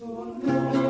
Música 0.00 0.81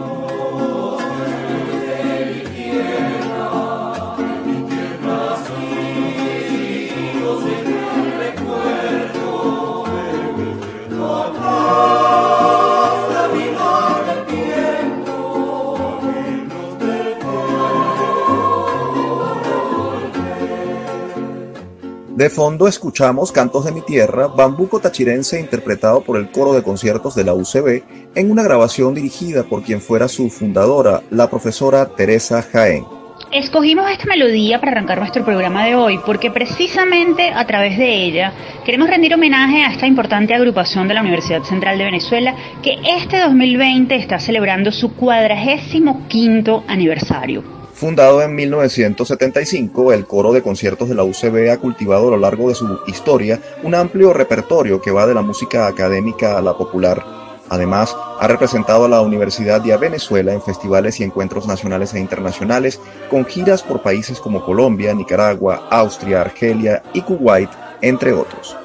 De 22.22 22.30
fondo 22.30 22.68
escuchamos 22.68 23.32
Cantos 23.32 23.64
de 23.64 23.72
mi 23.72 23.80
Tierra, 23.80 24.28
bambuco 24.28 24.78
tachirense 24.78 25.40
interpretado 25.40 26.02
por 26.02 26.16
el 26.16 26.30
coro 26.30 26.52
de 26.52 26.62
conciertos 26.62 27.16
de 27.16 27.24
la 27.24 27.34
UCB 27.34 27.82
en 28.14 28.30
una 28.30 28.44
grabación 28.44 28.94
dirigida 28.94 29.42
por 29.42 29.64
quien 29.64 29.80
fuera 29.80 30.06
su 30.06 30.30
fundadora, 30.30 31.02
la 31.10 31.28
profesora 31.28 31.84
Teresa 31.84 32.40
Jaén. 32.40 32.84
Escogimos 33.32 33.90
esta 33.90 34.06
melodía 34.06 34.60
para 34.60 34.70
arrancar 34.70 35.00
nuestro 35.00 35.24
programa 35.24 35.64
de 35.64 35.74
hoy 35.74 35.98
porque 36.06 36.30
precisamente 36.30 37.28
a 37.28 37.44
través 37.44 37.76
de 37.76 38.04
ella 38.04 38.32
queremos 38.64 38.88
rendir 38.88 39.12
homenaje 39.14 39.64
a 39.64 39.72
esta 39.72 39.88
importante 39.88 40.32
agrupación 40.32 40.86
de 40.86 40.94
la 40.94 41.00
Universidad 41.00 41.42
Central 41.42 41.76
de 41.76 41.86
Venezuela 41.86 42.36
que 42.62 42.78
este 42.98 43.18
2020 43.18 43.96
está 43.96 44.20
celebrando 44.20 44.70
su 44.70 44.94
cuadragésimo 44.94 46.06
quinto 46.06 46.62
aniversario. 46.68 47.61
Fundado 47.82 48.22
en 48.22 48.36
1975, 48.36 49.92
el 49.92 50.06
coro 50.06 50.32
de 50.32 50.40
conciertos 50.40 50.88
de 50.88 50.94
la 50.94 51.02
UCB 51.02 51.50
ha 51.50 51.58
cultivado 51.58 52.06
a 52.06 52.10
lo 52.12 52.16
largo 52.16 52.48
de 52.48 52.54
su 52.54 52.78
historia 52.86 53.40
un 53.64 53.74
amplio 53.74 54.12
repertorio 54.12 54.80
que 54.80 54.92
va 54.92 55.04
de 55.04 55.14
la 55.14 55.22
música 55.22 55.66
académica 55.66 56.38
a 56.38 56.42
la 56.42 56.56
popular. 56.56 57.04
Además, 57.48 57.96
ha 58.20 58.28
representado 58.28 58.84
a 58.84 58.88
la 58.88 59.00
Universidad 59.00 59.60
de 59.60 59.76
Venezuela 59.76 60.32
en 60.32 60.40
festivales 60.40 61.00
y 61.00 61.02
encuentros 61.02 61.48
nacionales 61.48 61.92
e 61.94 61.98
internacionales, 61.98 62.78
con 63.10 63.24
giras 63.24 63.64
por 63.64 63.82
países 63.82 64.20
como 64.20 64.44
Colombia, 64.44 64.94
Nicaragua, 64.94 65.66
Austria, 65.68 66.20
Argelia 66.20 66.84
y 66.92 67.00
Kuwait, 67.00 67.50
entre 67.80 68.12
otros. 68.12 68.61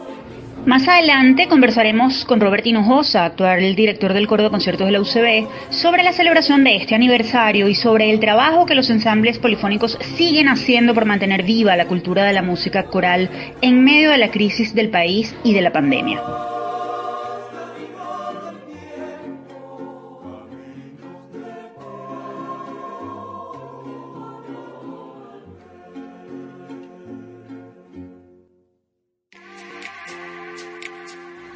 Más 0.68 0.86
adelante 0.86 1.48
conversaremos 1.48 2.26
con 2.26 2.42
Robert 2.42 2.68
Hinojosa, 2.68 3.24
actual 3.24 3.74
director 3.74 4.12
del 4.12 4.28
Coro 4.28 4.44
de 4.44 4.50
Conciertos 4.50 4.86
de 4.86 4.92
la 4.92 5.00
UCB, 5.00 5.48
sobre 5.70 6.04
la 6.04 6.12
celebración 6.12 6.66
de 6.66 6.76
este 6.76 6.94
aniversario 6.94 7.70
y 7.70 7.74
sobre 7.74 8.12
el 8.12 8.20
trabajo 8.20 8.66
que 8.66 8.76
los 8.76 8.90
ensambles 8.90 9.40
polifónicos 9.40 9.98
siguen 10.18 10.50
haciendo 10.50 10.94
por 10.94 11.06
mantener 11.06 11.44
viva 11.44 11.78
la 11.78 11.86
cultura 11.86 12.26
de 12.26 12.34
la 12.34 12.42
música 12.42 12.84
coral 12.84 13.30
en 13.62 13.82
medio 13.82 14.12
de 14.12 14.18
la 14.18 14.30
crisis 14.30 14.76
del 14.76 14.90
país 14.90 15.34
y 15.46 15.54
de 15.54 15.62
la 15.62 15.72
pandemia. 15.72 16.22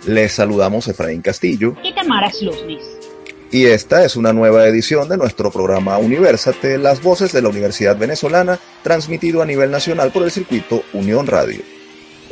Les 0.05 0.31
saludamos 0.31 0.87
Efraín 0.87 1.21
Castillo 1.21 1.75
y 1.83 1.93
Tamara 1.93 2.31
Sluznis. 2.31 2.81
Y 3.51 3.65
esta 3.65 4.05
es 4.05 4.15
una 4.15 4.31
nueva 4.31 4.65
edición 4.65 5.09
de 5.09 5.17
nuestro 5.17 5.51
programa 5.51 5.97
Universate, 5.97 6.77
las 6.77 7.03
voces 7.03 7.33
de 7.33 7.41
la 7.41 7.49
Universidad 7.49 7.97
Venezolana, 7.97 8.59
transmitido 8.81 9.41
a 9.41 9.45
nivel 9.45 9.69
nacional 9.69 10.11
por 10.11 10.23
el 10.23 10.31
circuito 10.31 10.83
Unión 10.93 11.27
Radio. 11.27 11.61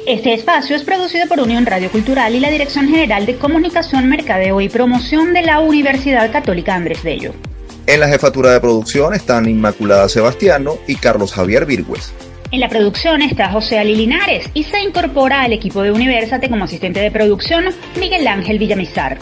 Este 0.07 0.33
espacio 0.33 0.75
es 0.77 0.83
producido 0.83 1.27
por 1.27 1.41
Unión 1.41 1.65
Radio 1.65 1.91
Cultural 1.91 2.33
y 2.33 2.39
la 2.39 2.49
Dirección 2.49 2.87
General 2.87 3.25
de 3.25 3.35
Comunicación, 3.35 4.09
Mercadeo 4.09 4.61
y 4.61 4.69
Promoción 4.69 5.33
de 5.33 5.41
la 5.41 5.59
Universidad 5.59 6.31
Católica 6.31 6.73
Andrés 6.73 7.03
Bello. 7.03 7.33
En 7.85 7.99
la 7.99 8.07
jefatura 8.07 8.51
de 8.51 8.61
producción 8.61 9.13
están 9.13 9.49
Inmaculada 9.49 10.07
Sebastiano 10.07 10.77
y 10.87 10.95
Carlos 10.95 11.33
Javier 11.33 11.65
Virgües. 11.65 12.13
En 12.51 12.61
la 12.61 12.67
producción 12.69 13.21
está 13.21 13.51
José 13.51 13.77
Ali 13.77 13.95
Linares 13.95 14.49
y 14.55 14.63
se 14.63 14.79
incorpora 14.79 15.43
al 15.43 15.53
equipo 15.53 15.83
de 15.83 15.91
Universate 15.91 16.49
como 16.49 16.63
asistente 16.63 16.99
de 16.99 17.11
producción 17.11 17.65
Miguel 17.99 18.27
Ángel 18.27 18.57
Villamizar. 18.57 19.19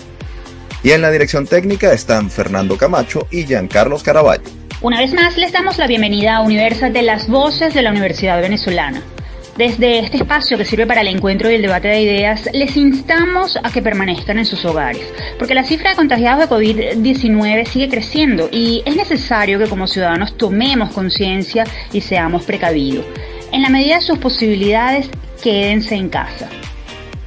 Y 0.81 0.91
en 0.91 1.01
la 1.01 1.11
dirección 1.11 1.45
técnica 1.45 1.91
están 1.91 2.29
Fernando 2.29 2.77
Camacho 2.77 3.27
y 3.29 3.45
Giancarlos 3.45 4.01
Caraballo. 4.01 4.43
Una 4.79 4.99
vez 4.99 5.13
más 5.13 5.35
les 5.35 5.51
damos 5.51 5.77
la 5.77 5.87
bienvenida 5.87 6.37
a 6.37 6.41
Universate, 6.41 7.01
las 7.01 7.27
voces 7.27 7.73
de 7.73 7.81
la 7.81 7.91
Universidad 7.91 8.39
Venezolana. 8.41 9.01
Desde 9.57 9.97
este 9.97 10.17
espacio 10.17 10.55
que 10.55 10.65
sirve 10.65 10.85
para 10.85 11.01
el 11.01 11.07
encuentro 11.07 11.49
y 11.49 11.55
el 11.55 11.63
debate 11.63 11.87
de 11.87 12.01
ideas, 12.01 12.47
les 12.53 12.77
instamos 12.77 13.57
a 13.63 13.71
que 13.71 13.81
permanezcan 13.81 14.37
en 14.37 14.45
sus 14.45 14.63
hogares, 14.65 15.01
porque 15.39 15.55
la 15.55 15.63
cifra 15.63 15.89
de 15.89 15.95
contagiados 15.95 16.47
de 16.47 16.55
COVID-19 16.55 17.65
sigue 17.65 17.89
creciendo 17.89 18.49
y 18.51 18.83
es 18.85 18.95
necesario 18.95 19.57
que 19.57 19.67
como 19.67 19.87
ciudadanos 19.87 20.37
tomemos 20.37 20.93
conciencia 20.93 21.63
y 21.91 22.01
seamos 22.01 22.43
precavidos. 22.43 23.03
En 23.51 23.63
la 23.63 23.69
medida 23.69 23.95
de 23.95 24.01
sus 24.01 24.19
posibilidades, 24.19 25.09
quédense 25.41 25.95
en 25.95 26.09
casa. 26.09 26.49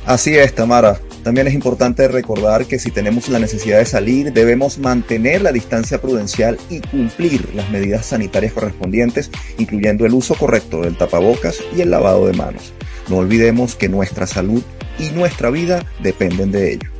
Así 0.07 0.37
es, 0.37 0.55
Tamara. 0.55 1.01
También 1.23 1.47
es 1.47 1.55
importante 1.55 2.09
recordar 2.09 2.65
que 2.65 2.79
si 2.79 2.91
tenemos 2.91 3.29
la 3.29 3.39
necesidad 3.39 3.79
de 3.79 3.85
salir, 3.85 4.33
debemos 4.33 4.79
mantener 4.79 5.43
la 5.43 5.53
distancia 5.53 6.01
prudencial 6.01 6.59
y 6.71 6.81
cumplir 6.81 7.55
las 7.55 7.71
medidas 7.71 8.07
sanitarias 8.07 8.55
correspondientes, 8.55 9.31
incluyendo 9.59 10.07
el 10.07 10.15
uso 10.15 10.35
correcto 10.35 10.81
del 10.81 10.97
tapabocas 10.97 11.63
y 11.77 11.83
el 11.83 11.91
lavado 11.91 12.27
de 12.27 12.33
manos. 12.33 12.73
No 13.09 13.19
olvidemos 13.19 13.75
que 13.75 13.89
nuestra 13.89 14.27
salud 14.27 14.63
y 14.99 15.11
nuestra 15.11 15.51
vida 15.51 15.85
dependen 16.03 16.53
de 16.53 16.73
ello. 16.73 16.91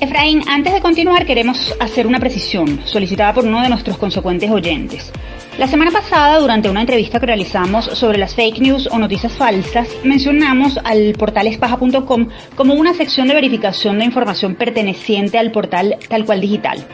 Efraín, 0.00 0.42
antes 0.46 0.74
de 0.74 0.82
continuar 0.82 1.24
queremos 1.24 1.74
hacer 1.80 2.06
una 2.06 2.20
precisión 2.20 2.80
solicitada 2.84 3.32
por 3.32 3.46
uno 3.46 3.62
de 3.62 3.70
nuestros 3.70 3.96
consecuentes 3.96 4.50
oyentes. 4.50 5.10
La 5.58 5.66
semana 5.66 5.90
pasada, 5.90 6.38
durante 6.38 6.68
una 6.68 6.82
entrevista 6.82 7.18
que 7.18 7.24
realizamos 7.24 7.86
sobre 7.86 8.18
las 8.18 8.34
fake 8.34 8.58
news 8.58 8.88
o 8.92 8.98
noticias 8.98 9.32
falsas, 9.32 9.88
mencionamos 10.04 10.78
al 10.84 11.14
portal 11.14 11.46
espaja.com 11.46 12.28
como 12.54 12.74
una 12.74 12.92
sección 12.92 13.26
de 13.26 13.34
verificación 13.34 13.98
de 13.98 14.04
información 14.04 14.54
perteneciente 14.54 15.38
al 15.38 15.52
portal 15.52 15.96
tal 16.10 16.26
cual 16.26 16.42
digital. 16.42 16.86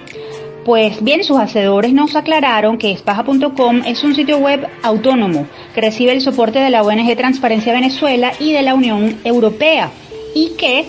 Pues 0.64 1.02
bien, 1.02 1.24
sus 1.24 1.40
hacedores 1.40 1.92
nos 1.92 2.14
aclararon 2.14 2.78
que 2.78 2.92
espaja.com 2.92 3.82
es 3.84 4.04
un 4.04 4.14
sitio 4.14 4.38
web 4.38 4.68
autónomo 4.84 5.48
que 5.74 5.80
recibe 5.80 6.12
el 6.12 6.20
soporte 6.20 6.60
de 6.60 6.70
la 6.70 6.84
ONG 6.84 7.16
Transparencia 7.16 7.72
Venezuela 7.72 8.32
y 8.38 8.52
de 8.52 8.62
la 8.62 8.74
Unión 8.74 9.18
Europea 9.24 9.90
y 10.36 10.50
que 10.50 10.86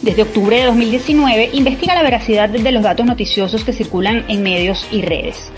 desde 0.00 0.22
octubre 0.22 0.56
de 0.56 0.64
2019 0.64 1.50
investiga 1.52 1.94
la 1.94 2.02
veracidad 2.02 2.48
de 2.48 2.72
los 2.72 2.82
datos 2.82 3.04
noticiosos 3.04 3.64
que 3.64 3.74
circulan 3.74 4.24
en 4.28 4.42
medios 4.42 4.88
y 4.90 5.02
redes. 5.02 5.52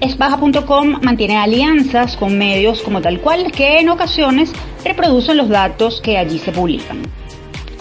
Espaja.com 0.00 1.00
mantiene 1.02 1.36
alianzas 1.36 2.16
con 2.16 2.38
medios 2.38 2.82
como 2.82 3.00
tal 3.00 3.20
cual 3.20 3.50
que 3.50 3.80
en 3.80 3.88
ocasiones 3.88 4.52
reproducen 4.84 5.36
los 5.36 5.48
datos 5.48 6.00
que 6.00 6.16
allí 6.16 6.38
se 6.38 6.52
publican. 6.52 7.02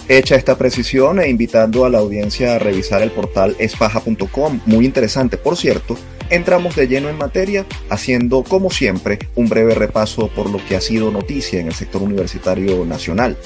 Hecha 0.10 0.36
esta 0.36 0.58
precisión 0.58 1.20
e 1.20 1.30
invitando 1.30 1.86
a 1.86 1.90
la 1.90 2.00
audiencia 2.00 2.56
a 2.56 2.60
revisar 2.60 3.02
el 3.02 3.12
portal 3.12 3.56
espaja.com, 3.60 4.62
muy 4.66 4.86
interesante 4.86 5.38
por 5.38 5.58
cierto, 5.58 5.98
entramos 6.30 6.76
de 6.76 6.88
lleno 6.88 7.10
en 7.10 7.18
materia 7.18 7.66
haciendo 7.90 8.44
como 8.44 8.72
siempre 8.72 9.20
un 9.36 9.50
breve 9.50 9.76
repaso 9.76 10.30
por 10.30 10.50
lo 10.50 10.64
que 10.66 10.76
ha 10.76 10.82
sido 10.82 11.12
noticia 11.12 11.60
en 11.60 11.68
el 11.68 11.74
sector 11.74 12.02
universitario 12.02 12.86
nacional. 12.86 13.38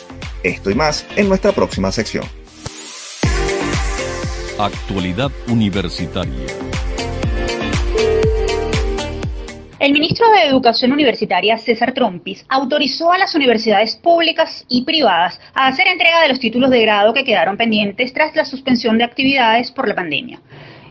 Esto 0.44 0.70
y 0.70 0.76
más 0.76 1.06
en 1.16 1.30
nuestra 1.30 1.52
próxima 1.52 1.92
sección. 1.92 2.26
Actualidad 4.60 5.32
Universitaria. 5.48 6.71
El 9.82 9.94
ministro 9.94 10.30
de 10.30 10.48
Educación 10.48 10.92
Universitaria, 10.92 11.58
César 11.58 11.92
Trompis, 11.92 12.46
autorizó 12.50 13.12
a 13.12 13.18
las 13.18 13.34
universidades 13.34 13.96
públicas 13.96 14.64
y 14.70 14.84
privadas 14.84 15.42
a 15.56 15.66
hacer 15.66 15.88
entrega 15.88 16.22
de 16.22 16.28
los 16.28 16.40
títulos 16.40 16.70
de 16.70 16.84
grado 16.84 17.16
que 17.16 17.24
quedaron 17.24 17.58
pendientes 17.58 18.14
tras 18.14 18.36
la 18.36 18.46
suspensión 18.46 19.00
de 19.00 19.06
actividades 19.06 19.72
por 19.72 19.88
la 19.88 19.96
pandemia. 19.96 20.40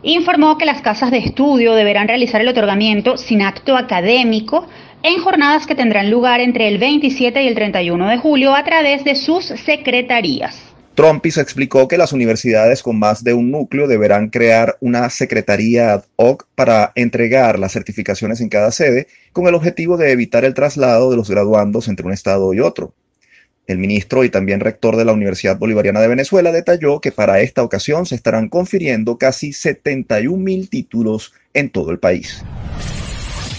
Informó 0.02 0.58
que 0.58 0.64
las 0.64 0.82
casas 0.82 1.12
de 1.12 1.18
estudio 1.18 1.75
deberán 1.75 2.08
realizar 2.08 2.40
el 2.40 2.48
otorgamiento 2.48 3.16
sin 3.16 3.42
acto 3.42 3.76
académico 3.76 4.66
en 5.04 5.22
jornadas 5.22 5.69
que 5.69 5.76
tendrán 5.76 6.10
lugar 6.10 6.40
entre 6.40 6.66
el 6.66 6.78
27 6.78 7.44
y 7.44 7.46
el 7.46 7.54
31 7.54 8.08
de 8.08 8.16
julio 8.16 8.56
a 8.56 8.64
través 8.64 9.04
de 9.04 9.14
sus 9.14 9.44
secretarías. 9.44 10.69
Trompis 10.94 11.38
explicó 11.38 11.88
que 11.88 11.96
las 11.96 12.12
universidades 12.12 12.82
con 12.82 12.98
más 12.98 13.22
de 13.22 13.32
un 13.32 13.50
núcleo 13.50 13.87
deberán 13.87 14.28
crear 14.28 14.76
una 14.81 15.08
secretaría 15.08 15.92
ad 15.92 16.04
hoc 16.16 16.46
para 16.54 16.92
entregar 16.94 17.58
las 17.58 17.72
certificaciones 17.72 18.40
en 18.40 18.48
cada 18.48 18.72
sede 18.72 19.06
con 19.32 19.46
el 19.46 19.54
objetivo 19.54 19.96
de 19.96 20.10
evitar 20.10 20.44
el 20.44 20.54
traslado 20.54 21.10
de 21.10 21.16
los 21.16 21.31
graduandos 21.31 21.88
entre 21.88 22.06
un 22.06 22.12
estado 22.12 22.52
y 22.52 22.60
otro. 22.60 22.92
El 23.66 23.78
ministro 23.78 24.25
y 24.25 24.31
también 24.31 24.58
rector 24.58 24.96
de 24.96 25.04
la 25.04 25.12
Universidad 25.12 25.56
Bolivariana 25.56 26.00
de 26.00 26.08
Venezuela 26.08 26.50
detalló 26.50 27.00
que 27.00 27.12
para 27.12 27.40
esta 27.40 27.62
ocasión 27.62 28.04
se 28.04 28.16
estarán 28.16 28.48
confiriendo 28.48 29.16
casi 29.16 29.52
71 29.52 30.36
mil 30.36 30.69
títulos 30.69 31.32
en 31.54 31.70
todo 31.70 31.93
el 31.93 32.00
país. 32.00 32.44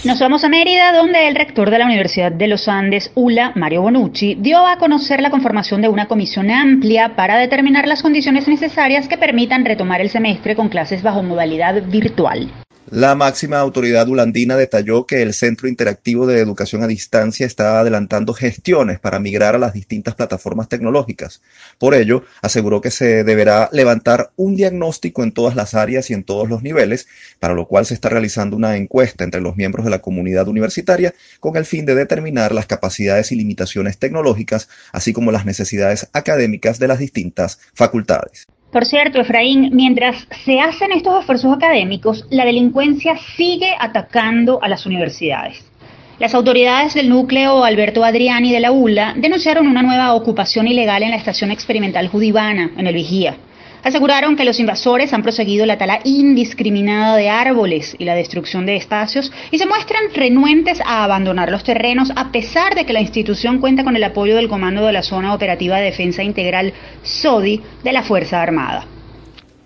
Nos 0.04 0.18
vamos 0.18 0.42
a 0.42 0.48
Mérida, 0.48 0.92
donde 0.92 1.28
el 1.28 1.36
rector 1.36 1.70
de 1.70 1.78
la 1.78 1.84
Universidad 1.86 2.32
de 2.32 2.48
los 2.48 2.66
Andes, 2.66 3.12
ULA, 3.14 3.52
Mario 3.54 3.82
Bonucci, 3.82 4.34
dio 4.34 4.66
a 4.66 4.76
conocer 4.76 5.22
la 5.22 5.30
conformación 5.30 5.80
de 5.80 5.88
una 5.88 6.08
comisión 6.08 6.50
amplia 6.50 7.14
para 7.14 7.36
determinar 7.36 7.86
las 7.86 8.02
condiciones 8.02 8.48
necesarias 8.48 9.06
que 9.06 9.16
permitan 9.16 9.64
retomar 9.64 10.00
el 10.00 10.10
semestre 10.10 10.56
con 10.56 10.68
clases 10.68 11.04
bajo 11.04 11.22
modalidad 11.22 11.80
virtual. 11.84 12.50
La 12.90 13.14
máxima 13.14 13.60
autoridad 13.60 14.08
ulandina 14.08 14.56
detalló 14.56 15.06
que 15.06 15.22
el 15.22 15.34
Centro 15.34 15.68
Interactivo 15.68 16.26
de 16.26 16.40
Educación 16.40 16.82
a 16.82 16.88
Distancia 16.88 17.46
está 17.46 17.78
adelantando 17.78 18.34
gestiones 18.34 18.98
para 18.98 19.20
migrar 19.20 19.54
a 19.54 19.58
las 19.58 19.72
distintas 19.72 20.16
plataformas 20.16 20.68
tecnológicas. 20.68 21.42
Por 21.78 21.94
ello, 21.94 22.24
aseguró 22.42 22.80
que 22.80 22.90
se 22.90 23.22
deberá 23.22 23.70
levantar 23.72 24.32
un 24.36 24.56
diagnóstico 24.56 25.22
en 25.22 25.32
todas 25.32 25.54
las 25.54 25.74
áreas 25.74 26.10
y 26.10 26.14
en 26.14 26.24
todos 26.24 26.48
los 26.48 26.62
niveles, 26.62 27.06
para 27.38 27.54
lo 27.54 27.68
cual 27.68 27.86
se 27.86 27.94
está 27.94 28.08
realizando 28.08 28.56
una 28.56 28.76
encuesta 28.76 29.22
entre 29.22 29.40
los 29.40 29.56
miembros 29.56 29.84
de 29.84 29.90
la 29.90 30.02
comunidad 30.02 30.48
universitaria 30.48 31.14
con 31.38 31.56
el 31.56 31.64
fin 31.64 31.86
de 31.86 31.94
determinar 31.94 32.52
las 32.52 32.66
capacidades 32.66 33.30
y 33.30 33.36
limitaciones 33.36 33.98
tecnológicas, 33.98 34.68
así 34.92 35.12
como 35.12 35.30
las 35.30 35.46
necesidades 35.46 36.08
académicas 36.12 36.80
de 36.80 36.88
las 36.88 36.98
distintas 36.98 37.60
facultades. 37.74 38.46
Por 38.72 38.86
cierto, 38.86 39.20
Efraín, 39.20 39.68
mientras 39.74 40.26
se 40.46 40.58
hacen 40.58 40.92
estos 40.92 41.20
esfuerzos 41.20 41.54
académicos, 41.54 42.24
la 42.30 42.46
delincuencia 42.46 43.18
sigue 43.36 43.68
atacando 43.78 44.60
a 44.62 44.68
las 44.68 44.86
universidades. 44.86 45.62
Las 46.18 46.34
autoridades 46.34 46.94
del 46.94 47.10
núcleo 47.10 47.64
Alberto 47.64 48.02
Adriani 48.02 48.50
de 48.50 48.60
la 48.60 48.72
ULA 48.72 49.12
denunciaron 49.14 49.66
una 49.66 49.82
nueva 49.82 50.14
ocupación 50.14 50.68
ilegal 50.68 51.02
en 51.02 51.10
la 51.10 51.16
estación 51.16 51.50
experimental 51.50 52.08
Judivana, 52.08 52.70
en 52.78 52.86
el 52.86 52.94
Vigía. 52.94 53.36
Aseguraron 53.84 54.36
que 54.36 54.44
los 54.44 54.60
invasores 54.60 55.12
han 55.12 55.24
proseguido 55.24 55.66
la 55.66 55.76
tala 55.76 55.98
indiscriminada 56.04 57.16
de 57.16 57.28
árboles 57.28 57.96
y 57.98 58.04
la 58.04 58.14
destrucción 58.14 58.64
de 58.64 58.76
espacios 58.76 59.32
y 59.50 59.58
se 59.58 59.66
muestran 59.66 60.04
renuentes 60.14 60.80
a 60.82 61.02
abandonar 61.02 61.50
los 61.50 61.64
terrenos 61.64 62.12
a 62.14 62.30
pesar 62.30 62.76
de 62.76 62.86
que 62.86 62.92
la 62.92 63.00
institución 63.00 63.58
cuenta 63.58 63.82
con 63.82 63.96
el 63.96 64.04
apoyo 64.04 64.36
del 64.36 64.48
Comando 64.48 64.86
de 64.86 64.92
la 64.92 65.02
Zona 65.02 65.34
Operativa 65.34 65.78
de 65.78 65.86
Defensa 65.86 66.22
Integral 66.22 66.72
SODI 67.02 67.60
de 67.82 67.92
la 67.92 68.04
Fuerza 68.04 68.40
Armada. 68.40 68.86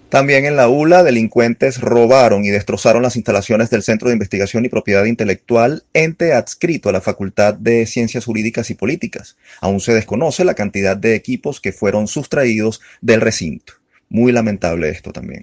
También 0.09 0.47
en 0.47 0.57
la 0.57 0.69
ULA, 0.69 1.03
delincuentes 1.03 1.81
robaron 1.81 2.45
y 2.45 2.49
destrozaron 2.49 3.03
las 3.03 3.17
instalaciones 3.17 3.69
del 3.69 3.83
Centro 3.83 4.09
de 4.09 4.15
Investigación 4.15 4.65
y 4.65 4.71
Propiedad 4.71 5.05
Intelectual, 5.05 5.83
ente 5.93 6.33
adscrito 6.33 6.89
a 6.89 6.93
la 6.93 7.03
Facultad 7.03 7.53
de 7.53 7.85
Ciencias 7.85 8.25
Jurídicas 8.25 8.71
y 8.71 8.75
Políticas. 8.75 9.37
Aún 9.61 9.81
se 9.81 9.93
desconoce 9.93 10.45
la 10.45 10.55
cantidad 10.55 10.97
de 10.97 11.17
equipos 11.17 11.61
que 11.61 11.73
fueron 11.73 12.07
sustraídos 12.07 12.81
del 13.03 13.21
recinto. 13.21 13.75
Muy 14.09 14.33
lamentable 14.33 14.89
esto 14.89 15.13
también. 15.13 15.43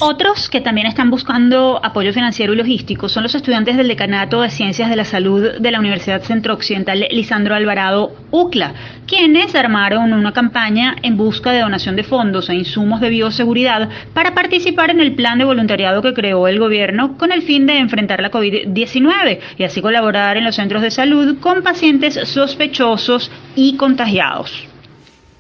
Otros 0.01 0.49
que 0.49 0.61
también 0.61 0.87
están 0.87 1.11
buscando 1.11 1.81
apoyo 1.83 2.13
financiero 2.13 2.53
y 2.53 2.57
logístico 2.57 3.09
son 3.09 3.25
los 3.25 3.35
estudiantes 3.35 3.77
del 3.77 3.89
Decanato 3.89 4.43
de 4.43 4.51
Ciencias 4.51 4.89
de 4.89 4.95
la 4.95 5.05
Salud 5.05 5.59
de 5.59 5.71
la 5.73 5.81
Universidad 5.81 6.23
Centro 6.23 6.55
Occidental 6.55 7.05
Lisandro 7.11 7.57
Alvarado 7.57 8.13
UCLA, 8.31 8.75
quienes 9.09 9.57
armaron 9.57 10.13
una 10.13 10.33
campaña 10.33 10.95
en 11.03 11.17
busca 11.17 11.51
de 11.51 11.63
donación 11.63 11.97
de 11.97 12.05
fondos 12.05 12.49
e 12.49 12.55
insumos 12.55 13.01
de 13.01 13.11
bioseguridad 13.11 13.89
para 14.15 14.35
participar 14.35 14.91
en 14.91 15.01
el 15.01 15.17
plan 15.17 15.37
de 15.37 15.45
voluntariado 15.47 16.01
que 16.01 16.15
creó 16.15 16.47
el 16.47 16.61
gobierno 16.61 17.19
con 17.19 17.33
el 17.33 17.43
fin 17.43 17.67
de 17.67 17.79
enfrentar 17.79 18.21
la 18.21 18.31
COVID-19 18.31 19.41
y 19.57 19.65
así 19.65 19.83
colaborar 19.83 20.37
en 20.37 20.45
los 20.45 20.55
centros 20.55 20.83
de 20.83 20.93
salud 20.93 21.39
con 21.41 21.65
pacientes 21.65 22.21
sospechosos 22.23 23.33
y 23.57 23.77
contagiados. 23.77 24.69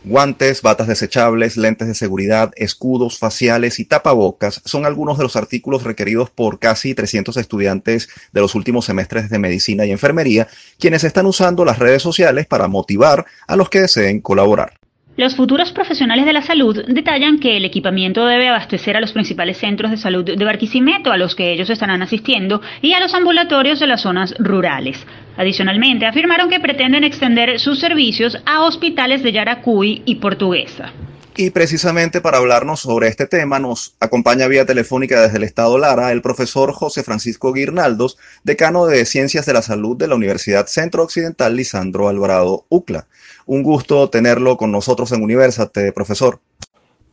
Guantes, 0.08 0.62
batas 0.62 0.86
desechables, 0.86 1.58
lentes 1.58 1.86
de 1.86 1.94
seguridad, 1.94 2.50
escudos 2.56 3.18
faciales 3.18 3.78
y 3.78 3.84
tapabocas 3.84 4.62
son 4.64 4.86
algunos 4.86 5.18
de 5.18 5.24
los 5.24 5.36
artículos 5.36 5.82
requeridos 5.82 6.30
por 6.30 6.58
casi 6.58 6.94
300 6.94 7.36
estudiantes 7.36 8.08
de 8.32 8.40
los 8.40 8.54
últimos 8.54 8.86
semestres 8.86 9.28
de 9.28 9.38
medicina 9.38 9.84
y 9.84 9.90
enfermería, 9.90 10.48
quienes 10.80 11.04
están 11.04 11.26
usando 11.26 11.62
las 11.66 11.78
redes 11.78 12.00
sociales 12.00 12.46
para 12.46 12.68
motivar 12.68 13.26
a 13.46 13.56
los 13.56 13.68
que 13.68 13.82
deseen 13.82 14.22
colaborar. 14.22 14.72
Los 15.18 15.36
futuros 15.36 15.72
profesionales 15.72 16.24
de 16.24 16.32
la 16.32 16.42
salud 16.42 16.84
detallan 16.88 17.38
que 17.38 17.58
el 17.58 17.66
equipamiento 17.66 18.24
debe 18.24 18.48
abastecer 18.48 18.96
a 18.96 19.00
los 19.00 19.12
principales 19.12 19.58
centros 19.58 19.90
de 19.90 19.98
salud 19.98 20.24
de 20.24 20.44
Barquisimeto, 20.44 21.12
a 21.12 21.18
los 21.18 21.34
que 21.34 21.52
ellos 21.52 21.68
estarán 21.68 22.00
asistiendo, 22.00 22.62
y 22.80 22.94
a 22.94 23.00
los 23.00 23.12
ambulatorios 23.12 23.78
de 23.78 23.88
las 23.88 24.00
zonas 24.00 24.34
rurales. 24.38 25.04
Adicionalmente, 25.38 26.04
afirmaron 26.04 26.50
que 26.50 26.58
pretenden 26.58 27.04
extender 27.04 27.60
sus 27.60 27.78
servicios 27.78 28.36
a 28.44 28.64
hospitales 28.64 29.22
de 29.22 29.30
Yaracuy 29.30 30.02
y 30.04 30.16
Portuguesa. 30.16 30.92
Y 31.36 31.50
precisamente 31.50 32.20
para 32.20 32.38
hablarnos 32.38 32.80
sobre 32.80 33.06
este 33.06 33.24
tema 33.24 33.60
nos 33.60 33.94
acompaña 34.00 34.48
vía 34.48 34.66
telefónica 34.66 35.22
desde 35.22 35.36
el 35.36 35.44
Estado 35.44 35.78
Lara 35.78 36.10
el 36.10 36.22
profesor 36.22 36.72
José 36.72 37.04
Francisco 37.04 37.52
Guirnaldos, 37.52 38.18
decano 38.42 38.86
de 38.86 39.04
Ciencias 39.04 39.46
de 39.46 39.52
la 39.52 39.62
Salud 39.62 39.96
de 39.96 40.08
la 40.08 40.16
Universidad 40.16 40.66
Centro 40.66 41.04
Occidental 41.04 41.54
Lisandro 41.54 42.08
Alvarado 42.08 42.64
UCLA. 42.68 43.06
Un 43.46 43.62
gusto 43.62 44.10
tenerlo 44.10 44.56
con 44.56 44.72
nosotros 44.72 45.12
en 45.12 45.22
Universate, 45.22 45.92
profesor. 45.92 46.40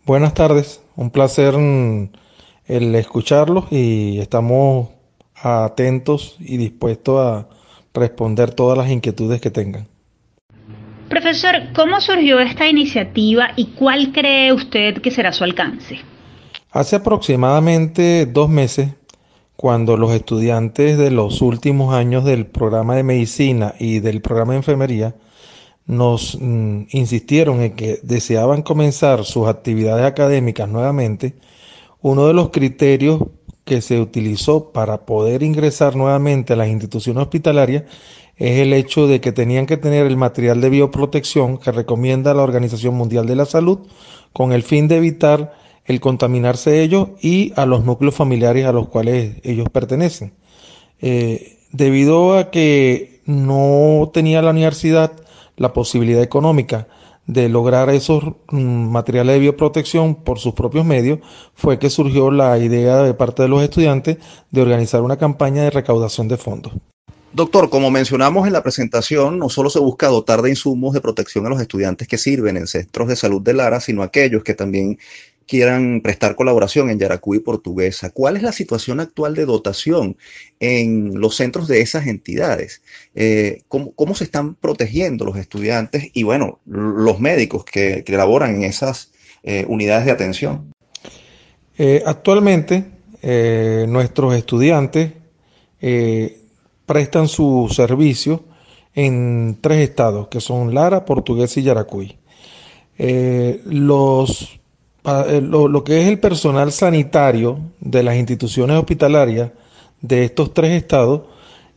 Buenas 0.03 0.33
tardes, 0.33 0.81
un 0.95 1.11
placer 1.11 1.55
mm, 1.55 2.09
el 2.65 2.95
escucharlos 2.95 3.65
y 3.69 4.17
estamos 4.19 4.89
atentos 5.35 6.37
y 6.39 6.57
dispuestos 6.57 7.19
a 7.19 7.54
responder 7.95 8.53
todas 8.53 8.77
las 8.77 8.91
inquietudes 8.91 9.41
que 9.41 9.49
tengan. 9.49 9.87
Profesor, 11.09 11.55
¿cómo 11.75 12.01
surgió 12.01 12.39
esta 12.39 12.67
iniciativa 12.67 13.49
y 13.55 13.67
cuál 13.67 14.11
cree 14.11 14.51
usted 14.53 15.01
que 15.01 15.11
será 15.11 15.31
su 15.31 15.43
alcance? 15.43 15.99
Hace 16.71 16.97
aproximadamente 16.97 18.25
dos 18.25 18.49
meses, 18.49 18.89
cuando 19.55 19.97
los 19.97 20.11
estudiantes 20.11 20.97
de 20.97 21.11
los 21.11 21.41
últimos 21.41 21.93
años 21.93 22.25
del 22.25 22.47
programa 22.47 22.95
de 22.95 23.03
medicina 23.03 23.75
y 23.79 23.99
del 23.99 24.21
programa 24.21 24.53
de 24.53 24.57
enfermería 24.57 25.15
nos 25.85 26.37
mm, 26.39 26.87
insistieron 26.89 27.61
en 27.61 27.75
que 27.75 27.99
deseaban 28.03 28.63
comenzar 28.63 29.23
sus 29.23 29.47
actividades 29.47 30.05
académicas 30.05 30.67
nuevamente, 30.67 31.35
uno 32.01 32.27
de 32.27 32.33
los 32.33 32.49
criterios 32.49 33.21
que 33.65 33.81
se 33.81 33.99
utilizó 33.99 34.71
para 34.71 35.05
poder 35.05 35.43
ingresar 35.43 35.95
nuevamente 35.95 36.53
a 36.53 36.55
las 36.55 36.69
instituciones 36.69 37.23
hospitalarias 37.23 37.83
es 38.37 38.59
el 38.59 38.73
hecho 38.73 39.07
de 39.07 39.21
que 39.21 39.31
tenían 39.31 39.65
que 39.65 39.77
tener 39.77 40.05
el 40.05 40.17
material 40.17 40.61
de 40.61 40.69
bioprotección 40.69 41.57
que 41.57 41.71
recomienda 41.71 42.33
la 42.33 42.43
Organización 42.43 42.95
Mundial 42.95 43.25
de 43.25 43.35
la 43.35 43.45
Salud 43.45 43.79
con 44.33 44.51
el 44.51 44.63
fin 44.63 44.87
de 44.87 44.97
evitar 44.97 45.53
el 45.85 45.99
contaminarse 45.99 46.81
ellos 46.81 47.09
y 47.21 47.53
a 47.55 47.65
los 47.65 47.85
núcleos 47.85 48.15
familiares 48.15 48.65
a 48.65 48.71
los 48.71 48.89
cuales 48.89 49.37
ellos 49.43 49.69
pertenecen. 49.69 50.33
Eh, 51.01 51.57
debido 51.71 52.37
a 52.37 52.51
que 52.51 53.21
no 53.25 54.11
tenía 54.13 54.41
la 54.41 54.51
universidad 54.51 55.11
la 55.57 55.73
posibilidad 55.73 56.21
económica 56.21 56.87
de 57.27 57.49
lograr 57.49 57.89
esos 57.89 58.23
mm, 58.51 58.89
materiales 58.91 59.35
de 59.35 59.39
bioprotección 59.39 60.15
por 60.15 60.39
sus 60.39 60.53
propios 60.53 60.85
medios, 60.85 61.19
fue 61.53 61.79
que 61.79 61.89
surgió 61.89 62.31
la 62.31 62.57
idea 62.57 62.97
de 63.03 63.13
parte 63.13 63.43
de 63.43 63.49
los 63.49 63.63
estudiantes 63.63 64.17
de 64.51 64.61
organizar 64.61 65.01
una 65.01 65.17
campaña 65.17 65.63
de 65.63 65.71
recaudación 65.71 66.27
de 66.27 66.37
fondos. 66.37 66.73
Doctor, 67.33 67.69
como 67.69 67.91
mencionamos 67.91 68.47
en 68.47 68.53
la 68.53 68.63
presentación, 68.63 69.39
no 69.39 69.49
solo 69.49 69.69
se 69.69 69.79
busca 69.79 70.07
dotar 70.07 70.41
de 70.41 70.51
insumos 70.51 70.93
de 70.93 71.01
protección 71.01 71.45
a 71.45 71.49
los 71.49 71.59
estudiantes 71.59 72.07
que 72.07 72.17
sirven 72.17 72.55
en 72.55 72.65
centros 72.65 73.09
de 73.09 73.17
salud 73.17 73.41
de 73.41 73.53
Lara, 73.53 73.81
sino 73.81 74.03
a 74.03 74.05
aquellos 74.05 74.41
que 74.41 74.53
también 74.53 74.97
quieran 75.47 76.01
prestar 76.01 76.35
colaboración 76.35 76.89
en 76.89 76.99
Yaracuy 76.99 77.39
Portuguesa. 77.39 78.09
¿Cuál 78.09 78.37
es 78.37 78.43
la 78.43 78.51
situación 78.51 78.99
actual 78.99 79.35
de 79.35 79.45
dotación 79.45 80.17
en 80.59 81.19
los 81.19 81.35
centros 81.35 81.67
de 81.67 81.81
esas 81.81 82.07
entidades? 82.07 82.81
Eh, 83.13 83.61
¿cómo, 83.67 84.15
se 84.15 84.23
están 84.23 84.55
protegiendo 84.55 85.25
los 85.25 85.37
estudiantes 85.37 86.09
y, 86.13 86.23
bueno, 86.23 86.59
los 86.65 87.19
médicos 87.19 87.63
que, 87.63 88.03
que 88.03 88.17
laboran 88.17 88.55
en 88.55 88.63
esas 88.63 89.11
eh, 89.43 89.65
unidades 89.67 90.05
de 90.05 90.11
atención? 90.11 90.73
Eh, 91.77 92.01
actualmente, 92.05 92.85
nuestros 93.87 94.35
estudiantes 94.35 95.11
prestan 96.85 97.27
su 97.27 97.67
servicio 97.75 98.43
en 98.93 99.57
tres 99.61 99.89
estados, 99.89 100.27
que 100.27 100.39
son 100.39 100.75
Lara, 100.75 101.05
Portuguesa 101.05 101.59
y 101.59 101.63
Yaracuy. 101.63 102.17
los 103.65 104.59
eh, 105.05 105.41
lo, 105.41 105.83
que 105.83 106.01
es 106.01 106.07
el 106.07 106.19
personal 106.19 106.71
sanitario 106.71 107.59
de 107.79 108.03
las 108.03 108.15
instituciones 108.15 108.77
hospitalarias 108.77 109.51
de 110.01 110.25
estos 110.25 110.53
tres 110.53 110.71
estados 110.71 111.21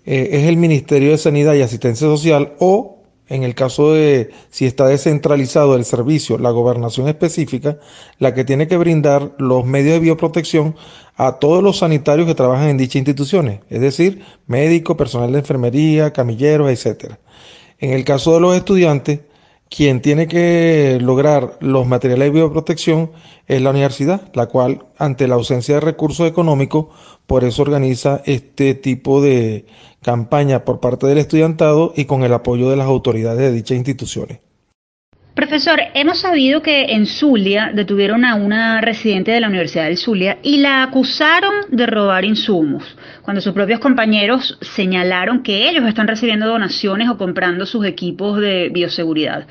eh, 0.06 0.30
es 0.32 0.44
el 0.44 0.56
Ministerio 0.56 1.10
de 1.10 1.18
Sanidad 1.18 1.54
y 1.54 1.62
Asistencia 1.62 2.06
Social 2.06 2.54
o, 2.58 3.02
en 3.28 3.42
el 3.42 3.54
caso 3.54 3.92
de 3.92 4.30
si 4.48 4.64
está 4.64 4.86
descentralizado 4.86 5.76
el 5.76 5.84
servicio, 5.84 6.38
la 6.38 6.50
gobernación 6.50 7.08
específica, 7.08 7.78
la 8.18 8.32
que 8.32 8.44
tiene 8.44 8.66
que 8.66 8.78
brindar 8.78 9.34
los 9.38 9.66
medios 9.66 9.94
de 9.94 10.00
bioprotección 10.00 10.74
a 11.16 11.32
todos 11.32 11.62
los 11.62 11.78
sanitarios 11.78 12.26
que 12.26 12.34
trabajan 12.34 12.70
en 12.70 12.78
dichas 12.78 12.96
instituciones, 12.96 13.60
es 13.68 13.80
decir, 13.80 14.22
médicos, 14.46 14.96
personal 14.96 15.32
de 15.32 15.40
enfermería, 15.40 16.12
camilleros, 16.12 16.70
etcétera. 16.70 17.18
En 17.78 17.90
el 17.90 18.04
caso 18.04 18.32
de 18.34 18.40
los 18.40 18.56
estudiantes, 18.56 19.20
quien 19.70 20.00
tiene 20.00 20.26
que 20.26 20.98
lograr 21.00 21.58
los 21.60 21.86
materiales 21.86 22.28
de 22.28 22.38
bioprotección 22.38 23.10
es 23.46 23.62
la 23.62 23.70
universidad, 23.70 24.30
la 24.34 24.46
cual, 24.46 24.86
ante 24.96 25.28
la 25.28 25.34
ausencia 25.34 25.74
de 25.76 25.80
recursos 25.80 26.26
económicos, 26.26 26.86
por 27.26 27.44
eso 27.44 27.62
organiza 27.62 28.22
este 28.24 28.74
tipo 28.74 29.20
de 29.20 29.66
campaña 30.02 30.64
por 30.64 30.80
parte 30.80 31.06
del 31.06 31.18
estudiantado 31.18 31.92
y 31.94 32.06
con 32.06 32.22
el 32.22 32.32
apoyo 32.32 32.70
de 32.70 32.76
las 32.76 32.86
autoridades 32.86 33.40
de 33.40 33.52
dichas 33.52 33.76
instituciones. 33.76 34.40
Profesor, 35.38 35.80
hemos 35.94 36.18
sabido 36.18 36.62
que 36.62 36.86
en 36.86 37.06
Zulia 37.06 37.70
detuvieron 37.72 38.24
a 38.24 38.34
una 38.34 38.80
residente 38.80 39.30
de 39.30 39.40
la 39.40 39.46
Universidad 39.46 39.84
del 39.84 39.96
Zulia 39.96 40.38
y 40.42 40.56
la 40.56 40.82
acusaron 40.82 41.54
de 41.68 41.86
robar 41.86 42.24
insumos, 42.24 42.96
cuando 43.22 43.40
sus 43.40 43.52
propios 43.52 43.78
compañeros 43.78 44.58
señalaron 44.60 45.44
que 45.44 45.68
ellos 45.68 45.86
están 45.86 46.08
recibiendo 46.08 46.48
donaciones 46.48 47.08
o 47.08 47.16
comprando 47.16 47.66
sus 47.66 47.86
equipos 47.86 48.40
de 48.40 48.68
bioseguridad. 48.70 49.46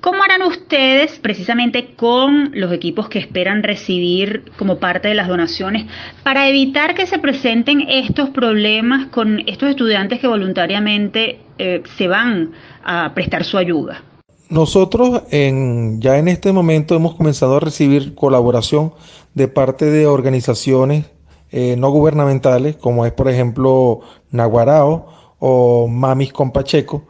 ¿Cómo 0.00 0.22
harán 0.22 0.40
ustedes 0.40 1.18
precisamente 1.18 1.88
con 1.96 2.52
los 2.54 2.72
equipos 2.72 3.10
que 3.10 3.18
esperan 3.18 3.62
recibir 3.62 4.44
como 4.56 4.78
parte 4.78 5.08
de 5.08 5.16
las 5.16 5.28
donaciones 5.28 5.84
para 6.22 6.48
evitar 6.48 6.94
que 6.94 7.06
se 7.06 7.18
presenten 7.18 7.82
estos 7.90 8.30
problemas 8.30 9.08
con 9.08 9.40
estos 9.46 9.68
estudiantes 9.68 10.18
que 10.18 10.28
voluntariamente 10.28 11.40
eh, 11.58 11.82
se 11.98 12.08
van 12.08 12.52
a 12.82 13.12
prestar 13.12 13.44
su 13.44 13.58
ayuda? 13.58 14.00
Nosotros 14.48 15.22
en, 15.30 16.00
ya 16.00 16.18
en 16.18 16.28
este 16.28 16.52
momento 16.52 16.94
hemos 16.94 17.14
comenzado 17.14 17.56
a 17.56 17.60
recibir 17.60 18.14
colaboración 18.14 18.92
de 19.34 19.48
parte 19.48 19.86
de 19.86 20.06
organizaciones 20.06 21.06
eh, 21.50 21.76
no 21.76 21.90
gubernamentales, 21.90 22.76
como 22.76 23.06
es 23.06 23.12
por 23.12 23.28
ejemplo 23.28 24.00
Naguarao 24.30 25.06
o 25.38 25.88
Mamis 25.88 26.32
con 26.32 26.52
Pacheco. 26.52 27.04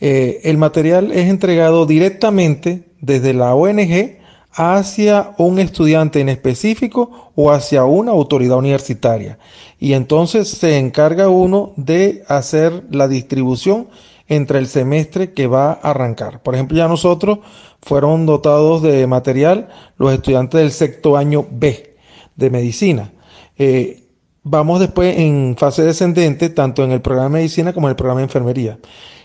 Eh, 0.00 0.40
el 0.44 0.56
material 0.58 1.10
es 1.12 1.28
entregado 1.28 1.86
directamente 1.86 2.88
desde 3.00 3.34
la 3.34 3.54
ONG 3.54 4.18
hacia 4.52 5.34
un 5.38 5.58
estudiante 5.58 6.20
en 6.20 6.28
específico 6.28 7.30
o 7.34 7.50
hacia 7.50 7.84
una 7.84 8.12
autoridad 8.12 8.58
universitaria. 8.58 9.38
Y 9.78 9.92
entonces 9.92 10.48
se 10.48 10.78
encarga 10.78 11.28
uno 11.28 11.72
de 11.76 12.24
hacer 12.28 12.84
la 12.90 13.08
distribución 13.08 13.88
entre 14.28 14.58
el 14.58 14.66
semestre 14.66 15.32
que 15.32 15.46
va 15.46 15.72
a 15.72 15.90
arrancar. 15.90 16.42
Por 16.42 16.54
ejemplo, 16.54 16.76
ya 16.76 16.86
nosotros 16.86 17.38
fueron 17.80 18.26
dotados 18.26 18.82
de 18.82 19.06
material 19.06 19.68
los 19.96 20.12
estudiantes 20.12 20.60
del 20.60 20.72
sexto 20.72 21.16
año 21.16 21.46
B 21.50 21.96
de 22.36 22.50
medicina. 22.50 23.12
Eh, 23.56 24.04
vamos 24.42 24.80
después 24.80 25.18
en 25.18 25.56
fase 25.58 25.82
descendente, 25.82 26.50
tanto 26.50 26.84
en 26.84 26.92
el 26.92 27.00
programa 27.00 27.36
de 27.36 27.42
medicina 27.42 27.72
como 27.72 27.88
en 27.88 27.90
el 27.90 27.96
programa 27.96 28.20
de 28.20 28.24
enfermería. 28.24 28.78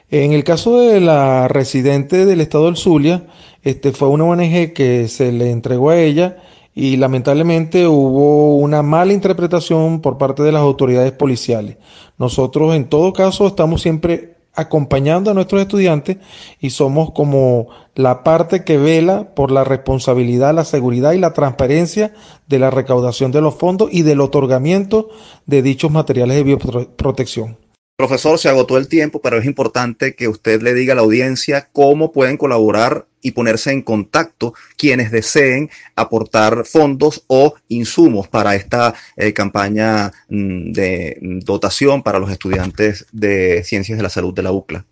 En 0.09 0.31
el 0.31 0.43
caso 0.43 0.79
de 0.79 0.99
la 0.99 1.47
residente 1.47 2.25
del 2.25 2.41
estado 2.41 2.65
del 2.65 2.77
Zulia, 2.77 3.25
este 3.63 3.91
fue 3.91 4.09
una 4.09 4.25
ONG 4.25 4.73
que 4.73 5.07
se 5.07 5.31
le 5.31 5.51
entregó 5.51 5.89
a 5.89 5.97
ella 5.97 6.37
y 6.75 6.97
lamentablemente 6.97 7.87
hubo 7.87 8.57
una 8.57 8.81
mala 8.81 9.13
interpretación 9.13 10.01
por 10.01 10.17
parte 10.17 10.43
de 10.43 10.51
las 10.51 10.61
autoridades 10.61 11.11
policiales. 11.11 11.77
Nosotros 12.17 12.75
en 12.75 12.89
todo 12.89 13.13
caso 13.13 13.47
estamos 13.47 13.81
siempre 13.81 14.37
acompañando 14.53 15.31
a 15.31 15.33
nuestros 15.33 15.61
estudiantes 15.61 16.17
y 16.59 16.69
somos 16.69 17.11
como 17.11 17.69
la 17.95 18.23
parte 18.23 18.63
que 18.63 18.77
vela 18.77 19.33
por 19.33 19.51
la 19.51 19.63
responsabilidad, 19.63 20.53
la 20.53 20.65
seguridad 20.65 21.13
y 21.13 21.19
la 21.19 21.33
transparencia 21.33 22.13
de 22.47 22.59
la 22.59 22.69
recaudación 22.69 23.31
de 23.31 23.41
los 23.41 23.55
fondos 23.55 23.89
y 23.91 24.03
del 24.03 24.21
otorgamiento 24.21 25.09
de 25.45 25.61
dichos 25.61 25.91
materiales 25.91 26.37
de 26.37 26.43
bioprotección. 26.43 27.62
Profesor, 27.95 28.39
se 28.39 28.49
agotó 28.49 28.77
el 28.77 28.87
tiempo, 28.87 29.21
pero 29.21 29.37
es 29.37 29.45
importante 29.45 30.15
que 30.15 30.27
usted 30.27 30.63
le 30.63 30.73
diga 30.73 30.93
a 30.93 30.95
la 30.95 31.03
audiencia 31.03 31.69
cómo 31.71 32.11
pueden 32.11 32.37
colaborar 32.37 33.05
y 33.21 33.31
ponerse 33.31 33.71
en 33.71 33.83
contacto 33.83 34.55
quienes 34.77 35.11
deseen 35.11 35.69
aportar 35.95 36.65
fondos 36.65 37.23
o 37.27 37.53
insumos 37.67 38.27
para 38.27 38.55
esta 38.55 38.95
eh, 39.15 39.31
campaña 39.31 40.11
mm, 40.27 40.71
de 40.71 41.19
dotación 41.45 42.01
para 42.01 42.17
los 42.17 42.31
estudiantes 42.31 43.05
de 43.11 43.63
Ciencias 43.63 43.97
de 43.97 44.03
la 44.03 44.09
Salud 44.09 44.33
de 44.33 44.43
la 44.43 44.51
UCLA. 44.51 44.85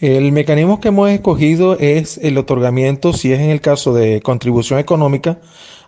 El 0.00 0.32
mecanismo 0.32 0.80
que 0.80 0.88
hemos 0.88 1.10
escogido 1.10 1.78
es 1.78 2.18
el 2.18 2.38
otorgamiento, 2.38 3.12
si 3.12 3.32
es 3.32 3.38
en 3.38 3.50
el 3.50 3.60
caso 3.60 3.94
de 3.94 4.20
contribución 4.20 4.80
económica, 4.80 5.40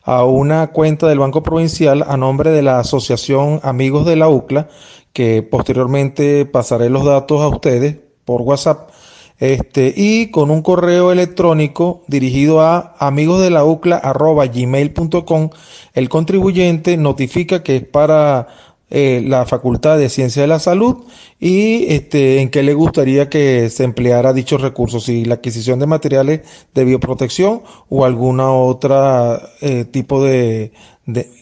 a 0.04 0.24
una 0.24 0.66
cuenta 0.68 1.08
del 1.08 1.18
Banco 1.18 1.42
Provincial 1.42 2.04
a 2.06 2.16
nombre 2.16 2.50
de 2.50 2.62
la 2.62 2.78
Asociación 2.78 3.60
Amigos 3.62 4.04
de 4.04 4.16
la 4.16 4.28
UCLA, 4.28 4.68
que 5.12 5.42
posteriormente 5.42 6.46
pasaré 6.46 6.90
los 6.90 7.04
datos 7.04 7.40
a 7.40 7.48
ustedes 7.48 7.96
por 8.24 8.42
WhatsApp. 8.42 8.90
Este, 9.38 9.92
y 9.96 10.30
con 10.30 10.52
un 10.52 10.62
correo 10.62 11.10
electrónico 11.10 12.04
dirigido 12.06 12.60
a 12.60 12.94
amigos 13.00 13.42
de 13.42 13.50
la 13.50 13.64
gmail.com, 13.64 15.50
el 15.94 16.08
contribuyente 16.08 16.96
notifica 16.96 17.62
que 17.64 17.76
es 17.76 17.84
para 17.84 18.46
eh, 18.94 19.22
la 19.26 19.46
Facultad 19.46 19.96
de 19.96 20.10
Ciencia 20.10 20.42
de 20.42 20.48
la 20.48 20.58
Salud 20.58 20.98
y 21.40 21.86
este, 21.92 22.42
en 22.42 22.50
qué 22.50 22.62
le 22.62 22.74
gustaría 22.74 23.30
que 23.30 23.70
se 23.70 23.84
empleara 23.84 24.34
dichos 24.34 24.60
recursos, 24.60 25.04
si 25.04 25.24
la 25.24 25.36
adquisición 25.36 25.78
de 25.78 25.86
materiales 25.86 26.42
de 26.74 26.84
bioprotección 26.84 27.62
o 27.88 28.04
alguna 28.04 28.52
otra 28.52 29.48
eh, 29.62 29.86
tipo 29.86 30.22
de, 30.22 30.72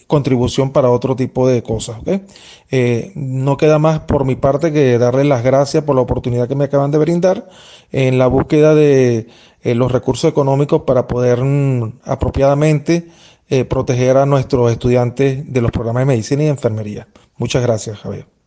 contribución 0.06 0.72
para 0.72 0.90
otro 0.90 1.16
tipo 1.16 1.46
de 1.48 1.62
cosas. 1.62 1.98
Eh, 2.70 3.12
no 3.14 3.56
queda 3.56 3.78
más 3.78 4.00
por 4.00 4.24
mi 4.24 4.36
parte 4.36 4.72
que 4.72 4.98
darles 4.98 5.26
las 5.26 5.42
gracias 5.42 5.84
por 5.84 5.94
la 5.94 6.02
oportunidad 6.02 6.48
que 6.48 6.54
me 6.54 6.64
acaban 6.64 6.90
de 6.90 6.98
brindar 6.98 7.48
en 7.92 8.18
la 8.18 8.26
búsqueda 8.26 8.74
de 8.74 9.28
los 9.62 9.92
recursos 9.92 10.30
económicos 10.30 10.82
para 10.82 11.06
poder 11.06 11.42
mm, 11.42 12.00
apropiadamente 12.04 13.08
proteger 13.68 14.16
a 14.16 14.26
nuestros 14.26 14.70
estudiantes 14.70 15.52
de 15.52 15.60
los 15.60 15.72
programas 15.72 16.02
de 16.02 16.06
medicina 16.06 16.44
y 16.44 16.46
enfermería. 16.46 17.08
Muchas 17.36 17.60
gracias, 17.62 17.98
Javier. 17.98 18.39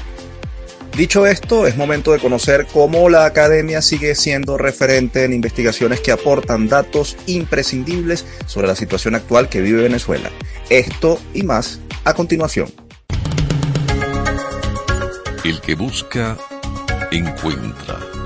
Dicho 0.98 1.26
esto, 1.26 1.68
es 1.68 1.76
momento 1.76 2.10
de 2.10 2.18
conocer 2.18 2.66
cómo 2.72 3.08
la 3.08 3.24
academia 3.24 3.82
sigue 3.82 4.16
siendo 4.16 4.58
referente 4.58 5.22
en 5.22 5.32
investigaciones 5.32 6.00
que 6.00 6.10
aportan 6.10 6.66
datos 6.66 7.16
imprescindibles 7.26 8.26
sobre 8.46 8.66
la 8.66 8.74
situación 8.74 9.14
actual 9.14 9.48
que 9.48 9.60
vive 9.60 9.82
Venezuela. 9.82 10.28
Esto 10.70 11.20
y 11.34 11.44
más 11.44 11.78
a 12.02 12.14
continuación. 12.14 12.72
El 15.44 15.60
que 15.60 15.76
busca, 15.76 16.36
encuentra. 17.12 18.17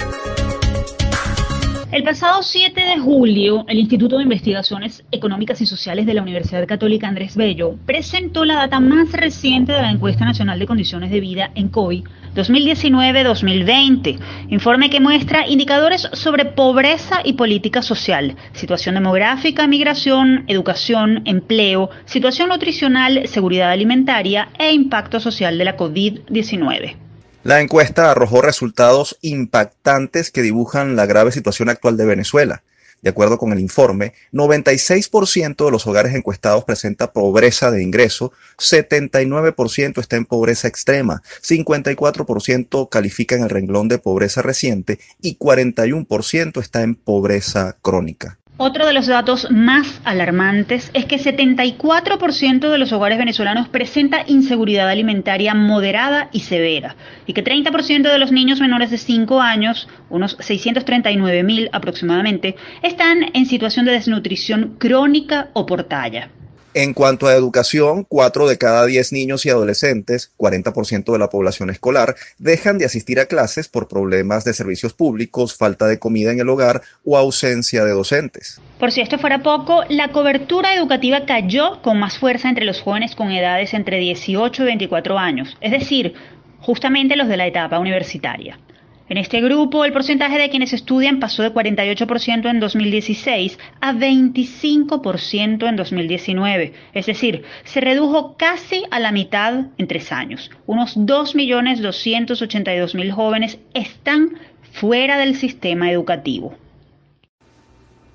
El 1.92 2.04
pasado 2.04 2.42
7 2.42 2.80
de 2.80 2.98
julio, 2.98 3.66
el 3.68 3.78
Instituto 3.78 4.16
de 4.16 4.22
Investigaciones 4.22 5.04
Económicas 5.12 5.60
y 5.60 5.66
Sociales 5.66 6.06
de 6.06 6.14
la 6.14 6.22
Universidad 6.22 6.66
Católica 6.66 7.06
Andrés 7.06 7.36
Bello 7.36 7.76
presentó 7.84 8.46
la 8.46 8.54
data 8.54 8.80
más 8.80 9.12
reciente 9.12 9.72
de 9.72 9.82
la 9.82 9.90
Encuesta 9.90 10.24
Nacional 10.24 10.58
de 10.58 10.66
Condiciones 10.66 11.10
de 11.10 11.20
Vida 11.20 11.50
en 11.54 11.68
COVID 11.68 12.02
2019-2020, 12.34 14.18
informe 14.48 14.88
que 14.88 15.00
muestra 15.00 15.46
indicadores 15.46 16.08
sobre 16.14 16.46
pobreza 16.46 17.20
y 17.24 17.34
política 17.34 17.82
social, 17.82 18.36
situación 18.54 18.94
demográfica, 18.94 19.66
migración, 19.66 20.44
educación, 20.46 21.20
empleo, 21.26 21.90
situación 22.06 22.48
nutricional, 22.48 23.28
seguridad 23.28 23.70
alimentaria 23.70 24.48
e 24.58 24.72
impacto 24.72 25.20
social 25.20 25.58
de 25.58 25.64
la 25.66 25.76
COVID-19. 25.76 27.11
La 27.44 27.60
encuesta 27.60 28.12
arrojó 28.12 28.40
resultados 28.40 29.18
impactantes 29.20 30.30
que 30.30 30.42
dibujan 30.42 30.94
la 30.94 31.06
grave 31.06 31.32
situación 31.32 31.68
actual 31.68 31.96
de 31.96 32.06
Venezuela. 32.06 32.62
De 33.02 33.10
acuerdo 33.10 33.36
con 33.36 33.52
el 33.52 33.58
informe, 33.58 34.12
96% 34.32 35.64
de 35.64 35.70
los 35.72 35.88
hogares 35.88 36.14
encuestados 36.14 36.62
presenta 36.62 37.12
pobreza 37.12 37.72
de 37.72 37.82
ingreso, 37.82 38.30
79% 38.58 39.98
está 39.98 40.16
en 40.16 40.24
pobreza 40.24 40.68
extrema, 40.68 41.24
54% 41.42 42.88
califica 42.88 43.34
en 43.34 43.42
el 43.42 43.50
renglón 43.50 43.88
de 43.88 43.98
pobreza 43.98 44.40
reciente 44.40 45.00
y 45.20 45.36
41% 45.36 46.60
está 46.60 46.82
en 46.82 46.94
pobreza 46.94 47.76
crónica. 47.82 48.38
Otro 48.58 48.86
de 48.86 48.92
los 48.92 49.06
datos 49.06 49.50
más 49.50 50.00
alarmantes 50.04 50.90
es 50.92 51.06
que 51.06 51.18
74% 51.18 52.70
de 52.70 52.78
los 52.78 52.92
hogares 52.92 53.18
venezolanos 53.18 53.68
presenta 53.68 54.24
inseguridad 54.26 54.90
alimentaria 54.90 55.54
moderada 55.54 56.28
y 56.32 56.40
severa 56.40 56.94
y 57.26 57.32
que 57.32 57.42
30% 57.42 58.02
de 58.12 58.18
los 58.18 58.30
niños 58.30 58.60
menores 58.60 58.90
de 58.90 58.98
5 58.98 59.40
años, 59.40 59.88
unos 60.10 60.36
639 60.38 61.42
mil 61.42 61.70
aproximadamente, 61.72 62.54
están 62.82 63.30
en 63.32 63.46
situación 63.46 63.86
de 63.86 63.92
desnutrición 63.92 64.76
crónica 64.78 65.48
o 65.54 65.64
por 65.64 65.84
talla. 65.84 66.28
En 66.74 66.94
cuanto 66.94 67.26
a 67.26 67.34
educación, 67.34 68.06
4 68.08 68.48
de 68.48 68.56
cada 68.56 68.86
10 68.86 69.12
niños 69.12 69.44
y 69.44 69.50
adolescentes, 69.50 70.32
40% 70.38 71.12
de 71.12 71.18
la 71.18 71.28
población 71.28 71.68
escolar, 71.68 72.16
dejan 72.38 72.78
de 72.78 72.86
asistir 72.86 73.20
a 73.20 73.26
clases 73.26 73.68
por 73.68 73.88
problemas 73.88 74.44
de 74.44 74.54
servicios 74.54 74.94
públicos, 74.94 75.54
falta 75.54 75.86
de 75.86 75.98
comida 75.98 76.32
en 76.32 76.40
el 76.40 76.48
hogar 76.48 76.80
o 77.04 77.18
ausencia 77.18 77.84
de 77.84 77.90
docentes. 77.90 78.58
Por 78.78 78.90
si 78.90 79.02
esto 79.02 79.18
fuera 79.18 79.42
poco, 79.42 79.84
la 79.90 80.12
cobertura 80.12 80.74
educativa 80.74 81.26
cayó 81.26 81.82
con 81.82 81.98
más 81.98 82.16
fuerza 82.16 82.48
entre 82.48 82.64
los 82.64 82.80
jóvenes 82.80 83.14
con 83.14 83.30
edades 83.30 83.74
entre 83.74 83.98
18 83.98 84.62
y 84.62 84.64
24 84.64 85.18
años, 85.18 85.58
es 85.60 85.72
decir, 85.72 86.14
justamente 86.60 87.16
los 87.16 87.28
de 87.28 87.36
la 87.36 87.46
etapa 87.46 87.80
universitaria. 87.80 88.58
En 89.08 89.18
este 89.18 89.40
grupo, 89.40 89.84
el 89.84 89.92
porcentaje 89.92 90.38
de 90.38 90.48
quienes 90.48 90.72
estudian 90.72 91.18
pasó 91.20 91.42
de 91.42 91.52
48% 91.52 92.48
en 92.48 92.60
2016 92.60 93.58
a 93.80 93.92
25% 93.92 95.68
en 95.68 95.76
2019. 95.76 96.72
Es 96.94 97.06
decir, 97.06 97.42
se 97.64 97.80
redujo 97.80 98.36
casi 98.36 98.84
a 98.90 99.00
la 99.00 99.10
mitad 99.12 99.66
en 99.76 99.88
tres 99.88 100.12
años. 100.12 100.50
Unos 100.66 100.96
2.282.000 100.96 103.10
jóvenes 103.10 103.58
están 103.74 104.38
fuera 104.72 105.18
del 105.18 105.36
sistema 105.36 105.90
educativo. 105.90 106.54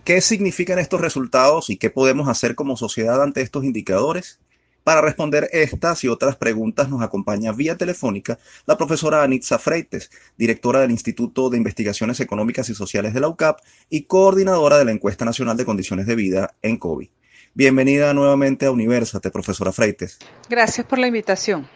¿Qué 0.04 0.21
significan 0.21 0.80
estos 0.80 1.02
resultados 1.02 1.69
y 1.69 1.76
qué 1.76 1.89
podemos 1.89 2.30
hacer 2.30 2.56
como 2.56 2.78
sociedad 2.78 3.21
ante 3.21 3.41
estos 3.41 3.65
indicadores? 3.65 4.39
Para 4.88 5.02
responder 5.02 5.50
estas 5.52 6.06
y 6.06 6.08
otras 6.08 6.38
preguntas 6.38 6.88
nos 6.88 7.02
acompaña 7.02 7.52
vía 7.52 7.76
telefónica 7.76 8.39
la 8.65 8.78
profesora 8.78 9.21
Anitza 9.21 9.60
Freites, 9.60 10.10
directora 10.38 10.80
del 10.80 10.91
Instituto 10.91 11.50
de 11.50 11.58
Investigaciones 11.58 12.21
Económicas 12.21 12.69
y 12.69 12.73
Sociales 12.73 13.13
de 13.13 13.19
la 13.19 13.28
UCAP 13.28 13.60
y 13.89 14.04
coordinadora 14.04 14.78
de 14.78 14.86
la 14.86 14.93
Encuesta 14.93 15.26
Nacional 15.26 15.58
de 15.58 15.65
Condiciones 15.65 16.06
de 16.06 16.15
Vida 16.15 16.56
en 16.62 16.78
COVID. 16.78 17.10
Bienvenida 17.54 18.13
nuevamente 18.13 18.65
a 18.65 18.71
Universate, 18.71 19.30
profesora 19.30 19.73
Freites. 19.73 20.19
Gracias 20.50 20.88
por 20.88 21.00
la 21.00 21.08
invitación. 21.08 21.67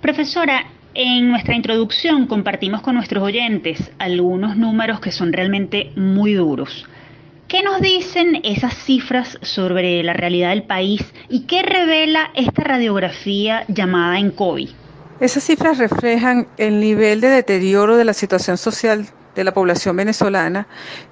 Profesora, 0.00 0.70
en 0.94 1.30
nuestra 1.30 1.56
introducción 1.56 2.28
compartimos 2.28 2.80
con 2.82 2.94
nuestros 2.94 3.24
oyentes 3.24 3.90
algunos 3.98 4.56
números 4.56 5.00
que 5.00 5.10
son 5.10 5.32
realmente 5.32 5.90
muy 5.96 6.34
duros. 6.34 6.86
¿Qué 7.48 7.62
nos 7.62 7.80
dicen 7.80 8.40
esas 8.44 8.74
cifras 8.74 9.38
sobre 9.42 10.02
la 10.02 10.14
realidad 10.14 10.50
del 10.50 10.64
país 10.64 11.02
y 11.28 11.46
qué 11.46 11.62
revela 11.62 12.30
esta 12.34 12.62
radiografía 12.62 13.64
llamada 13.68 14.18
en 14.18 14.30
COVID? 14.30 14.70
Esas 15.20 15.44
cifras 15.44 15.78
reflejan 15.78 16.48
el 16.56 16.80
nivel 16.80 17.20
de 17.20 17.28
deterioro 17.28 17.96
de 17.96 18.04
la 18.04 18.14
situación 18.14 18.56
social 18.58 19.06
de 19.34 19.44
la 19.44 19.52
población 19.52 19.96
venezolana 19.96 20.66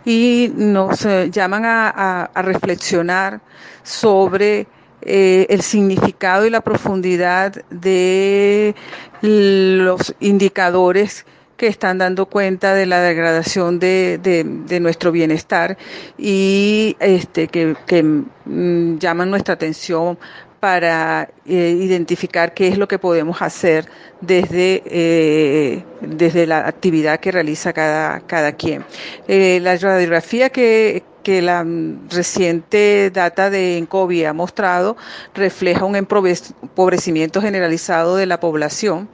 y 0.04 0.50
nos 0.54 1.04
eh, 1.04 1.30
llaman 1.30 1.62
a, 1.64 2.30
reflexionar 2.34 3.40
sobre 3.82 4.66
eh, 5.02 5.46
el 5.48 5.62
significado 5.62 6.46
y 6.46 6.50
la 6.50 6.60
profundidad 6.60 7.52
de 7.70 8.74
los 9.22 10.14
indicadores 10.20 11.24
que 11.60 11.66
están 11.66 11.98
dando 11.98 12.24
cuenta 12.24 12.72
de 12.72 12.86
la 12.86 13.02
degradación 13.02 13.78
de, 13.78 14.16
de, 14.16 14.80
nuestro 14.80 15.12
bienestar 15.12 15.76
y 16.16 16.96
este, 17.00 17.48
que, 17.48 17.76
mm, 18.02 18.96
llaman 18.96 19.28
nuestra 19.28 19.52
atención 19.52 20.18
para 20.58 21.28
eh, 21.44 21.76
identificar 21.78 22.54
qué 22.54 22.68
es 22.68 22.78
lo 22.78 22.88
que 22.88 22.98
podemos 22.98 23.42
hacer 23.42 23.84
desde, 24.22 24.82
eh, 24.86 25.84
desde 26.00 26.46
la 26.46 26.66
actividad 26.66 27.20
que 27.20 27.30
realiza 27.30 27.74
cada, 27.74 28.20
cada 28.20 28.52
quien. 28.52 28.82
Eh, 29.28 29.60
la 29.60 29.76
radiografía 29.76 30.48
que, 30.48 31.02
que 31.22 31.42
la 31.42 31.66
reciente 32.08 33.10
data 33.12 33.50
de 33.50 33.78
ENCOVI 33.78 34.24
ha 34.24 34.32
mostrado 34.32 34.96
refleja 35.34 35.84
un 35.84 35.96
empobrecimiento 35.96 37.40
generalizado 37.40 38.16
de 38.16 38.26
la 38.26 38.40
población, 38.40 39.08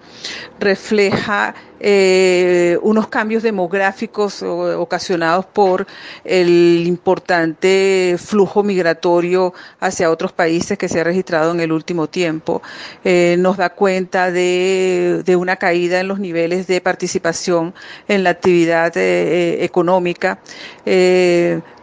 refleja 0.59 1.55
eh, 1.79 2.79
unos 2.81 3.09
cambios 3.09 3.43
demográficos 3.43 4.43
ocasionados 4.43 5.45
por 5.45 5.87
el 6.25 6.85
importante 6.87 8.17
flujo 8.19 8.63
migratorio 8.63 9.53
hacia 9.79 10.11
otros 10.11 10.33
países 10.33 10.79
que 10.79 10.89
se 10.89 11.01
ha 11.01 11.05
registrado 11.05 11.53
en 11.53 11.61
el 11.61 11.73
último 11.73 12.07
tiempo. 12.09 12.63
Eh, 13.05 13.37
nos 13.39 13.59
da 13.59 13.71
cuenta 13.71 14.31
de, 14.31 15.37
una 15.39 15.57
caída 15.57 16.01
en 16.01 16.09
los 16.09 16.19
niveles 16.19 16.67
de 16.67 16.81
participación 16.81 17.75
en 18.09 18.25
la 18.25 18.31
actividad 18.31 18.97
eh, 18.97 19.63
económica 19.65 20.39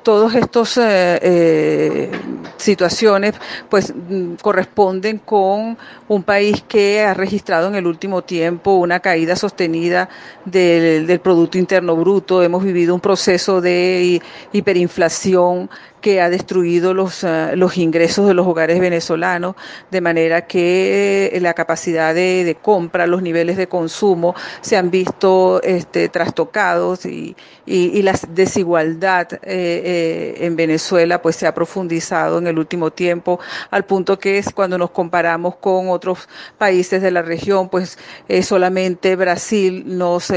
todos 0.03 0.35
estos 0.35 0.77
eh, 0.77 1.19
eh, 1.21 2.11
situaciones 2.57 3.33
pues 3.69 3.93
mm, 3.95 4.35
corresponden 4.35 5.17
con 5.17 5.77
un 6.07 6.23
país 6.23 6.63
que 6.67 7.01
ha 7.01 7.13
registrado 7.13 7.69
en 7.69 7.75
el 7.75 7.87
último 7.87 8.21
tiempo 8.21 8.73
una 8.73 8.99
caída 8.99 9.35
sostenida 9.35 10.09
del, 10.45 11.07
del 11.07 11.19
Producto 11.19 11.57
Interno 11.57 11.95
Bruto. 11.95 12.43
Hemos 12.43 12.63
vivido 12.63 12.93
un 12.93 13.01
proceso 13.01 13.61
de 13.61 14.21
hiperinflación 14.51 15.69
que 16.03 16.19
ha 16.19 16.29
destruido 16.29 16.93
los, 16.93 17.23
uh, 17.23 17.55
los 17.55 17.77
ingresos 17.77 18.27
de 18.27 18.33
los 18.33 18.45
hogares 18.45 18.77
venezolanos, 18.81 19.55
de 19.89 20.01
manera 20.01 20.45
que 20.45 21.31
eh, 21.33 21.39
la 21.39 21.53
capacidad 21.53 22.13
de, 22.13 22.57
compra, 22.61 23.07
los 23.07 23.21
niveles 23.21 23.55
de 23.55 23.67
consumo 23.67 24.35
se 24.59 24.75
han 24.75 24.91
visto 24.91 25.61
este, 25.63 26.09
trastocados 26.09 27.05
y, 27.05 27.37
y, 27.65 28.01
la 28.01 28.19
desigualdad 28.29 29.31
eh, 29.31 29.39
eh, 29.43 30.35
en 30.39 30.57
Venezuela 30.57 31.21
pues 31.21 31.37
se 31.37 31.47
ha 31.47 31.53
profundizado 31.53 32.39
en 32.39 32.47
el 32.47 32.59
último 32.59 32.91
tiempo, 32.91 33.39
al 33.71 33.85
punto 33.85 34.19
que 34.19 34.37
es 34.37 34.51
cuando 34.51 34.77
nos 34.77 34.91
comparamos 34.91 35.55
con 35.55 35.87
otros 35.89 36.27
países 36.57 37.01
de 37.01 37.11
la 37.11 37.21
región, 37.21 37.69
pues 37.69 37.97
eh, 38.27 38.43
solamente 38.43 39.15
Brasil 39.15 39.83
nos, 39.85 40.33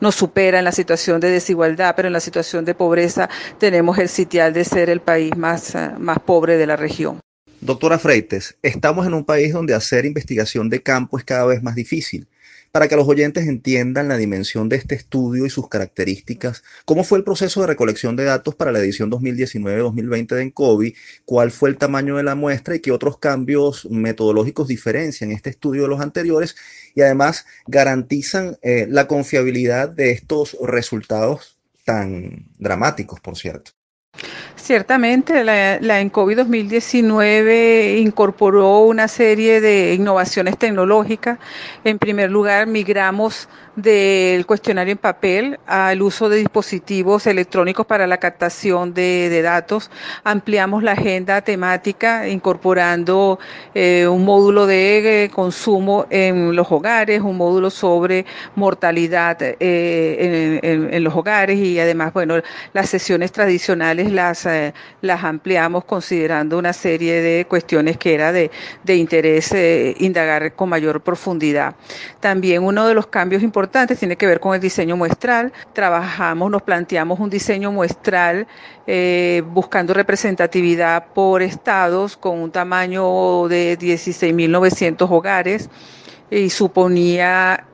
nos 0.00 0.14
supera 0.16 0.58
en 0.58 0.64
la 0.64 0.72
situación 0.72 1.20
de 1.20 1.30
desigualdad, 1.30 1.94
pero 1.94 2.08
en 2.08 2.12
la 2.14 2.20
situación 2.20 2.64
de 2.64 2.74
pobreza 2.74 3.28
tenemos 3.58 3.98
el 3.98 4.08
sitial 4.08 4.52
de 4.52 4.64
ser 4.80 4.88
el 4.88 5.00
país 5.00 5.36
más, 5.36 5.74
uh, 5.74 5.98
más 5.98 6.20
pobre 6.20 6.56
de 6.56 6.66
la 6.66 6.76
región. 6.76 7.20
Doctora 7.60 7.98
Freites, 7.98 8.56
estamos 8.62 9.06
en 9.06 9.12
un 9.12 9.26
país 9.26 9.52
donde 9.52 9.74
hacer 9.74 10.06
investigación 10.06 10.70
de 10.70 10.82
campo 10.82 11.18
es 11.18 11.24
cada 11.24 11.44
vez 11.44 11.62
más 11.62 11.74
difícil. 11.74 12.26
Para 12.72 12.88
que 12.88 12.96
los 12.96 13.06
oyentes 13.06 13.46
entiendan 13.46 14.08
la 14.08 14.16
dimensión 14.16 14.70
de 14.70 14.76
este 14.76 14.94
estudio 14.94 15.44
y 15.44 15.50
sus 15.50 15.68
características, 15.68 16.62
¿cómo 16.86 17.04
fue 17.04 17.18
el 17.18 17.24
proceso 17.24 17.60
de 17.60 17.66
recolección 17.66 18.16
de 18.16 18.24
datos 18.24 18.54
para 18.54 18.72
la 18.72 18.78
edición 18.78 19.10
2019-2020 19.10 20.28
de 20.28 20.42
ENCOVI? 20.42 20.94
¿Cuál 21.26 21.50
fue 21.50 21.68
el 21.68 21.76
tamaño 21.76 22.16
de 22.16 22.22
la 22.22 22.36
muestra 22.36 22.74
y 22.76 22.80
qué 22.80 22.92
otros 22.92 23.18
cambios 23.18 23.86
metodológicos 23.90 24.68
diferencian 24.68 25.30
este 25.30 25.50
estudio 25.50 25.82
de 25.82 25.88
los 25.88 26.00
anteriores? 26.00 26.56
Y 26.94 27.02
además 27.02 27.44
garantizan 27.66 28.56
eh, 28.62 28.86
la 28.88 29.06
confiabilidad 29.06 29.90
de 29.90 30.12
estos 30.12 30.56
resultados 30.62 31.58
tan 31.84 32.46
dramáticos, 32.58 33.20
por 33.20 33.36
cierto. 33.36 33.72
Ciertamente, 34.62 35.42
la, 35.42 35.80
la 35.80 36.00
ENCOVI 36.00 36.34
2019 36.34 37.98
incorporó 37.98 38.80
una 38.80 39.08
serie 39.08 39.60
de 39.60 39.94
innovaciones 39.94 40.58
tecnológicas. 40.58 41.38
En 41.82 41.98
primer 41.98 42.30
lugar, 42.30 42.66
migramos 42.66 43.48
del 43.76 44.46
cuestionario 44.46 44.92
en 44.92 44.98
papel 44.98 45.60
al 45.66 46.02
uso 46.02 46.28
de 46.28 46.38
dispositivos 46.38 47.26
electrónicos 47.26 47.86
para 47.86 48.06
la 48.06 48.18
captación 48.18 48.92
de, 48.94 49.40
datos. 49.42 49.90
Ampliamos 50.24 50.82
la 50.82 50.92
agenda 50.92 51.40
temática 51.40 52.28
incorporando 52.28 53.38
eh, 53.74 54.06
un 54.06 54.24
módulo 54.24 54.66
de 54.66 55.24
eh, 55.24 55.30
consumo 55.30 56.06
en 56.10 56.54
los 56.54 56.70
hogares, 56.70 57.22
un 57.22 57.36
módulo 57.36 57.70
sobre 57.70 58.26
mortalidad 58.54 59.38
eh, 59.40 60.60
en, 60.62 61.04
los 61.04 61.14
hogares 61.14 61.58
y 61.58 61.78
además, 61.78 62.12
bueno, 62.12 62.42
las 62.74 62.90
sesiones 62.90 63.32
tradicionales 63.32 64.12
las, 64.12 64.46
eh, 64.52 64.74
las 65.00 65.24
ampliamos 65.24 65.84
considerando 65.84 66.58
una 66.58 66.72
serie 66.72 67.20
de 67.20 67.44
cuestiones 67.46 67.96
que 67.96 68.14
era 68.14 68.32
de, 68.32 68.50
de 68.84 68.96
interés 68.96 69.52
eh, 69.52 69.94
indagar 69.98 70.54
con 70.54 70.68
mayor 70.68 71.00
profundidad. 71.00 71.74
También 72.20 72.62
uno 72.62 72.86
de 72.86 72.94
los 72.94 73.06
cambios 73.06 73.42
importantes 73.42 73.98
tiene 73.98 74.16
que 74.16 74.26
ver 74.26 74.40
con 74.40 74.54
el 74.54 74.60
diseño 74.60 74.96
muestral. 74.96 75.52
Trabajamos, 75.72 76.50
nos 76.50 76.62
planteamos 76.62 77.20
un 77.20 77.30
diseño 77.30 77.72
muestral 77.72 78.46
eh, 78.86 79.42
buscando 79.46 79.94
representatividad 79.94 81.06
por 81.14 81.42
estados 81.42 82.16
con 82.16 82.38
un 82.38 82.50
tamaño 82.50 83.48
de 83.48 83.78
16.900 83.78 85.06
hogares 85.10 85.70
y 86.30 86.50
suponía 86.50 87.66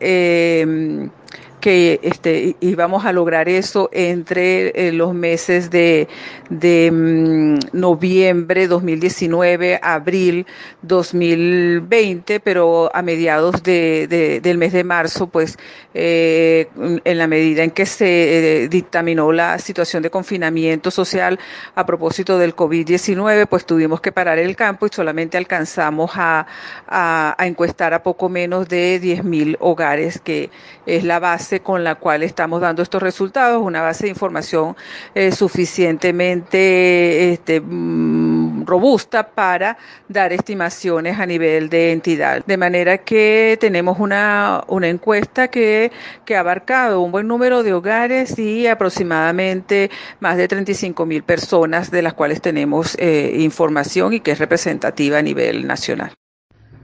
que 1.61 2.01
este, 2.03 2.57
íbamos 2.61 3.05
a 3.05 3.13
lograr 3.13 3.49
eso 3.49 3.89
entre 3.93 4.89
eh, 4.89 4.93
los 4.93 5.15
meses 5.15 5.71
de, 5.71 6.09
de 6.51 6.91
um, 6.93 7.59
noviembre 7.73 8.69
2019, 8.69 9.81
abril 9.83 10.47
2020, 10.83 12.41
pero 12.41 12.91
a 12.95 13.03
mediados 13.03 13.63
de, 13.63 14.07
de, 14.09 14.41
del 14.41 14.59
mes 14.59 14.73
de 14.73 14.85
marzo, 14.85 15.29
pues 15.29 15.59
eh, 15.95 16.69
en 16.77 17.19
la 17.19 17.27
medida 17.27 17.63
en 17.65 17.71
que 17.71 17.87
se 17.87 18.65
eh, 18.65 18.69
dictaminó 18.69 19.33
la 19.33 19.59
situación 19.59 20.03
de 20.03 20.11
confinamiento 20.11 20.91
social 20.91 21.39
a 21.75 21.87
propósito 21.87 22.39
del 22.39 22.55
COVID-19, 22.55 23.47
pues 23.49 23.65
tuvimos 23.65 24.01
que 24.01 24.13
parar 24.13 24.39
el 24.39 24.57
campo 24.57 24.87
y 24.87 24.91
solamente 24.93 25.39
alcanzamos 25.39 26.13
a, 26.15 26.47
a, 26.87 27.35
a 27.39 27.47
encuestar 27.47 27.95
a 27.95 28.03
poco 28.03 28.29
menos 28.29 28.69
de 28.69 29.01
10.000 29.01 29.57
hogares, 29.61 30.21
que 30.21 30.51
es 30.85 31.05
la 31.05 31.19
base 31.19 31.46
con 31.63 31.85
la 31.85 31.95
cual 31.95 32.23
estamos 32.23 32.61
dando 32.61 32.83
estos 32.83 33.03
resultados, 33.03 33.63
una 33.63 33.83
base 33.83 34.05
de 34.05 34.11
información 34.11 34.77
eh, 35.15 35.33
suficientemente 35.33 37.33
este, 37.33 37.61
mm, 37.61 38.67
robusta 38.67 39.29
para 39.29 39.79
dar 40.09 40.33
estimaciones 40.33 41.19
a 41.19 41.27
nivel 41.27 41.69
de 41.69 41.93
entidad. 41.93 42.45
De 42.45 42.57
manera 42.57 42.99
que 42.99 43.57
tenemos 43.61 43.99
una, 44.01 44.65
una 44.67 44.89
encuesta 44.89 45.49
que, 45.49 45.93
que 46.25 46.37
ha 46.37 46.41
abarcado 46.41 47.01
un 47.01 47.13
buen 47.13 47.29
número 47.29 47.63
de 47.63 47.73
hogares 47.73 48.39
y 48.39 48.67
aproximadamente 48.67 49.91
más 50.21 50.37
de 50.37 50.49
35 50.49 51.07
mil 51.07 51.23
personas 51.23 51.91
de 51.91 52.03
las 52.03 52.15
cuales 52.15 52.43
tenemos 52.43 52.97
eh, 52.99 53.37
información 53.39 54.13
y 54.13 54.21
que 54.21 54.33
es 54.33 54.39
representativa 54.39 55.19
a 55.19 55.23
nivel 55.23 55.67
nacional. 55.67 56.13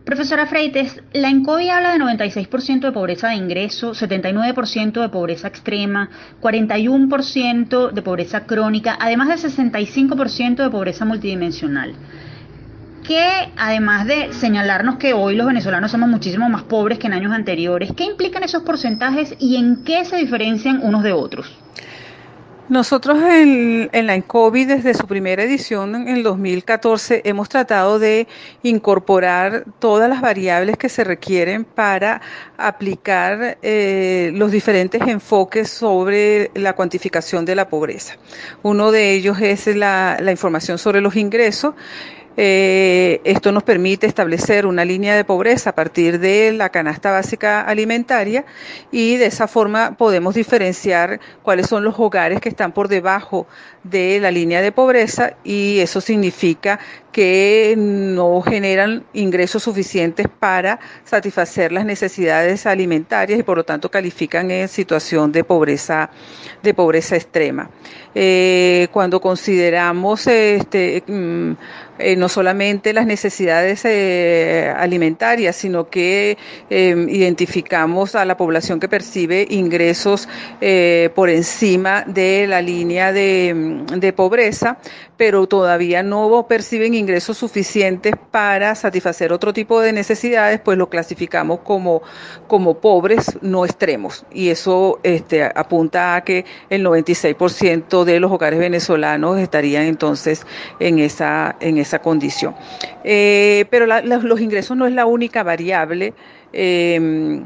Profesora 0.04 0.46
Freites, 0.46 1.00
la 1.12 1.30
ENCOVI 1.30 1.70
habla 1.70 1.92
de 1.92 2.00
96% 2.00 2.80
de 2.80 2.90
pobreza 2.90 3.28
de 3.28 3.36
ingreso, 3.36 3.92
79% 3.92 5.00
de 5.00 5.08
pobreza 5.08 5.46
extrema, 5.46 6.10
41% 6.40 7.92
de 7.92 8.02
pobreza 8.02 8.40
crónica, 8.40 8.98
además 8.98 9.28
de 9.28 9.48
65% 9.48 10.56
de 10.56 10.70
pobreza 10.70 11.04
multidimensional. 11.04 11.94
Que 13.04 13.52
además 13.56 14.06
de 14.08 14.32
señalarnos 14.32 14.96
que 14.96 15.12
hoy 15.12 15.36
los 15.36 15.46
venezolanos 15.46 15.92
somos 15.92 16.08
muchísimo 16.08 16.48
más 16.48 16.64
pobres 16.64 16.98
que 16.98 17.06
en 17.06 17.12
años 17.12 17.32
anteriores, 17.32 17.92
¿qué 17.96 18.02
implican 18.02 18.42
esos 18.42 18.64
porcentajes 18.64 19.36
y 19.38 19.54
en 19.54 19.84
qué 19.84 20.04
se 20.04 20.16
diferencian 20.16 20.80
unos 20.82 21.04
de 21.04 21.12
otros? 21.12 21.61
Nosotros 22.72 23.18
en, 23.22 23.90
la 23.92 24.14
ENCOVI 24.14 24.64
desde 24.64 24.94
su 24.94 25.06
primera 25.06 25.42
edición 25.42 25.94
en 25.94 26.08
el 26.08 26.22
2014 26.22 27.20
hemos 27.26 27.50
tratado 27.50 27.98
de 27.98 28.26
incorporar 28.62 29.66
todas 29.78 30.08
las 30.08 30.22
variables 30.22 30.78
que 30.78 30.88
se 30.88 31.04
requieren 31.04 31.66
para 31.66 32.22
aplicar 32.56 33.58
eh, 33.60 34.30
los 34.32 34.50
diferentes 34.50 35.02
enfoques 35.02 35.68
sobre 35.68 36.50
la 36.54 36.72
cuantificación 36.72 37.44
de 37.44 37.56
la 37.56 37.68
pobreza. 37.68 38.16
Uno 38.62 38.90
de 38.90 39.12
ellos 39.12 39.38
es 39.42 39.66
la, 39.66 40.16
la 40.18 40.30
información 40.30 40.78
sobre 40.78 41.02
los 41.02 41.14
ingresos. 41.14 41.74
Eh, 42.36 43.20
esto 43.24 43.52
nos 43.52 43.62
permite 43.62 44.06
establecer 44.06 44.64
una 44.64 44.86
línea 44.86 45.14
de 45.14 45.24
pobreza 45.24 45.70
a 45.70 45.74
partir 45.74 46.18
de 46.18 46.52
la 46.52 46.70
canasta 46.70 47.10
básica 47.10 47.60
alimentaria 47.60 48.46
y 48.90 49.16
de 49.16 49.26
esa 49.26 49.48
forma 49.48 49.96
podemos 49.98 50.34
diferenciar 50.34 51.20
cuáles 51.42 51.66
son 51.66 51.84
los 51.84 51.98
hogares 51.98 52.40
que 52.40 52.48
están 52.48 52.72
por 52.72 52.88
debajo 52.88 53.46
de 53.84 54.18
la 54.18 54.30
línea 54.30 54.62
de 54.62 54.72
pobreza 54.72 55.34
y 55.44 55.80
eso 55.80 56.00
significa 56.00 56.80
que 57.12 57.74
no 57.76 58.40
generan 58.40 59.04
ingresos 59.12 59.62
suficientes 59.62 60.26
para 60.26 60.80
satisfacer 61.04 61.70
las 61.70 61.84
necesidades 61.84 62.66
alimentarias 62.66 63.38
y 63.38 63.42
por 63.42 63.58
lo 63.58 63.64
tanto 63.64 63.90
califican 63.90 64.50
en 64.50 64.68
situación 64.68 65.30
de 65.30 65.44
pobreza 65.44 66.10
de 66.62 66.74
pobreza 66.74 67.16
extrema. 67.16 67.70
Eh, 68.14 68.88
cuando 68.92 69.20
consideramos 69.20 70.26
este 70.26 71.02
mm, 71.06 71.52
eh, 71.98 72.16
no 72.16 72.28
solamente 72.28 72.92
las 72.92 73.06
necesidades 73.06 73.84
eh, 73.84 74.72
alimentarias, 74.76 75.56
sino 75.56 75.88
que 75.88 76.36
identificamos 76.68 78.14
a 78.14 78.24
la 78.24 78.36
población 78.36 78.80
que 78.80 78.88
percibe 78.88 79.46
ingresos 79.50 80.28
por 81.14 81.28
encima 81.28 82.04
de 82.06 82.46
la 82.48 82.60
línea 82.60 83.12
de, 83.12 83.84
de, 83.96 84.12
pobreza, 84.12 84.78
pero 85.16 85.46
todavía 85.46 86.02
no 86.02 86.46
perciben 86.48 86.94
ingresos 86.94 87.01
suficientes 87.36 88.14
para 88.30 88.74
satisfacer 88.74 89.32
otro 89.32 89.52
tipo 89.52 89.80
de 89.80 89.92
necesidades, 89.92 90.60
pues 90.60 90.78
lo 90.78 90.88
clasificamos 90.88 91.60
como, 91.60 92.02
como 92.48 92.78
pobres 92.78 93.38
no 93.40 93.64
extremos. 93.64 94.24
Y 94.32 94.48
eso 94.48 94.98
este, 95.02 95.44
apunta 95.44 96.16
a 96.16 96.24
que 96.24 96.44
el 96.70 96.84
96% 96.84 98.04
de 98.04 98.20
los 98.20 98.30
hogares 98.30 98.58
venezolanos 98.58 99.38
estarían 99.38 99.84
entonces 99.84 100.46
en 100.80 100.98
esa, 100.98 101.56
en 101.60 101.78
esa 101.78 102.00
condición. 102.00 102.54
Eh, 103.04 103.66
pero 103.70 103.86
la, 103.86 104.00
los 104.00 104.40
ingresos 104.40 104.76
no 104.76 104.86
es 104.86 104.92
la 104.92 105.06
única 105.06 105.42
variable. 105.42 106.14
Eh, 106.52 107.42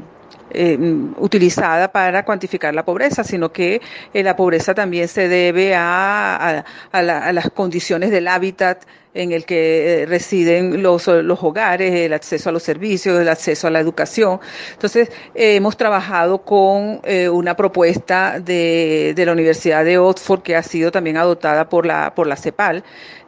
eh, 0.49 0.77
utilizada 1.17 1.91
para 1.91 2.23
cuantificar 2.23 2.73
la 2.73 2.85
pobreza, 2.85 3.23
sino 3.23 3.51
que 3.51 3.81
eh, 4.13 4.23
la 4.23 4.35
pobreza 4.35 4.73
también 4.73 5.09
se 5.09 5.27
debe 5.27 5.75
a, 5.75 6.63
las 6.93 7.49
condiciones 7.51 8.11
del 8.11 8.29
hábitat 8.29 8.83
en 9.13 9.33
el 9.33 9.45
que 9.45 10.03
eh, 10.03 10.05
residen 10.05 10.81
los, 10.81 11.07
los, 11.07 11.43
hogares, 11.43 11.93
el 11.93 12.13
acceso 12.13 12.49
a 12.49 12.53
los 12.53 12.63
servicios, 12.63 13.19
el 13.19 13.27
acceso 13.27 13.67
a 13.67 13.71
la 13.71 13.81
educación. 13.81 14.39
Entonces, 14.71 15.11
hemos 15.35 15.75
trabajado 15.75 16.37
con 16.43 17.01
una 17.31 17.55
propuesta 17.55 18.39
de, 18.39 19.13
de, 19.15 19.25
la 19.25 19.33
Universidad 19.33 19.83
de 19.83 19.97
Oxford 19.97 20.43
que 20.43 20.55
ha 20.55 20.63
sido 20.63 20.91
también 20.91 21.17
adoptada 21.17 21.67
por 21.67 21.85
la, 21.85 22.13
por 22.15 22.27
la 22.27 22.37
CEPAL, 22.37 22.83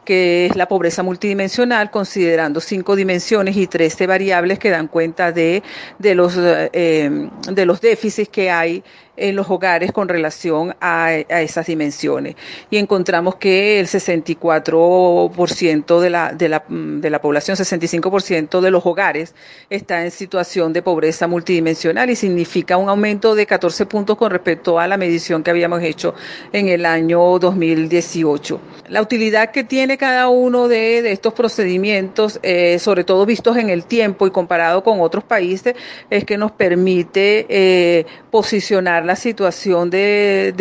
que 0.09 0.47
es 0.47 0.55
la 0.55 0.67
pobreza 0.67 1.03
multidimensional, 1.03 1.91
considerando 1.91 2.61
cinco 2.61 2.95
dimensiones 2.95 3.55
y 3.55 3.67
trece 3.67 4.07
variables 4.07 4.57
que 4.57 4.71
dan 4.71 4.87
cuenta 4.87 5.31
de, 5.31 5.61
de, 5.99 6.15
los, 6.15 6.33
eh, 6.35 7.29
de 7.51 7.65
los 7.67 7.79
déficits 7.79 8.27
que 8.27 8.49
hay 8.49 8.83
en 9.19 9.35
los 9.35 9.49
hogares 9.49 9.91
con 9.91 10.07
relación 10.07 10.75
a, 10.81 11.13
esas 11.13 11.67
dimensiones. 11.67 12.35
Y 12.69 12.77
encontramos 12.77 13.35
que 13.35 13.79
el 13.79 13.87
64% 13.87 15.99
de 15.99 16.09
la, 16.09 16.33
de, 16.33 16.49
la, 16.49 16.63
de 16.67 17.09
la 17.09 17.21
población, 17.21 17.55
65% 17.57 18.61
de 18.61 18.71
los 18.71 18.85
hogares 18.85 19.35
está 19.69 20.03
en 20.03 20.11
situación 20.11 20.73
de 20.73 20.81
pobreza 20.81 21.27
multidimensional 21.27 22.09
y 22.09 22.15
significa 22.15 22.77
un 22.77 22.89
aumento 22.89 23.35
de 23.35 23.45
14 23.45 23.85
puntos 23.85 24.17
con 24.17 24.31
respecto 24.31 24.79
a 24.79 24.87
la 24.87 24.97
medición 24.97 25.43
que 25.43 25.51
habíamos 25.51 25.83
hecho 25.83 26.15
en 26.53 26.69
el 26.69 26.85
año 26.85 27.39
2018. 27.39 28.61
La 28.87 29.01
utilidad 29.01 29.51
que 29.51 29.63
tiene 29.63 29.97
cada 29.97 30.29
uno 30.29 30.67
de, 30.67 31.01
de 31.01 31.11
estos 31.11 31.33
procedimientos, 31.33 32.39
eh, 32.43 32.79
sobre 32.79 33.03
todo 33.03 33.25
vistos 33.25 33.57
en 33.57 33.69
el 33.69 33.85
tiempo 33.85 34.27
y 34.27 34.31
comparado 34.31 34.83
con 34.83 35.01
otros 35.01 35.23
países, 35.23 35.75
es 36.09 36.23
que 36.23 36.37
nos 36.37 36.51
permite 36.51 37.45
eh, 37.49 38.05
posicionar 38.31 39.05
la 39.09 39.15
situación 39.15 39.89
de, 39.89 40.53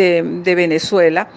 Venezuela. 0.43 1.29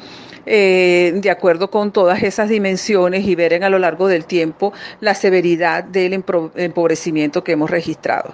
Eh, 0.46 1.12
de 1.22 1.30
acuerdo 1.30 1.70
con 1.70 1.92
todas 1.92 2.24
esas 2.24 2.50
dimensiones 2.50 3.28
y 3.28 3.36
ver 3.36 3.54
en 3.54 3.64
a 3.64 3.70
lo 3.70 3.78
largo 3.78 4.08
del 4.08 4.26
tiempo 4.26 4.74
la 5.00 5.14
severidad 5.14 5.84
del 5.84 6.14
empobrecimiento 6.14 7.44
que 7.44 7.52
hemos 7.52 7.70
registrado. 7.70 8.34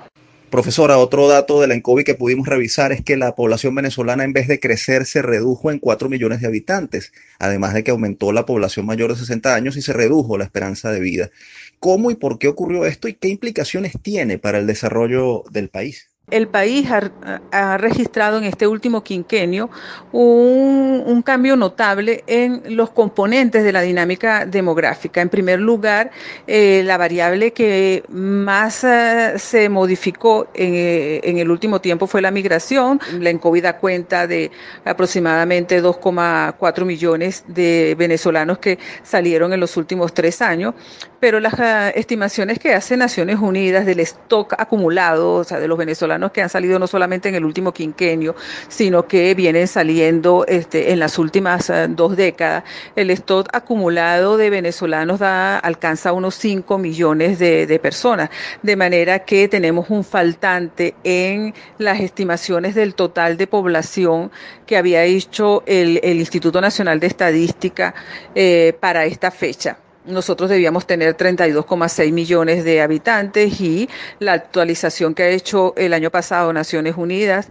Profesora, 0.49 0.99
otro 0.99 1.27
dato 1.27 1.59
de 1.59 1.67
la 1.67 1.73
ENCOVI 1.73 2.05
que 2.05 2.15
pudimos 2.15 2.47
revisar 2.47 2.93
es 2.93 3.03
que 3.03 3.17
la 3.17 3.35
población 3.35 3.75
venezolana 3.75 4.23
en 4.23 4.31
vez 4.31 4.47
de 4.47 4.61
crecer 4.61 5.05
se 5.05 5.21
redujo 5.21 5.71
en 5.71 5.79
4 5.79 6.07
millones 6.07 6.39
de 6.39 6.47
habitantes, 6.47 7.11
además 7.39 7.73
de 7.73 7.83
que 7.83 7.91
aumentó 7.91 8.31
la 8.31 8.45
población 8.45 8.85
mayor 8.85 9.11
de 9.11 9.19
60 9.19 9.53
años 9.53 9.75
y 9.75 9.81
se 9.81 9.91
redujo 9.91 10.37
la 10.37 10.45
esperanza 10.45 10.91
de 10.91 11.01
vida. 11.01 11.31
¿Cómo 11.79 12.11
y 12.11 12.15
por 12.15 12.39
qué 12.39 12.47
ocurrió 12.47 12.85
esto 12.85 13.09
y 13.09 13.15
qué 13.15 13.27
implicaciones 13.27 13.93
tiene 14.01 14.37
para 14.37 14.59
el 14.59 14.67
desarrollo 14.67 15.43
del 15.51 15.67
país? 15.67 16.09
El 16.29 16.49
país 16.49 16.89
ha, 16.91 17.77
registrado 17.77 18.37
en 18.37 18.43
este 18.43 18.67
último 18.67 19.01
quinquenio 19.01 19.69
un, 20.11 21.21
cambio 21.25 21.55
notable 21.55 22.25
en 22.27 22.63
los 22.75 22.89
componentes 22.89 23.63
de 23.63 23.71
la 23.71 23.81
dinámica 23.81 24.45
demográfica. 24.45 25.21
En 25.21 25.29
primer 25.29 25.61
lugar, 25.61 26.11
eh, 26.45 26.81
la 26.85 26.97
variable 26.97 27.53
que 27.53 28.03
más 28.09 28.83
eh, 28.83 29.35
se 29.37 29.69
modificó 29.69 30.49
eh, 30.53 31.21
en, 31.23 31.37
el 31.37 31.49
último 31.49 31.79
tiempo 31.79 32.07
fue 32.07 32.21
la 32.21 32.31
migración. 32.31 32.99
La 33.19 33.29
ENCOVI 33.29 33.61
da 33.61 33.77
cuenta 33.77 34.27
de 34.27 34.51
aproximadamente 34.83 35.81
2,4 35.81 36.83
millones 36.83 37.45
de 37.47 37.95
venezolanos 37.97 38.57
que 38.57 38.79
salieron 39.01 39.53
en 39.53 39.61
los 39.61 39.77
últimos 39.77 40.13
tres 40.13 40.41
años, 40.41 40.75
pero 41.19 41.39
las 41.39 41.53
estimaciones 41.95 42.59
que 42.59 42.73
hace 42.73 42.97
Naciones 42.97 43.39
Unidas 43.39 43.85
del 43.85 43.99
stock 44.01 44.53
acumulado, 44.57 45.35
o 45.35 45.43
sea, 45.43 45.59
de 45.59 45.67
los 45.67 45.77
venezolanos, 45.77 46.31
que 46.31 46.41
han 46.41 46.49
salido 46.49 46.79
no 46.79 46.87
solamente 46.87 47.29
en 47.29 47.35
el 47.35 47.45
último 47.45 47.73
quinquenio, 47.73 48.35
sino 48.67 49.07
que 49.07 49.33
vienen 49.33 49.67
saliendo 49.67 50.45
este, 50.47 50.91
en 50.91 50.99
las 50.99 51.17
últimas 51.17 51.69
eh, 51.69 51.87
dos 51.89 52.15
décadas. 52.15 52.63
El 52.95 53.09
stock 53.11 53.47
acumulado 53.53 54.37
de 54.37 54.49
venezolanos 54.49 55.19
da, 55.19 55.57
alcanza 55.59 56.13
unos 56.13 56.35
5 56.35 56.77
millones 56.77 57.39
de, 57.39 57.79
personas, 57.81 58.29
de 58.63 58.75
manera 58.75 59.19
que 59.19 59.47
tenemos 59.47 59.89
un 59.89 60.03
faltante 60.03 60.95
en 61.03 61.53
las 61.77 61.99
estimaciones 61.99 62.75
del 62.75 62.95
total 62.95 63.37
de 63.37 63.47
población 63.47 64.31
que 64.65 64.77
había 64.77 65.03
hecho 65.03 65.63
el, 65.65 65.97
Instituto 66.17 66.59
Nacional 66.61 66.99
de 66.99 67.07
Estadística 67.07 67.93
eh, 68.35 68.75
para 68.79 69.05
esta 69.05 69.31
fecha 69.31 69.77
nosotros 70.07 70.49
debíamos 70.49 70.87
tener 70.87 71.15
32,6 71.15 72.11
millones 72.11 72.63
de 72.63 72.81
habitantes 72.81 73.59
y 73.59 73.89
la 74.19 74.33
actualización 74.33 75.13
que 75.13 75.23
ha 75.23 75.29
hecho 75.29 75.73
el 75.75 75.93
año 75.93 76.09
pasado 76.09 76.53
Naciones 76.53 76.95
Unidas 76.97 77.49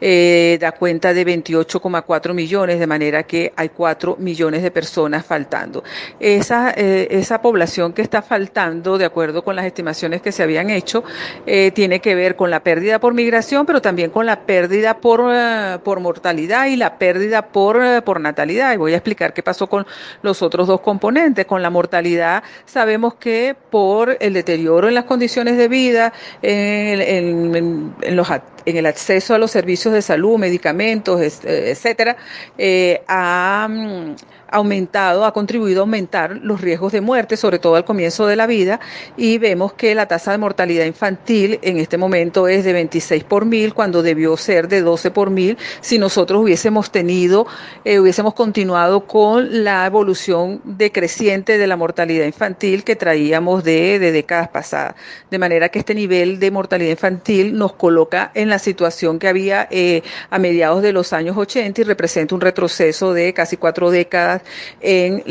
eh, 0.00 0.58
da 0.60 0.72
cuenta 0.72 1.12
de 1.12 1.26
28,4 1.26 2.34
millones, 2.34 2.80
de 2.80 2.86
manera 2.86 3.22
que 3.24 3.52
hay 3.56 3.68
4 3.68 4.16
millones 4.18 4.62
de 4.62 4.70
personas 4.70 5.26
faltando. 5.26 5.84
Esa, 6.18 6.72
eh, 6.76 7.08
esa 7.10 7.42
población 7.42 7.92
que 7.92 8.02
está 8.02 8.22
faltando, 8.22 8.96
de 8.96 9.04
acuerdo 9.04 9.44
con 9.44 9.56
las 9.56 9.66
estimaciones 9.66 10.22
que 10.22 10.32
se 10.32 10.42
habían 10.42 10.70
hecho, 10.70 11.04
eh, 11.46 11.70
tiene 11.72 12.00
que 12.00 12.14
ver 12.14 12.36
con 12.36 12.50
la 12.50 12.60
pérdida 12.60 12.98
por 12.98 13.12
migración, 13.14 13.66
pero 13.66 13.82
también 13.82 14.10
con 14.10 14.24
la 14.24 14.40
pérdida 14.40 14.98
por, 14.98 15.30
por 15.80 16.00
mortalidad 16.00 16.66
y 16.66 16.76
la 16.76 16.98
pérdida 16.98 17.42
por, 17.48 18.02
por 18.04 18.20
natalidad. 18.20 18.72
Y 18.72 18.76
voy 18.76 18.94
a 18.94 18.96
explicar 18.96 19.34
qué 19.34 19.42
pasó 19.42 19.66
con 19.66 19.86
los 20.22 20.42
otros 20.42 20.66
dos 20.68 20.80
componentes, 20.80 21.44
con 21.44 21.60
la 21.62 21.70
mortalidad 21.70 21.97
sabemos 22.64 23.14
que 23.14 23.54
por 23.70 24.16
el 24.20 24.32
deterioro 24.32 24.88
en 24.88 24.94
las 24.94 25.04
condiciones 25.04 25.56
de 25.56 25.68
vida, 25.68 26.12
en, 26.42 27.94
los, 28.10 28.28
en 28.64 28.76
el 28.76 28.86
acceso 28.86 29.34
a 29.34 29.38
los 29.38 29.50
servicios 29.50 29.94
de 29.94 30.02
salud, 30.02 30.38
medicamentos, 30.38 31.20
etcétera, 31.44 32.16
eh, 32.56 33.02
ha 33.08 33.68
aumentado, 34.50 35.24
ha 35.24 35.32
contribuido 35.32 35.80
a 35.80 35.82
aumentar 35.82 36.38
los 36.42 36.60
riesgos 36.60 36.92
de 36.92 37.00
muerte, 37.00 37.36
sobre 37.36 37.58
todo 37.58 37.76
al 37.76 37.84
comienzo 37.84 38.26
de 38.26 38.36
la 38.36 38.46
vida, 38.46 38.80
y 39.16 39.38
vemos 39.38 39.72
que 39.72 39.94
la 39.94 40.06
tasa 40.06 40.32
de 40.32 40.38
mortalidad 40.38 40.84
infantil 40.84 41.58
en 41.62 41.78
este 41.78 41.96
momento 41.96 42.48
es 42.48 42.64
de 42.64 42.72
26 42.72 43.24
por 43.24 43.44
mil, 43.44 43.74
cuando 43.74 44.02
debió 44.02 44.36
ser 44.36 44.68
de 44.68 44.82
12 44.82 45.10
por 45.10 45.30
mil, 45.30 45.58
si 45.80 45.98
nosotros 45.98 46.42
hubiésemos 46.42 46.90
tenido, 46.90 47.46
eh, 47.84 47.98
hubiésemos 47.98 48.34
continuado 48.34 49.06
con 49.06 49.64
la 49.64 49.86
evolución 49.86 50.60
decreciente 50.64 51.58
de 51.58 51.66
la 51.66 51.76
mortalidad 51.76 52.26
infantil 52.26 52.84
que 52.84 52.96
traíamos 52.96 53.64
de, 53.64 53.98
décadas 53.98 54.48
pasadas. 54.48 54.94
De 55.30 55.38
manera 55.38 55.68
que 55.68 55.78
este 55.78 55.94
nivel 55.94 56.38
de 56.38 56.50
mortalidad 56.50 56.90
infantil 56.90 57.56
nos 57.56 57.74
coloca 57.74 58.30
en 58.34 58.48
la 58.48 58.58
situación 58.58 59.18
que 59.18 59.28
había 59.28 59.68
eh, 59.70 60.02
a 60.30 60.38
mediados 60.38 60.82
de 60.82 60.92
los 60.92 61.12
años 61.12 61.36
80 61.36 61.80
y 61.80 61.84
representa 61.84 62.34
un 62.34 62.40
retroceso 62.40 63.12
de 63.12 63.32
casi 63.34 63.56
cuatro 63.56 63.90
décadas 63.90 64.37
en, 64.80 65.22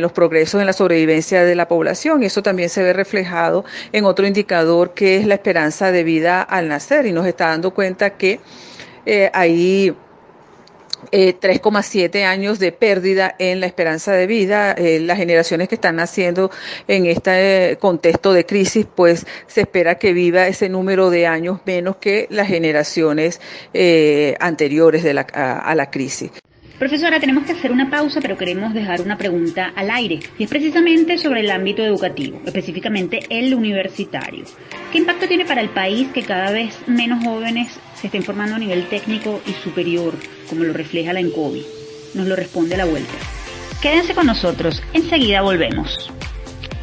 los 0.00 0.12
progresos 0.12 0.60
en 0.60 0.66
la 0.66 0.72
sobrevivencia 0.72 1.44
de 1.44 1.54
la 1.54 1.68
población. 1.68 2.22
Y 2.22 2.26
eso 2.26 2.42
también 2.42 2.68
se 2.68 2.82
ve 2.82 2.92
reflejado 2.92 3.64
en 3.92 4.04
otro 4.04 4.26
indicador 4.26 4.94
que 4.94 5.16
es 5.16 5.26
la 5.26 5.34
esperanza 5.34 5.92
de 5.92 6.04
vida 6.04 6.42
al 6.42 6.68
nacer. 6.68 7.06
Y 7.06 7.12
nos 7.12 7.26
está 7.26 7.48
dando 7.48 7.72
cuenta 7.72 8.10
que 8.10 8.40
eh, 9.06 9.30
hay 9.32 9.94
3,7 11.10 12.14
eh, 12.14 12.24
años 12.24 12.58
de 12.58 12.72
pérdida 12.72 13.34
en 13.38 13.60
la 13.60 13.66
esperanza 13.66 14.12
de 14.12 14.26
vida. 14.26 14.72
Eh, 14.72 15.00
las 15.00 15.16
generaciones 15.16 15.68
que 15.68 15.76
están 15.76 15.96
naciendo 15.96 16.50
en 16.88 17.06
este 17.06 17.78
contexto 17.80 18.32
de 18.32 18.44
crisis, 18.44 18.86
pues 18.94 19.26
se 19.46 19.62
espera 19.62 19.96
que 19.96 20.12
viva 20.12 20.46
ese 20.46 20.68
número 20.68 21.10
de 21.10 21.26
años 21.26 21.60
menos 21.64 21.96
que 21.96 22.26
las 22.30 22.48
generaciones 22.48 23.40
anteriores 24.40 25.02
la, 25.04 25.22
a 25.22 25.74
la 25.74 25.90
crisis. 25.90 26.30
Profesora, 26.80 27.20
tenemos 27.20 27.44
que 27.44 27.52
hacer 27.52 27.72
una 27.72 27.90
pausa, 27.90 28.22
pero 28.22 28.38
queremos 28.38 28.72
dejar 28.72 29.02
una 29.02 29.18
pregunta 29.18 29.70
al 29.76 29.90
aire, 29.90 30.18
y 30.38 30.44
es 30.44 30.48
precisamente 30.48 31.18
sobre 31.18 31.40
el 31.40 31.50
ámbito 31.50 31.84
educativo, 31.84 32.40
específicamente 32.46 33.20
el 33.28 33.52
universitario. 33.52 34.46
¿Qué 34.90 34.96
impacto 34.96 35.28
tiene 35.28 35.44
para 35.44 35.60
el 35.60 35.68
país 35.68 36.08
que 36.08 36.22
cada 36.22 36.50
vez 36.50 36.78
menos 36.86 37.22
jóvenes 37.22 37.78
se 37.96 38.06
estén 38.06 38.22
formando 38.22 38.56
a 38.56 38.58
nivel 38.58 38.88
técnico 38.88 39.42
y 39.46 39.52
superior, 39.62 40.14
como 40.48 40.64
lo 40.64 40.72
refleja 40.72 41.12
la 41.12 41.20
ENCOVI? 41.20 41.66
Nos 42.14 42.26
lo 42.26 42.34
responde 42.34 42.76
a 42.76 42.78
la 42.78 42.86
vuelta. 42.86 43.12
Quédense 43.82 44.14
con 44.14 44.26
nosotros, 44.26 44.82
enseguida 44.94 45.42
volvemos. 45.42 46.10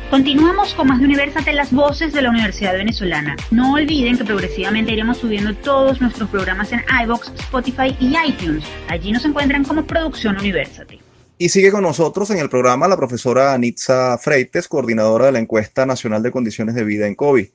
Continuamos 0.10 0.74
con 0.74 0.88
más 0.88 1.00
de 1.00 1.06
Universate, 1.06 1.52
las 1.52 1.74
voces 1.74 2.14
de 2.14 2.22
la 2.22 2.30
Universidad 2.30 2.74
Venezolana. 2.74 3.36
No 3.52 3.74
olviden 3.74 4.18
que 4.18 4.24
progresivamente 4.24 4.94
iremos 4.94 5.18
subiendo 5.18 5.54
todos 5.54 6.00
nuestros 6.00 6.30
programas 6.30 6.72
en 6.72 6.82
iBox, 7.04 7.34
Spotify 7.38 7.94
y 8.00 8.16
iTunes. 8.26 8.64
Allí 8.88 9.12
nos 9.12 9.26
encuentran 9.26 9.66
como 9.66 9.86
Producción 9.86 10.38
Universate. 10.38 11.00
Y 11.38 11.50
sigue 11.50 11.72
con 11.72 11.84
nosotros 11.84 12.30
en 12.30 12.38
el 12.38 12.50
programa 12.50 12.88
la 12.88 12.96
profesora 12.96 13.54
Anitza 13.54 14.18
Freites, 14.18 14.70
coordinadora 14.70 15.26
de 15.26 15.34
la 15.34 15.40
encuesta 15.40 15.86
nacional 15.86 16.24
de 16.24 16.32
condiciones 16.32 16.74
de 16.74 16.86
vida 16.86 17.06
en 17.06 17.16
COVID. 17.16 17.48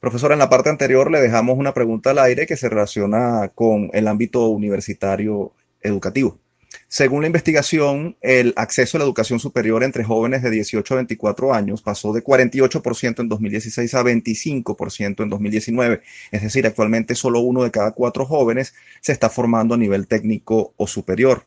Profesora, 0.00 0.32
en 0.32 0.38
la 0.38 0.48
parte 0.48 0.70
anterior 0.70 1.10
le 1.10 1.20
dejamos 1.20 1.58
una 1.58 1.74
pregunta 1.74 2.12
al 2.12 2.18
aire 2.20 2.46
que 2.46 2.56
se 2.56 2.70
relaciona 2.70 3.50
con 3.54 3.90
el 3.92 4.08
ámbito 4.08 4.48
universitario 4.48 5.52
educativo. 5.82 6.39
Según 6.88 7.22
la 7.22 7.26
investigación, 7.26 8.16
el 8.20 8.52
acceso 8.56 8.96
a 8.96 9.00
la 9.00 9.04
educación 9.04 9.40
superior 9.40 9.82
entre 9.82 10.04
jóvenes 10.04 10.42
de 10.42 10.50
18 10.50 10.94
a 10.94 10.96
24 10.98 11.54
años 11.54 11.82
pasó 11.82 12.12
de 12.12 12.22
48% 12.22 13.20
en 13.20 13.28
2016 13.28 13.94
a 13.94 14.02
25% 14.02 15.22
en 15.22 15.28
2019. 15.28 16.02
Es 16.30 16.42
decir, 16.42 16.66
actualmente 16.66 17.14
solo 17.14 17.40
uno 17.40 17.62
de 17.62 17.70
cada 17.70 17.92
cuatro 17.92 18.24
jóvenes 18.24 18.74
se 19.00 19.12
está 19.12 19.30
formando 19.30 19.74
a 19.74 19.78
nivel 19.78 20.06
técnico 20.06 20.74
o 20.76 20.86
superior. 20.86 21.46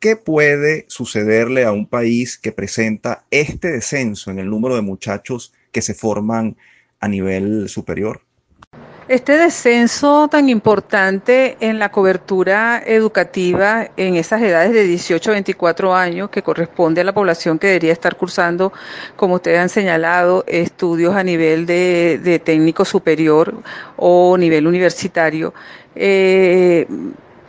¿Qué 0.00 0.14
puede 0.14 0.84
sucederle 0.88 1.64
a 1.64 1.72
un 1.72 1.86
país 1.86 2.38
que 2.38 2.52
presenta 2.52 3.24
este 3.32 3.72
descenso 3.72 4.30
en 4.30 4.38
el 4.38 4.48
número 4.48 4.76
de 4.76 4.82
muchachos 4.82 5.52
que 5.72 5.82
se 5.82 5.94
forman 5.94 6.56
a 7.00 7.08
nivel 7.08 7.68
superior? 7.68 8.27
Este 9.08 9.38
descenso 9.38 10.28
tan 10.28 10.50
importante 10.50 11.56
en 11.60 11.78
la 11.78 11.90
cobertura 11.90 12.82
educativa 12.84 13.88
en 13.96 14.16
esas 14.16 14.42
edades 14.42 14.74
de 14.74 14.82
18 14.82 15.30
a 15.30 15.32
24 15.32 15.94
años, 15.94 16.28
que 16.28 16.42
corresponde 16.42 17.00
a 17.00 17.04
la 17.04 17.14
población 17.14 17.58
que 17.58 17.68
debería 17.68 17.94
estar 17.94 18.16
cursando, 18.16 18.70
como 19.16 19.36
ustedes 19.36 19.60
han 19.60 19.70
señalado, 19.70 20.44
estudios 20.46 21.16
a 21.16 21.24
nivel 21.24 21.64
de, 21.64 22.42
técnico 22.44 22.84
superior 22.84 23.54
o 23.96 24.36
nivel 24.36 24.66
universitario, 24.66 25.54
eh, 25.94 26.86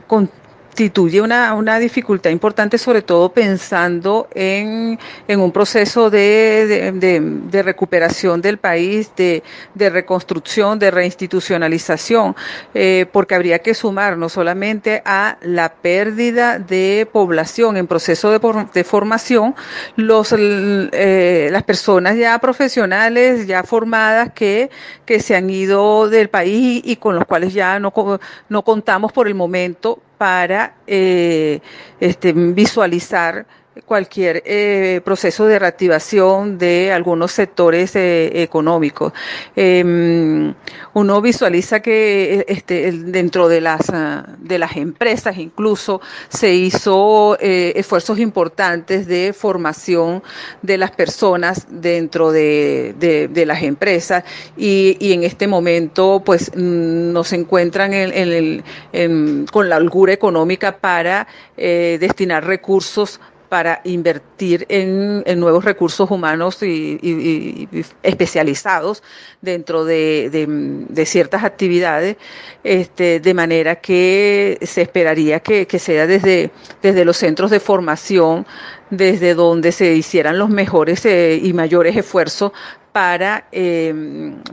con, 0.08 0.32
constituye 0.70 1.20
una, 1.20 1.56
una 1.56 1.80
dificultad 1.80 2.30
importante, 2.30 2.78
sobre 2.78 3.02
todo 3.02 3.34
pensando 3.34 4.28
en, 4.34 4.98
en 5.28 5.40
un 5.42 5.52
proceso 5.52 6.10
de, 6.10 6.94
de, 6.94 7.20
de, 7.22 7.64
recuperación 7.64 8.40
del 8.40 8.60
país, 8.60 9.12
de, 9.18 9.44
de 9.74 9.90
reconstrucción, 9.90 10.80
de 10.80 10.92
reinstitucionalización, 10.92 12.36
eh, 12.74 13.08
porque 13.12 13.36
habría 13.36 13.60
que 13.60 13.74
sumar 13.74 14.18
no 14.18 14.30
solamente 14.30 15.02
a 15.04 15.38
la 15.42 15.74
pérdida 15.74 16.60
de 16.60 17.08
población 17.12 17.76
en 17.76 17.88
proceso 17.88 18.32
de, 18.32 18.40
de 18.74 18.84
formación, 18.84 19.56
los, 19.98 20.34
eh, 20.38 21.50
las 21.52 21.64
personas 21.64 22.16
ya 22.16 22.38
profesionales, 22.40 23.48
ya 23.48 23.64
formadas 23.64 24.32
que, 24.34 24.70
que 25.06 25.20
se 25.20 25.36
han 25.36 25.50
ido 25.50 26.08
del 26.10 26.30
país 26.30 26.82
y 26.86 26.96
con 26.96 27.16
los 27.16 27.26
cuales 27.26 27.54
ya 27.54 27.80
no, 27.80 27.92
no 28.48 28.64
contamos 28.64 29.12
por 29.12 29.28
el 29.28 29.36
momento 29.36 30.00
para 30.20 30.76
eh, 30.86 31.62
este, 32.02 32.34
visualizar 32.34 33.46
cualquier 33.86 34.44
eh, 34.46 35.02
proceso 35.04 35.46
de 35.46 35.60
reactivación 35.60 36.58
de 36.58 36.92
algunos 36.92 37.32
sectores 37.32 37.96
eh, 37.96 38.42
económicos. 38.42 39.14
Em, 39.56 40.54
uno 40.94 41.22
visualiza 41.22 41.80
que 41.80 42.46
este, 42.48 42.92
dentro 42.92 43.48
de 43.48 43.62
las, 43.62 43.90
ah, 43.90 44.26
de 44.40 44.60
las 44.60 44.76
empresas 44.76 45.38
incluso 45.38 46.02
se 46.30 46.54
hizo 46.54 47.38
eh, 47.40 47.74
esfuerzos 47.76 48.20
importantes 48.20 49.08
de 49.08 49.34
formación 49.34 50.24
de 50.62 50.78
las 50.78 50.92
personas 50.92 51.68
dentro 51.70 52.32
de, 52.32 52.96
de, 52.98 53.46
las 53.46 53.64
empresas 53.64 54.24
y, 54.58 54.98
y, 55.00 55.14
en 55.14 55.24
este 55.24 55.48
momento 55.48 56.22
pues 56.24 56.52
mm, 56.56 57.14
nos 57.14 57.34
encuentran 57.34 57.92
con 59.52 59.70
la 59.70 59.78
holgura 59.78 60.14
económica 60.14 60.78
para 60.78 61.28
destinar 61.58 62.46
recursos 62.46 63.20
para 63.50 63.82
invertir 63.84 64.66
en, 64.70 65.24
nuevos 65.40 65.66
recursos 65.66 66.10
humanos 66.10 66.62
y, 66.62 67.68
especializados 68.04 69.04
dentro 69.42 69.84
de, 69.84 71.04
ciertas 71.06 71.44
actividades, 71.44 72.18
este, 72.64 73.20
de 73.20 73.34
manera 73.34 73.76
que 73.78 74.60
se 74.62 74.84
esperaría 74.84 75.40
que, 75.40 75.68
sea 75.80 76.06
desde, 76.06 76.52
desde 76.82 77.04
los 77.04 77.18
centros 77.18 77.50
de 77.50 77.60
formación, 77.60 78.46
desde 78.92 79.34
donde 79.34 79.72
se 79.72 79.96
hicieran 79.96 80.38
los 80.38 80.50
mejores 80.50 81.06
eh, 81.06 81.40
y 81.42 81.54
mayores 81.54 81.96
esfuerzos 81.98 82.52
para, 83.00 83.46
eh, 83.54 83.94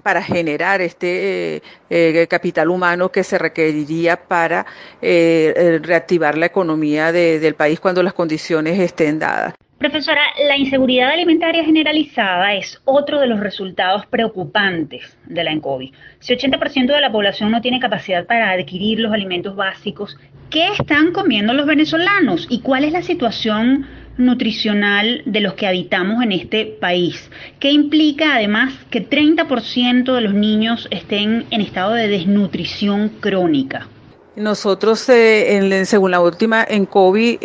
para 0.05 0.23
generar 0.23 0.81
este 0.81 1.63
eh, 1.91 2.27
capital 2.31 2.71
humano 2.71 3.11
que 3.11 3.25
se 3.25 3.39
requeriría 3.39 4.17
para 4.17 4.65
eh, 5.03 5.81
reactivar 5.83 6.39
la 6.39 6.47
economía 6.47 7.11
del 7.11 7.57
país 7.57 7.81
cuando 7.81 8.05
las 8.05 8.13
condiciones 8.13 8.79
estén 8.79 9.19
dadas. 9.19 9.55
Profesora, 9.79 10.21
la 10.47 10.57
inseguridad 10.57 11.11
alimentaria 11.11 11.65
generalizada 11.65 12.55
es 12.55 12.81
otro 12.85 13.19
de 13.19 13.27
los 13.27 13.41
resultados 13.41 14.07
preocupantes 14.07 15.19
de 15.27 15.43
la 15.43 15.51
ENCOVI. 15.51 15.93
Si 16.21 16.33
80% 16.33 16.95
de 16.95 17.01
la 17.01 17.11
población 17.11 17.51
no 17.51 17.61
tiene 17.61 17.81
capacidad 17.81 18.27
para 18.27 18.53
adquirir 18.53 19.01
los 19.01 19.13
alimentos 19.13 19.57
básicos, 19.57 20.17
¿qué 20.51 20.69
están 20.69 21.11
comiendo 21.11 21.53
los 21.53 21.67
venezolanos? 21.67 22.47
¿Y 22.49 22.61
cuál 22.61 22.85
es 22.85 22.93
la 22.93 23.03
situación 23.03 23.89
nutricional 24.19 25.23
de 25.25 25.41
los 25.41 25.55
que 25.55 25.67
habitamos 25.67 26.23
en 26.23 26.33
este 26.33 26.65
país, 26.67 27.31
que 27.59 27.71
implica 27.71 28.35
además 28.37 28.75
que 28.91 29.09
30% 29.09 30.15
de 30.15 30.21
los 30.21 30.35
niños 30.35 30.89
estén 30.91 31.47
en 31.51 31.61
estado 31.61 31.93
de 31.93 32.09
desnutrición 32.09 33.09
crónica. 33.21 33.89
Nosotros, 34.37 35.09
eh, 35.09 35.57
en, 35.57 35.87
según 35.87 36.11
la 36.11 36.21
última 36.21 36.63
en 36.69 36.85
COVID, 36.85 37.39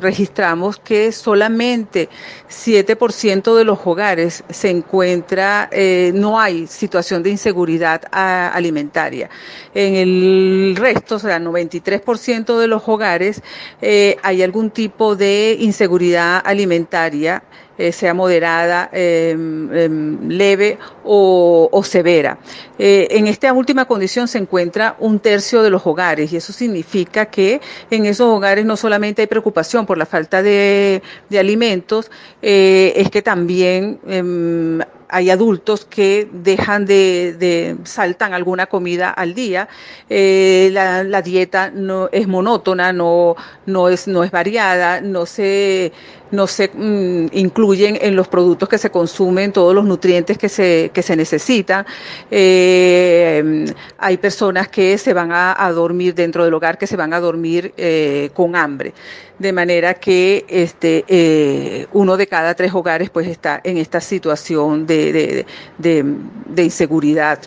registramos 0.00 0.78
que 0.78 1.12
solamente 1.12 2.08
7% 2.48 3.54
de 3.54 3.64
los 3.64 3.78
hogares 3.84 4.42
se 4.48 4.70
encuentra, 4.70 5.68
eh, 5.70 6.12
no 6.14 6.40
hay 6.40 6.66
situación 6.66 7.22
de 7.22 7.28
inseguridad 7.28 8.02
alimentaria. 8.10 9.28
En 9.74 9.94
el 9.96 10.76
resto, 10.76 11.16
o 11.16 11.18
sea, 11.18 11.38
93% 11.38 12.58
de 12.58 12.66
los 12.68 12.88
hogares 12.88 13.42
eh, 13.82 14.16
hay 14.22 14.42
algún 14.42 14.70
tipo 14.70 15.16
de 15.16 15.58
inseguridad 15.60 16.40
alimentaria 16.42 17.42
eh, 17.80 17.92
sea 17.92 18.12
moderada, 18.12 18.90
em, 18.92 19.72
em, 19.72 20.28
leve 20.28 20.76
o, 21.02 21.82
severa. 21.82 22.38
Eh, 22.78 23.08
en 23.10 23.26
esta 23.26 23.50
última 23.54 23.86
condición 23.86 24.28
se 24.28 24.36
encuentra 24.36 24.96
un 24.98 25.18
tercio 25.18 25.62
de 25.62 25.70
los 25.70 25.86
hogares 25.86 26.30
y 26.30 26.36
eso 26.36 26.52
significa 26.52 27.26
que 27.26 27.62
en 27.90 28.04
esos 28.04 28.26
hogares 28.28 28.66
no 28.66 28.76
solamente 28.76 29.22
hay 29.22 29.28
preocupación 29.28 29.86
por 29.86 29.96
la 29.96 30.04
falta 30.04 30.42
de, 30.42 31.02
alimentos, 31.38 32.10
eh, 32.42 32.92
es 32.96 33.10
que 33.10 33.22
también 33.22 33.98
em, 34.06 34.80
hay 35.10 35.30
adultos 35.30 35.84
que 35.84 36.28
dejan 36.32 36.86
de, 36.86 37.34
de, 37.38 37.76
saltan 37.84 38.34
alguna 38.34 38.66
comida 38.66 39.10
al 39.10 39.34
día. 39.34 39.68
la, 40.08 41.04
la, 41.04 41.22
dieta 41.22 41.70
no 41.70 42.08
es 42.12 42.26
monótona, 42.26 42.92
no, 42.92 43.36
no 43.66 43.88
es, 43.88 44.08
no 44.08 44.24
es 44.24 44.30
variada, 44.30 45.00
no 45.00 45.26
se 45.26 45.92
no 46.30 46.46
se 46.46 46.70
mm, 46.72 47.28
incluyen 47.32 47.98
en 48.00 48.16
los 48.16 48.28
productos 48.28 48.68
que 48.68 48.78
se 48.78 48.90
consumen 48.90 49.52
todos 49.52 49.74
los 49.74 49.84
nutrientes 49.84 50.38
que 50.38 50.48
se, 50.48 50.90
que 50.92 51.02
se 51.02 51.16
necesitan. 51.16 51.86
Eh, 52.30 53.66
hay 53.98 54.16
personas 54.18 54.68
que 54.68 54.98
se 54.98 55.12
van 55.12 55.30
a, 55.32 55.70
dormir 55.72 56.14
dentro 56.14 56.44
del 56.44 56.54
hogar, 56.54 56.78
que 56.78 56.86
se 56.86 56.96
van 56.96 57.12
a 57.12 57.20
dormir 57.20 57.72
eh, 57.76 58.30
con 58.34 58.56
hambre. 58.56 58.92
De 59.40 59.54
manera 59.54 59.94
que 59.94 60.44
este, 60.48 61.06
eh, 61.08 61.86
uno 61.92 62.18
de 62.18 62.26
cada 62.26 62.54
tres 62.54 62.74
hogares 62.74 63.08
pues 63.08 63.26
está 63.26 63.58
en 63.64 63.78
esta 63.78 64.02
situación 64.02 64.86
de, 64.86 65.12
de, 65.14 65.46
de, 65.78 66.04
de 66.44 66.62
inseguridad 66.62 67.38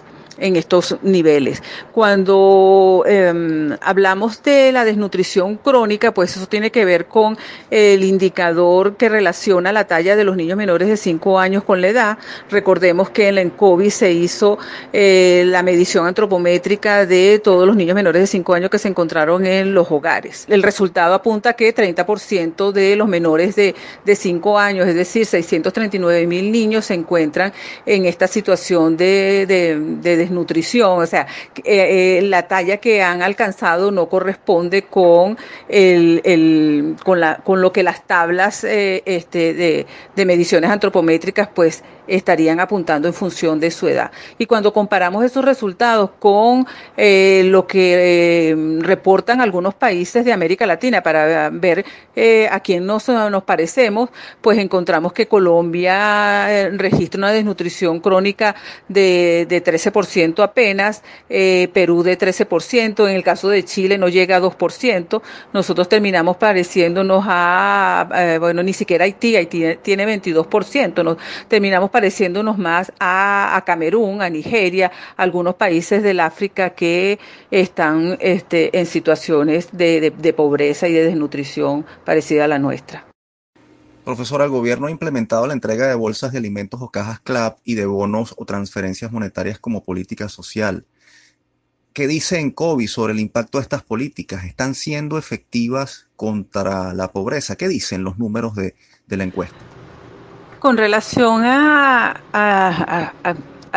en 0.43 0.57
estos 0.57 0.97
niveles. 1.01 1.63
Cuando 1.93 3.03
em, 3.07 3.71
hablamos 3.81 4.43
de 4.43 4.73
la 4.73 4.83
desnutrición 4.83 5.55
crónica, 5.55 6.13
pues 6.13 6.35
eso 6.35 6.47
tiene 6.47 6.69
que 6.69 6.83
ver 6.83 7.05
con 7.05 7.37
el 7.71 8.03
indicador 8.03 8.97
que 8.97 9.07
relaciona 9.07 9.71
la 9.71 9.85
talla 9.87 10.17
de 10.17 10.25
los 10.25 10.35
niños 10.35 10.57
menores 10.57 10.89
de 10.89 10.97
5 10.97 11.39
años 11.39 11.63
con 11.63 11.79
la 11.79 11.87
edad. 11.87 12.17
Recordemos 12.49 13.09
que 13.09 13.29
en 13.29 13.35
la 13.35 13.41
ENCOVI 13.41 13.89
se 13.89 14.11
hizo 14.11 14.57
eh, 14.91 15.43
la 15.47 15.63
medición 15.63 16.05
antropométrica 16.07 17.05
de 17.05 17.39
todos 17.41 17.65
los 17.65 17.77
niños 17.77 17.95
menores 17.95 18.21
de 18.21 18.27
5 18.27 18.53
años 18.53 18.69
que 18.69 18.79
se 18.79 18.89
encontraron 18.89 19.45
en 19.45 19.73
los 19.73 19.89
hogares. 19.91 20.45
El 20.49 20.61
resultado 20.61 21.13
apunta 21.13 21.53
que 21.53 21.73
30% 21.73 22.73
de 22.73 22.97
los 22.97 23.07
menores 23.07 23.55
de, 23.55 23.75
de 24.03 24.15
5 24.15 24.59
años, 24.59 24.87
es 24.87 24.95
decir, 24.95 25.25
639 25.25 26.27
mil 26.27 26.51
niños, 26.51 26.85
se 26.85 26.95
encuentran 26.95 27.53
en 27.85 28.05
esta 28.05 28.27
situación 28.27 28.97
de, 28.97 29.45
de, 29.47 29.79
de 29.79 30.17
desnutrición, 30.17 30.32
o 30.37 31.05
sea, 31.05 31.27
eh, 31.63 32.19
eh, 32.19 32.21
la 32.23 32.47
talla 32.47 32.77
que 32.77 33.01
han 33.01 33.21
alcanzado 33.21 33.91
no 33.91 34.09
corresponde 34.09 34.83
con 34.83 35.37
el, 35.69 36.95
con 37.03 37.19
la 37.19 37.37
con 37.37 37.61
lo 37.61 37.71
que 37.71 37.83
las 37.83 38.05
tablas 38.05 38.63
eh, 38.63 39.03
este, 39.05 39.53
de, 39.53 39.85
de 40.15 40.25
mediciones 40.25 40.69
antropométricas 40.69 41.49
pues 41.53 41.83
estarían 42.07 42.59
apuntando 42.59 43.07
en 43.07 43.13
función 43.13 43.59
de 43.59 43.71
su 43.71 43.87
edad. 43.87 44.11
Y 44.37 44.45
cuando 44.45 44.73
comparamos 44.73 45.23
esos 45.23 45.43
resultados 45.43 46.11
con 46.19 46.65
eh, 46.97 47.43
lo 47.45 47.65
que 47.67 48.49
eh, 48.51 48.55
reportan 48.79 49.41
algunos 49.41 49.73
países 49.73 50.25
de 50.25 50.33
América 50.33 50.65
Latina 50.65 51.01
para 51.01 51.49
ver 51.49 51.85
eh, 52.15 52.47
a 52.51 52.59
quién 52.59 52.85
nos, 52.85 53.07
nos 53.07 53.43
parecemos, 53.43 54.09
pues 54.41 54.57
encontramos 54.57 55.13
que 55.13 55.27
Colombia 55.27 56.69
registra 56.71 57.17
una 57.17 57.31
desnutrición 57.31 57.99
crónica 57.99 58.55
de, 58.87 59.45
de 59.47 59.63
13% 59.63 59.91
1% 60.13 60.43
apenas, 60.43 61.03
eh, 61.29 61.69
Perú 61.73 62.03
de 62.03 62.17
13%, 62.17 63.07
en 63.07 63.15
el 63.15 63.23
caso 63.23 63.49
de 63.49 63.63
Chile 63.63 63.97
no 63.97 64.09
llega 64.09 64.37
a 64.37 64.41
2%, 64.41 65.21
nosotros 65.53 65.89
terminamos 65.89 66.37
pareciéndonos 66.37 67.23
a, 67.27 68.37
bueno, 68.39 68.63
ni 68.63 68.73
siquiera 68.73 69.05
Haití, 69.05 69.35
Haití 69.35 69.63
tiene 69.81 70.05
22%, 70.05 71.03
nos 71.03 71.17
terminamos 71.47 71.89
pareciéndonos 71.89 72.57
más 72.57 72.91
a, 72.99 73.61
Camerún, 73.65 74.21
a 74.21 74.29
Nigeria, 74.29 74.91
algunos 75.17 75.55
países 75.55 76.03
del 76.03 76.19
África 76.19 76.71
que 76.71 77.19
están 77.51 78.17
este, 78.19 78.77
en 78.77 78.85
situaciones 78.85 79.69
de 79.71 80.33
pobreza 80.35 80.87
y 80.87 80.93
de 80.93 81.05
desnutrición 81.05 81.85
parecida 82.05 82.45
a 82.45 82.47
la 82.47 82.59
nuestra. 82.59 83.12
Profesora, 84.05 84.43
el 84.43 84.49
gobierno 84.49 84.87
ha 84.87 84.91
implementado 84.91 85.47
la 85.47 85.53
entrega 85.53 85.87
de 85.87 85.95
bolsas 85.95 86.33
de 86.33 86.37
alimentos 86.37 86.81
o 86.81 86.91
cajas 86.91 87.21
CLAP 87.21 87.59
y 87.63 87.75
de 87.75 87.85
bonos 87.85 88.33
o 88.37 88.45
transferencias 88.45 89.11
monetarias 89.13 89.59
como 89.59 89.83
política 89.83 90.27
social. 90.27 90.85
¿Qué 91.93 92.07
dice 92.07 92.39
en 92.39 92.51
COVID 92.51 92.87
sobre 92.87 93.13
el 93.13 93.19
impacto 93.19 93.59
de 93.59 93.61
estas 93.61 93.83
políticas? 93.83 94.43
¿Están 94.43 94.75
siendo 94.75 95.17
efectivas 95.17 96.07
contra 96.17 96.93
la 96.93 97.11
pobreza? 97.11 97.55
¿Qué 97.55 97.69
dicen 97.69 98.03
los 98.03 98.17
números 98.17 98.55
de, 98.55 98.75
la 99.07 99.23
encuesta? 99.23 99.55
Con 100.59 100.75
relación 100.75 101.43
a 101.45 102.19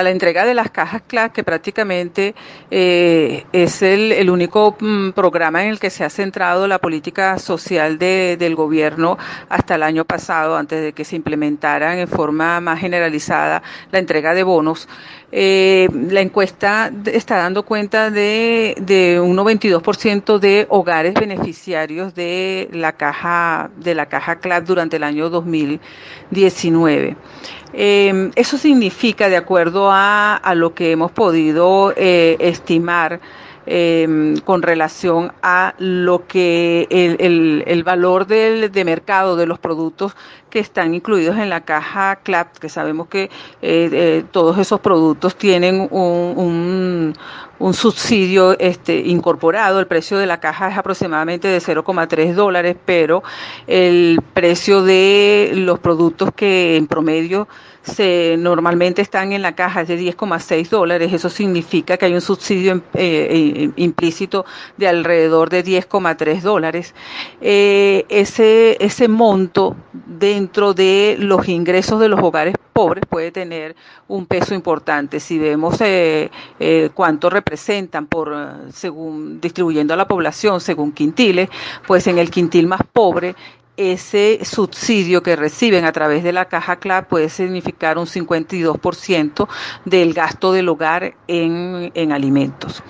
la 0.02 0.10
entrega 0.10 0.44
de 0.44 0.54
las 0.54 0.70
cajas 0.70 1.02
CLAS, 1.06 1.30
que 1.32 1.44
prácticamente 1.44 2.34
eh, 2.70 3.44
es 3.52 3.82
el, 3.82 4.28
único 4.30 4.76
mm, 4.78 5.10
programa 5.10 5.64
en 5.64 5.70
el 5.70 5.78
que 5.78 5.90
se 5.90 6.04
ha 6.04 6.10
centrado 6.10 6.66
la 6.66 6.78
política 6.78 7.38
social 7.38 7.98
del 7.98 8.54
gobierno 8.54 9.18
hasta 9.48 9.76
el 9.76 9.82
año 9.82 10.04
pasado, 10.04 10.56
antes 10.56 10.82
de 10.82 10.92
que 10.92 11.04
se 11.04 11.16
implementaran 11.16 11.98
en 11.98 12.08
forma 12.08 12.60
más 12.60 12.80
generalizada 12.80 13.62
la 13.90 13.98
entrega 13.98 14.34
de 14.34 14.42
bonos. 14.42 14.88
Eh, 15.32 15.88
la 16.10 16.20
encuesta 16.20 16.90
está 17.06 17.38
dando 17.38 17.64
cuenta 17.64 18.10
de, 18.10 18.76
de 18.80 19.20
un 19.20 19.36
92% 19.36 20.38
de 20.38 20.66
hogares 20.68 21.14
beneficiarios 21.14 22.14
de 22.14 22.68
la 22.72 22.92
caja 22.92 23.70
de 23.76 23.94
la 23.94 24.06
caja 24.06 24.36
CLAP 24.36 24.64
durante 24.64 24.96
el 24.96 25.02
año 25.02 25.28
2019. 25.28 27.16
Eh, 27.78 28.30
eso 28.36 28.56
significa, 28.56 29.28
de 29.28 29.36
acuerdo 29.36 29.90
a, 29.92 30.34
a, 30.34 30.54
lo 30.54 30.72
que 30.72 30.92
hemos 30.92 31.12
podido 31.12 31.92
eh, 31.94 32.36
estimar, 32.40 33.20
eh, 33.66 34.34
con 34.44 34.62
relación 34.62 35.32
a 35.42 35.74
lo 35.78 36.26
que 36.26 36.86
el, 36.90 37.16
el, 37.20 37.64
el 37.66 37.84
valor 37.84 38.26
del, 38.26 38.70
de 38.70 38.84
mercado 38.84 39.36
de 39.36 39.46
los 39.46 39.58
productos 39.58 40.14
que 40.50 40.60
están 40.60 40.94
incluidos 40.94 41.36
en 41.36 41.50
la 41.50 41.62
caja 41.62 42.16
CLAP, 42.22 42.56
que 42.56 42.68
sabemos 42.68 43.08
que 43.08 43.24
eh, 43.24 43.28
eh, 43.60 44.24
todos 44.30 44.56
esos 44.58 44.80
productos 44.80 45.36
tienen 45.36 45.86
un, 45.90 47.14
un, 47.58 47.74
subsidio 47.74 48.58
este, 48.58 49.00
incorporado. 49.00 49.80
El 49.80 49.86
precio 49.86 50.16
de 50.16 50.26
la 50.26 50.40
caja 50.40 50.70
es 50.70 50.78
aproximadamente 50.78 51.48
de 51.48 51.58
0,3 51.58 52.32
dólares, 52.32 52.76
pero 52.86 53.22
el 53.66 54.20
precio 54.32 54.82
de 54.82 55.52
los 55.56 55.78
productos 55.78 56.30
que 56.34 56.76
en 56.76 56.86
promedio 56.86 57.48
se 57.86 58.36
normalmente 58.38 59.00
están 59.00 59.32
en 59.32 59.42
la 59.42 59.54
caja 59.54 59.84
de 59.84 59.98
10,6 59.98 60.68
dólares. 60.68 61.12
Eso 61.12 61.30
significa 61.30 61.96
que 61.96 62.04
hay 62.06 62.14
un 62.14 62.20
subsidio 62.20 62.82
eh, 62.94 63.70
implícito 63.76 64.44
de 64.76 64.88
alrededor 64.88 65.48
de 65.48 65.64
10,3 65.64 66.40
dólares. 66.42 66.94
ese, 67.40 68.76
ese 68.84 69.08
monto 69.08 69.76
de 69.92 70.26
dentro 70.26 70.74
de 70.74 71.16
los 71.18 71.48
ingresos 71.48 72.00
de 72.00 72.08
los 72.08 72.20
hogares 72.20 72.54
pobres 72.72 73.04
puede 73.08 73.30
tener 73.30 73.76
un 74.08 74.26
peso 74.26 74.54
importante. 74.54 75.20
Si 75.20 75.38
vemos 75.38 75.80
eh, 75.80 76.30
eh, 76.58 76.90
cuánto 76.92 77.30
representan 77.30 78.06
por 78.06 78.34
según 78.72 79.40
distribuyendo 79.40 79.94
a 79.94 79.96
la 79.96 80.06
población 80.06 80.60
según 80.60 80.92
quintiles, 80.92 81.48
pues 81.86 82.06
en 82.06 82.18
el 82.18 82.30
quintil 82.30 82.66
más 82.66 82.80
pobre 82.92 83.34
ese 83.76 84.40
subsidio 84.42 85.22
que 85.22 85.36
reciben 85.36 85.84
a 85.84 85.92
través 85.92 86.24
de 86.24 86.32
la 86.32 86.46
caja 86.46 86.76
CLAP 86.76 87.08
puede 87.08 87.28
significar 87.28 87.98
un 87.98 88.06
52% 88.06 89.48
del 89.84 90.14
gasto 90.14 90.52
del 90.52 90.68
hogar 90.68 91.14
en, 91.28 91.90
en 91.94 92.12
alimentos. 92.12 92.82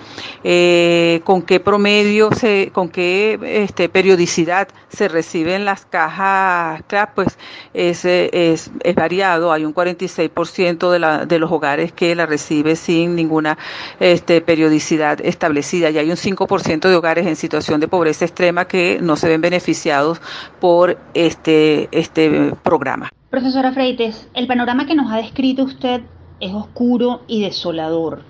Eh, 0.43 1.21
¿Con 1.23 1.41
qué 1.41 1.59
promedio, 1.59 2.31
se, 2.31 2.71
con 2.73 2.89
qué 2.89 3.37
este, 3.43 3.89
periodicidad 3.89 4.69
se 4.87 5.07
reciben 5.07 5.65
las 5.65 5.85
cajas 5.85 6.81
CLAP? 6.87 7.15
Pues 7.15 7.37
es, 7.73 8.05
es, 8.05 8.71
variado. 8.95 9.51
Hay 9.51 9.65
un 9.65 9.73
46% 9.73 10.89
de, 10.89 10.99
la, 10.99 11.25
de 11.25 11.39
los 11.39 11.51
hogares 11.51 11.91
que 11.91 12.15
la 12.15 12.25
recibe 12.25 12.75
sin 12.75 13.15
ninguna 13.15 13.57
este, 13.99 14.41
periodicidad 14.41 15.19
establecida 15.21 15.89
y 15.89 15.97
hay 15.97 16.09
un 16.09 16.17
5% 16.17 16.87
de 16.87 16.95
hogares 16.95 17.27
en 17.27 17.35
situación 17.35 17.79
de 17.79 17.87
pobreza 17.87 18.25
extrema 18.25 18.67
que 18.67 18.99
no 19.01 19.15
se 19.15 19.27
ven 19.27 19.41
beneficiados 19.41 20.21
por 20.59 20.76
este, 21.13 21.89
este 21.91 22.53
programa. 22.63 23.09
Profesora 23.29 23.71
Freites, 23.71 24.29
el 24.33 24.47
panorama 24.47 24.85
que 24.85 24.95
nos 24.95 25.11
ha 25.11 25.17
descrito 25.17 25.63
usted 25.63 26.01
es 26.39 26.53
oscuro 26.53 27.23
y 27.27 27.41
desolador. 27.41 28.23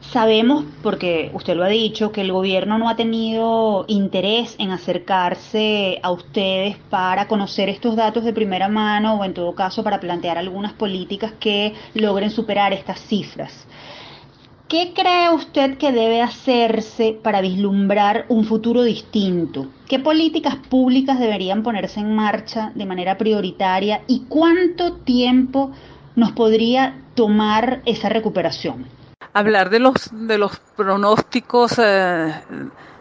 Sabemos, 0.00 0.64
porque 0.82 1.30
usted 1.34 1.56
lo 1.56 1.64
ha 1.64 1.68
dicho, 1.68 2.12
que 2.12 2.20
el 2.20 2.30
gobierno 2.30 2.78
no 2.78 2.88
ha 2.88 2.96
tenido 2.96 3.84
interés 3.88 4.54
en 4.58 4.70
acercarse 4.70 5.98
a 6.02 6.10
ustedes 6.10 6.76
para 6.90 7.26
conocer 7.26 7.68
estos 7.68 7.96
datos 7.96 8.22
de 8.24 8.32
primera 8.32 8.68
mano 8.68 9.14
o 9.14 9.24
en 9.24 9.34
todo 9.34 9.54
caso 9.54 9.82
para 9.82 10.00
plantear 10.00 10.38
algunas 10.38 10.72
políticas 10.72 11.32
que 11.40 11.74
logren 11.94 12.30
superar 12.30 12.72
estas 12.72 13.00
cifras. 13.00 13.66
¿Qué 14.74 14.92
cree 14.92 15.30
usted 15.30 15.78
que 15.78 15.92
debe 15.92 16.20
hacerse 16.20 17.16
para 17.22 17.40
vislumbrar 17.40 18.24
un 18.28 18.44
futuro 18.44 18.82
distinto? 18.82 19.68
¿Qué 19.86 20.00
políticas 20.00 20.56
públicas 20.56 21.20
deberían 21.20 21.62
ponerse 21.62 22.00
en 22.00 22.16
marcha 22.16 22.72
de 22.74 22.84
manera 22.84 23.16
prioritaria 23.16 24.02
y 24.08 24.24
cuánto 24.28 24.94
tiempo 24.94 25.70
nos 26.16 26.32
podría 26.32 27.00
tomar 27.14 27.82
esa 27.86 28.08
recuperación? 28.08 28.86
Hablar 29.32 29.70
de 29.70 29.78
los, 29.78 30.10
de 30.10 30.38
los 30.38 30.58
pronósticos 30.76 31.78
eh, 31.78 32.34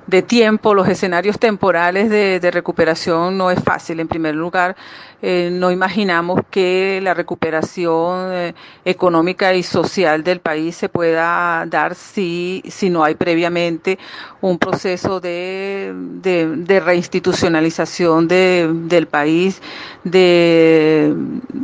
de 0.07 0.21
tiempo, 0.21 0.73
los 0.73 0.87
escenarios 0.87 1.39
temporales 1.39 2.09
de, 2.09 2.39
de, 2.39 2.51
recuperación 2.51 3.37
no 3.37 3.51
es 3.51 3.61
fácil. 3.63 3.99
En 3.99 4.07
primer 4.07 4.35
lugar, 4.35 4.75
eh, 5.21 5.49
no 5.51 5.71
imaginamos 5.71 6.41
que 6.51 6.99
la 7.01 7.13
recuperación 7.13 8.29
eh, 8.33 8.53
económica 8.83 9.53
y 9.53 9.63
social 9.63 10.23
del 10.23 10.41
país 10.41 10.75
se 10.75 10.89
pueda 10.89 11.65
dar 11.67 11.95
si, 11.95 12.61
si 12.67 12.89
no 12.89 13.03
hay 13.03 13.15
previamente 13.15 13.97
un 14.41 14.59
proceso 14.59 15.21
de, 15.21 15.93
de, 15.95 16.47
de 16.57 16.79
reinstitucionalización 16.81 18.27
de, 18.27 18.69
del 18.73 19.07
país, 19.07 19.61
de, 20.03 21.13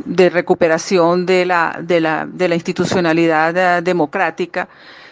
de 0.05 0.29
recuperación 0.29 1.25
de 1.25 1.45
la, 1.45 1.79
de 1.83 1.99
la, 1.99 2.25
de 2.25 2.47
la 2.47 2.55
institucionalidad 2.55 3.79
eh, 3.79 3.81
democrática 3.81 4.69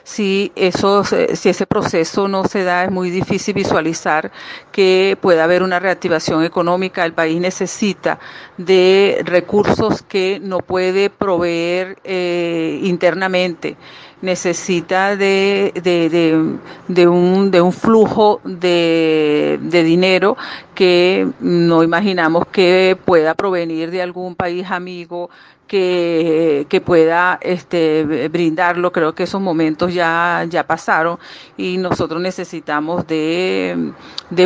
si, 0.08 0.54
eso, 0.56 1.04
si 1.04 1.50
ese 1.50 1.68
proceso 1.68 2.30
no 2.30 2.46
se 2.46 2.64
da, 2.64 2.86
es 2.86 2.92
muy 2.92 3.10
difícil 3.10 3.54
visualizar 3.54 4.32
que 4.72 5.18
pueda 5.20 5.44
haber 5.44 5.64
una 5.64 5.82
reactivación 5.82 6.46
económica. 6.46 7.04
El 7.04 7.12
país 7.12 7.42
necesita 7.42 8.18
de 8.58 9.22
recursos 9.26 10.04
que 10.04 10.40
no 10.42 10.60
puede 10.60 11.10
proveer 11.10 11.98
eh, 12.06 12.80
internamente 12.84 13.76
necesita 14.22 15.16
de, 15.16 15.72
de, 15.76 16.10
de, 16.10 16.58
de, 16.88 17.08
un, 17.08 17.52
de 17.52 17.62
un 17.62 17.72
flujo 17.72 18.42
de, 18.44 19.60
de 19.62 19.84
dinero 19.84 20.38
que 20.74 21.28
no 21.40 21.84
imaginamos 21.84 22.48
que 22.48 22.98
pueda 23.06 23.36
provenir 23.36 23.92
de 23.92 24.02
algún 24.02 24.36
país 24.36 24.72
amigo 24.72 25.30
que, 25.68 26.82
pueda 26.86 27.38
este, 27.42 28.30
brindarlo. 28.30 28.92
Creo 28.92 29.14
que 29.14 29.24
esos 29.24 29.42
momentos 29.42 29.94
ya, 29.94 30.46
ya 30.50 30.66
pasaron 30.66 31.20
y 31.58 31.78
nosotros 31.78 32.22
necesitamos 32.22 33.06
de, 33.08 33.94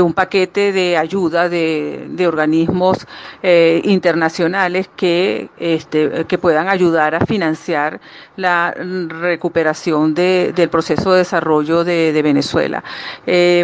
un 0.01 0.13
paquete 0.13 0.71
de 0.71 0.97
ayuda 0.97 1.49
de, 1.49 2.25
organismos 2.27 3.05
eh, 3.43 3.81
internacionales 3.85 4.89
que, 4.95 5.49
este, 5.57 6.25
que 6.25 6.37
puedan 6.37 6.69
ayudar 6.69 7.15
a 7.15 7.25
financiar 7.25 7.99
la 8.35 8.71
recuperación 8.71 10.13
de, 10.13 10.53
del 10.55 10.69
proceso 10.69 11.13
de 11.13 11.19
desarrollo 11.19 11.83
de, 11.83 12.21
Venezuela. 12.21 12.83
Eh, 13.25 13.63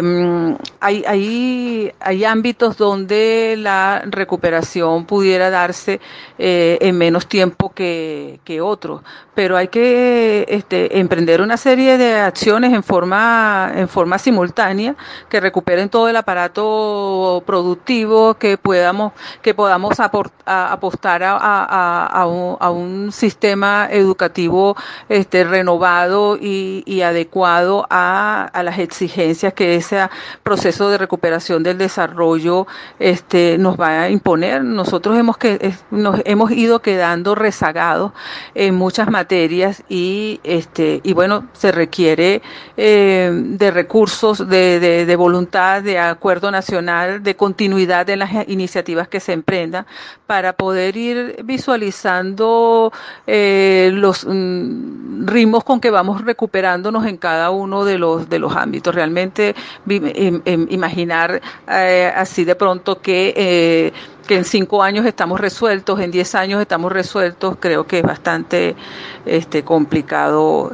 hay, 0.80 1.04
hay, 1.06 1.92
hay 2.00 2.24
ámbitos 2.24 2.76
donde 2.76 3.56
la 3.58 4.02
recuperación 4.06 5.04
pudiera 5.06 5.50
darse 5.50 6.00
eh, 6.38 6.78
en 6.80 6.96
menos 6.98 7.26
tiempo 7.26 7.72
que, 7.72 8.40
que 8.44 8.60
otros, 8.60 9.02
pero 9.34 9.56
hay 9.56 9.68
que 9.68 10.46
este, 10.48 10.98
emprender 10.98 11.40
una 11.40 11.56
serie 11.56 11.98
de 11.98 12.14
acciones 12.16 12.72
en 12.72 12.82
forma, 12.82 13.72
en 13.74 13.88
forma 13.88 14.18
simultánea 14.18 14.94
que 15.28 15.40
recuperen 15.40 15.88
todo 15.88 16.08
el 16.08 16.16
aparato 16.16 17.42
productivo, 17.46 18.34
que 18.34 18.58
podamos, 18.58 19.12
que 19.42 19.54
podamos 19.54 19.98
apostar 20.00 21.22
a, 21.22 21.36
a, 21.36 22.06
a, 22.06 22.26
un, 22.26 22.56
a, 22.60 22.70
un, 22.70 23.12
sistema 23.12 23.88
educativo 23.90 24.76
este, 25.08 25.44
renovado 25.44 25.78
probado 25.78 26.36
y, 26.40 27.02
adecuado 27.02 27.86
a, 27.88 28.50
las 28.64 28.78
exigencias 28.80 29.52
que 29.54 29.76
ese 29.76 30.08
proceso 30.42 30.67
de 30.68 30.98
recuperación 30.98 31.62
del 31.62 31.78
desarrollo 31.78 32.66
este, 32.98 33.56
nos 33.58 33.80
va 33.80 34.02
a 34.02 34.10
imponer. 34.10 34.62
Nosotros 34.62 35.18
hemos, 35.18 35.38
que, 35.38 35.72
nos 35.90 36.20
hemos 36.24 36.50
ido 36.50 36.80
quedando 36.80 37.34
rezagados 37.34 38.12
en 38.54 38.74
muchas 38.74 39.10
materias 39.10 39.82
y, 39.88 40.40
este, 40.44 41.00
y 41.02 41.14
bueno, 41.14 41.48
se 41.54 41.72
requiere 41.72 42.42
eh, 42.76 43.30
de 43.32 43.70
recursos, 43.70 44.46
de, 44.46 44.78
de 44.78 45.16
voluntad, 45.16 45.82
de 45.82 45.98
acuerdo 45.98 46.50
nacional, 46.50 47.22
de 47.22 47.34
continuidad 47.34 48.04
de 48.04 48.16
las 48.16 48.30
iniciativas 48.48 49.08
que 49.08 49.20
se 49.20 49.32
emprendan 49.32 49.86
para 50.28 50.52
poder 50.52 50.94
ir 50.98 51.40
visualizando 51.42 52.92
eh, 53.26 53.90
los 53.94 54.26
mm, 54.28 55.26
ritmos 55.26 55.64
con 55.64 55.80
que 55.80 55.90
vamos 55.90 56.22
recuperándonos 56.22 57.06
en 57.06 57.16
cada 57.16 57.50
uno 57.50 57.86
de 57.86 57.96
los 57.96 58.28
de 58.28 58.38
los 58.38 58.54
ámbitos. 58.54 58.94
Realmente 58.94 59.54
em, 59.88 60.42
em, 60.44 60.57
imaginar 60.70 61.40
eh, 61.68 62.12
así 62.14 62.44
de 62.44 62.54
pronto 62.54 63.00
que 63.00 63.34
eh, 63.36 63.92
que 64.26 64.36
en 64.36 64.44
cinco 64.44 64.82
años 64.82 65.06
estamos 65.06 65.40
resueltos, 65.40 66.00
en 66.00 66.10
diez 66.10 66.34
años 66.34 66.60
estamos 66.60 66.92
resueltos, 66.92 67.56
creo 67.58 67.86
que 67.86 68.00
es 68.00 68.04
bastante 68.04 68.76
este, 69.24 69.64
complicado 69.64 70.70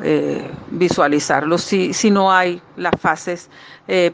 visualizarlo 0.72 1.56
si, 1.56 1.92
si 1.92 2.10
no 2.10 2.32
hay 2.32 2.60
las 2.76 3.00
fases 3.00 3.48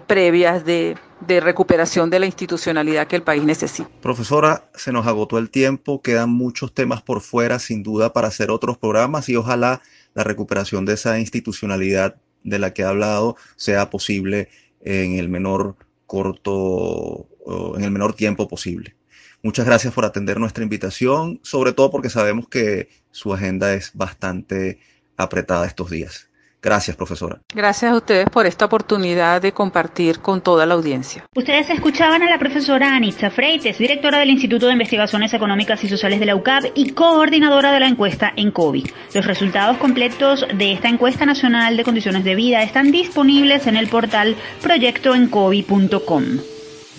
previas 0.07 0.67
de, 0.67 0.95
de 1.21 1.41
recuperación 1.41 2.11
de 2.11 2.19
la 2.19 2.27
institucionalidad 2.27 3.07
que 3.07 3.17
el 3.17 3.23
país 3.23 3.43
necesita. 3.43 3.89
Profesora, 4.01 4.65
se 4.75 4.93
nos 4.93 5.07
agotó 5.07 5.39
el 5.39 5.51
tiempo, 5.51 6.01
quedan 6.03 6.31
muchos 6.31 6.73
temas 6.73 7.03
por 7.03 7.21
fuera, 7.21 7.59
sin 7.59 7.83
duda, 7.83 8.13
para 8.13 8.29
hacer 8.29 8.51
otros 8.51 8.79
programas 8.79 9.29
y 9.29 9.37
ojalá 9.37 9.83
la 10.15 10.25
recuperación 10.25 10.85
de 10.87 10.95
esa 10.95 11.19
institucionalidad 11.19 12.17
de 12.43 12.59
la 12.59 12.73
que 12.73 12.83
ha 12.83 12.89
hablado 12.89 13.37
sea 13.57 13.91
posible 13.91 14.49
en 14.81 15.19
el 15.19 15.29
menor 15.29 15.77
corto, 16.07 17.29
en 17.77 17.85
el 17.85 17.91
menor 17.91 18.15
tiempo 18.15 18.49
posible. 18.49 18.97
Muchas 19.43 19.67
gracias 19.67 19.95
por 19.95 20.05
atender 20.05 20.39
nuestra 20.39 20.65
invitación, 20.65 21.41
sobre 21.43 21.73
todo 21.73 21.91
porque 21.91 22.11
sabemos 22.11 22.49
que 22.49 22.89
su 23.11 23.33
agenda 23.33 23.75
es 23.75 23.93
bastante 23.95 24.81
apretada 25.17 25.67
estos 25.67 25.91
días. 25.91 26.30
Gracias, 26.63 26.97
profesora. 26.97 27.41
Gracias 27.55 27.93
a 27.93 27.97
ustedes 27.97 28.29
por 28.29 28.47
esta 28.47 28.67
oportunidad 28.67 29.41
de 29.41 29.53
compartir 29.53 30.21
con 30.21 30.43
toda 30.43 30.67
la 30.67 30.75
audiencia. 30.75 31.25
Ustedes 31.35 31.71
escuchaban 31.71 32.23
a 32.23 32.29
la 32.29 32.39
profesora 32.39 32.95
Anitza 32.95 33.31
Freites, 33.31 33.79
directora 33.79 34.19
del 34.19 34.31
Instituto 34.31 34.67
de 34.67 34.73
Investigaciones 34.73 35.33
Económicas 35.33 35.83
y 35.85 35.89
Sociales 35.89 36.21
de 36.21 36.27
la 36.27 36.37
UCAP 36.37 36.65
y 36.75 36.91
coordinadora 36.91 37.73
de 37.73 37.81
la 37.81 37.89
encuesta 37.89 38.33
en 38.37 38.51
COVID. 38.51 38.87
Los 39.15 39.27
resultados 39.27 39.79
completos 39.79 40.47
de 40.55 40.73
esta 40.73 40.89
encuesta 40.89 41.25
nacional 41.25 41.77
de 41.77 41.85
condiciones 41.85 42.25
de 42.25 42.35
vida 42.35 42.63
están 42.63 42.91
disponibles 42.91 43.67
en 43.67 43.77
el 43.77 43.89
portal 43.89 44.37
proyectoencovi.com. 44.63 46.25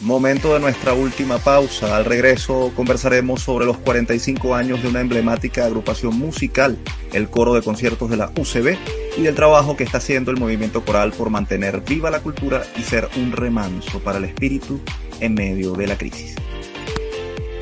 Momento 0.02 0.56
de 0.56 0.60
nuestra 0.60 0.94
última 0.94 1.38
pausa. 1.38 1.96
Al 1.96 2.06
regreso 2.06 2.72
conversaremos 2.76 3.44
sobre 3.44 3.68
los 3.68 3.78
45 3.78 4.56
años 4.56 4.82
de 4.82 4.90
una 4.90 5.00
emblemática 5.00 5.66
agrupación 5.66 6.18
musical, 6.18 6.80
el 7.14 7.30
coro 7.30 7.54
de 7.54 7.62
conciertos 7.62 8.10
de 8.10 8.18
la 8.18 8.32
UCB, 8.36 8.78
y 9.18 9.22
del 9.22 9.36
trabajo 9.36 9.78
que 9.78 9.84
está 9.84 10.00
haciendo 10.00 10.32
el 10.32 10.38
movimiento 10.38 10.84
coral 10.84 11.12
por 11.12 11.30
mantener 11.30 11.82
viva 11.82 12.10
la 12.10 12.22
cultura 12.22 12.64
y 12.80 12.82
ser 12.82 13.10
un 13.16 13.32
remanso 13.32 14.00
para 14.00 14.18
el 14.18 14.26
espíritu 14.26 14.82
en 15.20 15.36
medio 15.36 15.74
de 15.74 15.86
la 15.86 15.96
crisis. 15.96 16.36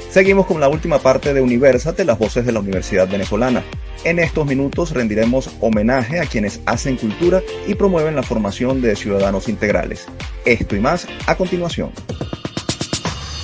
Seguimos 0.10 0.48
con 0.48 0.60
la 0.60 0.70
última 0.70 0.98
parte 0.98 1.36
de 1.36 1.42
Universate, 1.42 2.04
las 2.04 2.18
voces 2.18 2.44
de 2.44 2.52
la 2.52 2.62
Universidad 2.62 3.08
Venezolana. 3.08 3.64
En 4.04 4.18
estos 4.18 4.44
minutos 4.44 4.92
rendiremos 4.92 5.56
homenaje 5.62 6.20
a 6.20 6.26
quienes 6.26 6.62
hacen 6.66 6.96
cultura 6.96 7.42
y 7.68 7.76
promueven 7.76 8.16
la 8.16 8.24
formación 8.24 8.82
de 8.82 8.96
ciudadanos 8.96 9.48
integrales. 9.48 10.08
Esto 10.46 10.76
y 10.76 10.80
más 10.80 11.08
a 11.28 11.36
continuación. 11.36 11.92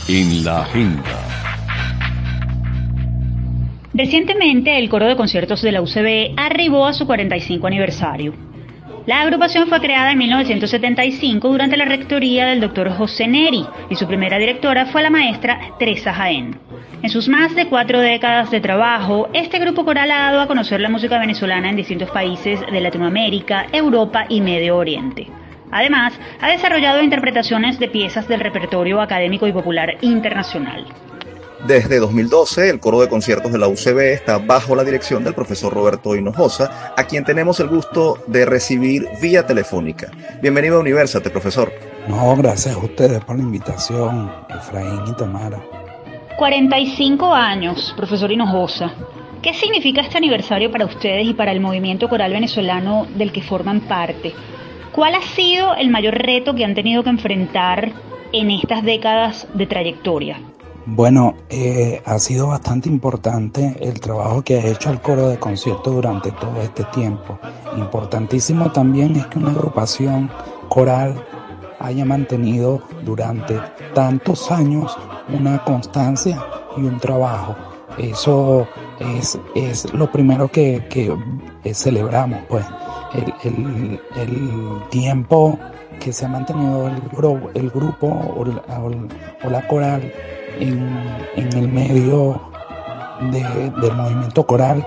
En 0.08 0.44
la 0.44 0.64
agenda. 0.64 1.04
Recientemente, 3.94 4.78
el 4.80 4.90
coro 4.90 5.06
de 5.08 5.16
conciertos 5.16 5.62
de 5.62 5.72
la 5.72 5.82
UCB 5.82 6.34
arribó 6.36 6.88
a 6.88 6.94
su 6.94 7.06
45 7.06 7.68
aniversario. 7.68 8.45
La 9.06 9.22
agrupación 9.22 9.68
fue 9.68 9.80
creada 9.82 10.14
en 10.14 10.18
1975 10.18 11.48
durante 11.48 11.78
la 11.78 11.86
rectoría 11.86 12.48
del 12.48 12.60
doctor 12.60 12.90
José 12.90 13.28
Neri 13.28 13.64
y 13.88 13.96
su 13.96 14.08
primera 14.08 14.40
directora 14.40 14.88
fue 14.88 15.04
la 15.04 15.12
maestra 15.12 15.60
Teresa 15.78 16.12
Jaén. 16.12 16.58
En 17.04 17.10
sus 17.12 17.30
más 17.30 17.54
de 17.54 17.68
cuatro 17.68 18.00
décadas 18.00 18.50
de 18.50 18.62
trabajo, 18.62 19.30
este 19.32 19.60
grupo 19.60 19.86
coral 19.86 20.10
ha 20.10 20.32
dado 20.32 20.42
a 20.42 20.48
conocer 20.48 20.82
la 20.82 20.90
música 20.90 21.20
venezolana 21.20 21.70
en 21.70 21.76
distintos 21.76 22.10
países 22.10 22.60
de 22.62 22.82
Latinoamérica, 22.82 23.68
Europa 23.72 24.26
y 24.28 24.42
Medio 24.42 24.76
Oriente. 24.76 25.28
Además, 25.70 26.20
ha 26.42 26.50
desarrollado 26.50 27.04
interpretaciones 27.04 27.78
de 27.78 27.90
piezas 27.90 28.28
del 28.28 28.40
repertorio 28.40 29.02
académico 29.02 29.46
y 29.46 29.52
popular 29.52 29.98
internacional. 30.02 30.84
Desde 31.68 32.00
2012, 32.00 32.70
el 32.70 32.80
coro 32.80 33.02
de 33.02 33.10
conciertos 33.10 33.52
de 33.52 33.58
la 33.58 33.68
UCB 33.68 33.98
está 34.14 34.38
bajo 34.38 34.76
la 34.76 34.84
dirección 34.84 35.24
del 35.24 35.34
profesor 35.34 35.74
Roberto 35.74 36.16
Hinojosa, 36.16 36.94
a 36.96 37.04
quien 37.06 37.24
tenemos 37.24 37.60
el 37.60 37.70
gusto 37.70 38.20
de 38.28 38.46
recibir 38.46 39.08
vía 39.20 39.48
telefónica. 39.48 40.12
Bienvenido 40.44 40.78
a 40.78 40.82
Universate, 40.82 41.32
profesor. 41.32 41.74
No, 42.08 42.36
gracias 42.36 42.76
a 42.76 42.78
ustedes 42.78 43.24
por 43.26 43.38
la 43.38 43.42
invitación, 43.42 44.32
Efraín 44.48 45.08
y 45.08 45.14
Tamara. 45.14 45.60
45 46.38 47.34
años, 47.34 47.96
profesor 47.98 48.32
Hinojosa. 48.32 48.94
¿Qué 49.42 49.56
significa 49.56 50.02
este 50.02 50.18
aniversario 50.18 50.70
para 50.70 50.86
ustedes 50.86 51.26
y 51.26 51.34
para 51.34 51.52
el 51.52 51.62
movimiento 51.62 52.08
coral 52.10 52.32
venezolano 52.32 53.08
del 53.16 53.32
que 53.32 53.42
forman 53.42 53.80
parte? 53.88 54.36
¿Cuál 54.92 55.16
ha 55.16 55.22
sido 55.24 55.74
el 55.74 55.90
mayor 55.90 56.14
reto 56.14 56.54
que 56.54 56.64
han 56.64 56.76
tenido 56.76 57.04
que 57.04 57.10
enfrentar 57.10 57.92
en 58.32 58.52
estas 58.52 58.84
décadas 58.84 59.48
de 59.56 59.66
trayectoria? 59.66 60.40
Bueno, 60.88 61.34
eh, 61.50 62.00
ha 62.06 62.20
sido 62.20 62.48
bastante 62.48 62.90
importante 62.90 63.76
el 63.80 64.00
trabajo 64.00 64.44
que 64.44 64.60
ha 64.60 64.68
hecho 64.68 64.92
el 64.92 65.02
coro 65.02 65.30
de 65.30 65.40
concierto 65.40 65.90
durante 65.90 66.32
todo 66.32 66.62
este 66.62 66.84
tiempo. 66.86 67.40
Importantísimo 67.76 68.72
también 68.72 69.16
es 69.16 69.26
que 69.26 69.40
una 69.40 69.50
agrupación 69.50 70.30
coral 70.70 71.26
haya 71.80 72.06
mantenido 72.06 72.84
durante 73.04 73.60
tantos 73.96 74.52
años 74.52 74.96
una 75.28 75.64
constancia 75.64 76.46
y 76.78 76.82
un 76.82 77.00
trabajo. 77.00 77.56
Eso 77.98 78.68
es, 79.56 79.92
lo 79.92 80.12
primero 80.12 80.50
que, 80.50 80.88
eh, 81.64 81.74
celebramos, 81.74 82.44
pues, 82.48 82.66
el, 83.44 84.00
tiempo 84.92 85.58
que 86.00 86.14
se 86.14 86.26
ha 86.26 86.30
mantenido 86.30 86.88
el 87.56 87.70
grupo 87.72 88.08
o 88.38 89.50
la 89.50 89.68
coral 89.68 90.12
en, 90.60 91.58
el 91.58 91.68
medio 91.68 92.42
del 93.82 93.94
movimiento 93.94 94.46
coral 94.46 94.86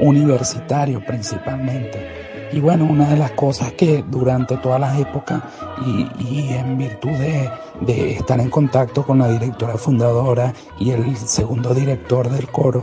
universitario 0.00 1.04
principalmente. 1.04 2.28
Y 2.50 2.60
bueno, 2.60 2.86
una 2.86 3.10
de 3.10 3.18
las 3.18 3.32
cosas 3.32 3.72
que 3.72 4.02
durante 4.08 4.56
todas 4.56 4.80
las 4.80 4.98
épocas 4.98 5.42
y, 5.84 6.48
en 6.48 6.78
virtud 6.78 7.10
de, 7.10 7.50
de, 7.82 8.12
estar 8.14 8.40
en 8.40 8.48
contacto 8.48 9.04
con 9.04 9.18
la 9.18 9.28
directora 9.28 9.76
fundadora 9.76 10.54
y 10.78 10.90
el 10.90 11.14
segundo 11.16 11.74
director 11.74 12.30
del 12.30 12.48
coro, 12.48 12.82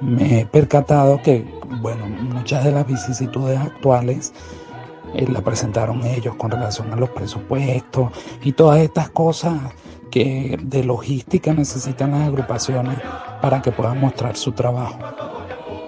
me 0.00 0.40
he 0.40 0.46
percatado 0.46 1.20
que, 1.22 1.46
bueno, 1.80 2.06
muchas 2.06 2.64
de 2.64 2.72
las 2.72 2.86
vicisitudes 2.86 3.58
actuales 3.58 4.34
eh, 5.14 5.26
la 5.28 5.40
presentaron 5.40 6.04
ellos 6.04 6.34
con 6.36 6.50
relación 6.50 6.92
a 6.92 6.96
los 6.96 7.10
presupuestos 7.10 8.12
y 8.42 8.52
todas 8.52 8.80
estas 8.80 9.10
cosas 9.10 9.54
que 10.10 10.58
de 10.60 10.84
logística 10.84 11.54
necesitan 11.54 12.12
las 12.12 12.28
agrupaciones 12.28 12.98
para 13.40 13.62
que 13.62 13.72
puedan 13.72 14.00
mostrar 14.00 14.36
su 14.36 14.52
trabajo. 14.52 14.98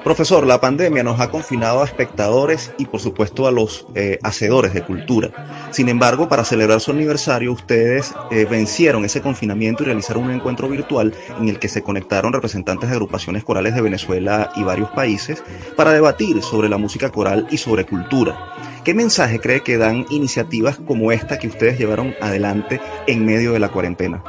Profesor, 0.05 0.45
la 0.45 0.61
pandemia 0.61 1.05
nos 1.05 1.20
ha 1.20 1.31
confinado 1.31 1.81
a 1.81 1.85
espectadores 1.85 2.73
y 2.77 2.87
por 2.87 2.99
supuesto 2.99 3.47
a 3.47 3.53
los 3.53 3.87
eh, 3.95 4.18
hacedores 4.25 4.75
de 4.75 4.83
cultura. 4.83 5.68
Sin 5.70 5.89
embargo, 5.89 6.29
para 6.29 6.45
celebrar 6.45 6.81
su 6.81 6.91
aniversario, 6.91 7.53
ustedes 7.53 8.12
eh, 8.33 8.45
vencieron 8.51 9.05
ese 9.05 9.23
confinamiento 9.23 9.85
y 9.85 9.87
realizaron 9.87 10.25
un 10.25 10.33
encuentro 10.33 10.68
virtual 10.68 11.14
en 11.39 11.49
el 11.49 11.61
que 11.61 11.68
se 11.68 11.85
conectaron 11.85 12.33
representantes 12.33 12.89
de 12.89 12.97
agrupaciones 12.97 13.45
corales 13.45 13.77
de 13.77 13.81
Venezuela 13.81 14.51
y 14.57 14.64
varios 14.64 14.91
países 14.91 15.45
para 15.77 15.93
debatir 15.93 16.43
sobre 16.43 16.68
la 16.68 16.79
música 16.79 17.11
coral 17.11 17.47
y 17.53 17.59
sobre 17.59 17.87
cultura. 17.87 18.55
¿Qué 18.85 18.95
mensaje 18.95 19.39
cree 19.39 19.62
que 19.62 19.78
dan 19.78 20.07
iniciativas 20.11 20.76
como 20.76 21.12
esta 21.12 21.39
que 21.39 21.47
ustedes 21.47 21.78
llevaron 21.78 22.14
adelante 22.20 22.80
en 23.07 23.24
medio 23.24 23.53
de 23.53 23.61
la 23.61 23.68
cuarentena? 23.68 24.24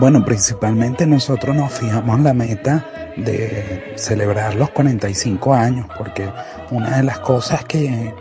Bueno, 0.00 0.24
principalmente 0.24 1.06
nosotros 1.06 1.54
nos 1.54 1.72
fijamos 1.72 2.18
la 2.20 2.34
meta 2.34 2.84
de 3.16 3.92
celebrar 3.94 4.56
los 4.56 4.70
45 4.70 5.54
años, 5.54 5.86
porque 5.96 6.28
una 6.72 6.96
de 6.96 7.04
las 7.04 7.20
cosas 7.20 7.64
que, 7.64 8.12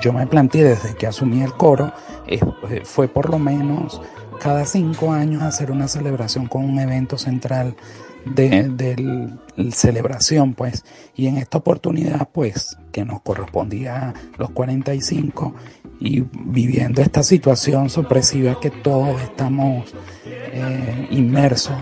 yo 0.00 0.12
me 0.12 0.26
planteé 0.26 0.64
desde 0.64 0.96
que 0.96 1.06
asumí 1.06 1.42
el 1.42 1.52
coro 1.52 1.92
fue 2.82 3.06
por 3.06 3.30
lo 3.30 3.38
menos 3.38 4.00
cada 4.40 4.64
cinco 4.64 5.12
años 5.12 5.42
hacer 5.42 5.70
una 5.70 5.86
celebración 5.86 6.46
con 6.46 6.64
un 6.64 6.80
evento 6.80 7.18
central 7.18 7.76
de, 8.34 9.28
celebración, 9.72 10.54
pues. 10.54 10.84
Y 11.14 11.26
en 11.26 11.38
esta 11.38 11.58
oportunidad, 11.58 12.28
pues, 12.32 12.76
que 12.92 13.04
nos 13.04 13.20
correspondía 13.22 14.14
los 14.36 14.50
45 14.50 15.54
y 16.00 16.24
viviendo 16.44 17.02
esta 17.02 17.22
situación 17.22 17.90
sorpresiva 17.90 18.60
que 18.60 18.70
todos 18.70 19.20
estamos 19.20 19.92
eh, 20.26 21.08
inmersos, 21.10 21.76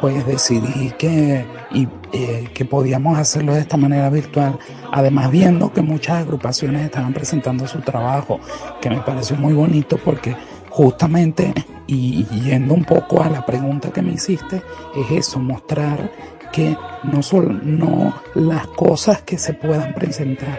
pues 0.00 0.26
decidí 0.26 0.90
que, 0.98 1.46
y, 1.70 1.88
eh, 2.12 2.48
que 2.52 2.64
podíamos 2.66 3.18
hacerlo 3.18 3.54
de 3.54 3.60
esta 3.60 3.78
manera 3.78 4.10
virtual, 4.10 4.58
además 4.92 5.30
viendo 5.30 5.72
que 5.72 5.80
muchas 5.80 6.18
agrupaciones 6.18 6.84
estaban 6.84 7.14
presentando 7.14 7.66
su 7.66 7.80
trabajo, 7.80 8.38
que 8.82 8.90
me 8.90 9.00
pareció 9.00 9.36
muy 9.36 9.54
bonito 9.54 9.96
porque 10.04 10.36
justamente, 10.74 11.54
y 11.86 12.24
yendo 12.24 12.74
un 12.74 12.84
poco 12.84 13.22
a 13.22 13.30
la 13.30 13.46
pregunta 13.46 13.92
que 13.92 14.02
me 14.02 14.14
hiciste, 14.14 14.60
es 14.96 15.10
eso, 15.12 15.38
mostrar 15.38 16.10
que 16.52 16.76
no, 17.04 17.22
solo, 17.22 17.52
no 17.52 18.12
las 18.34 18.66
cosas 18.68 19.22
que 19.22 19.38
se 19.38 19.54
puedan 19.54 19.94
presentar 19.94 20.58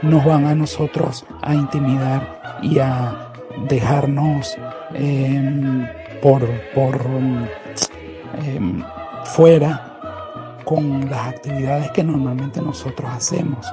nos 0.00 0.24
van 0.24 0.46
a 0.46 0.54
nosotros 0.54 1.26
a 1.42 1.54
intimidar 1.54 2.60
y 2.62 2.78
a 2.78 3.30
dejarnos 3.68 4.56
em, 4.94 5.86
por, 6.22 6.48
por 6.74 6.98
em, 8.42 8.82
fuera 9.24 10.60
con 10.64 11.10
las 11.10 11.28
actividades 11.28 11.90
que 11.90 12.02
normalmente 12.02 12.62
nosotros 12.62 13.10
hacemos. 13.10 13.66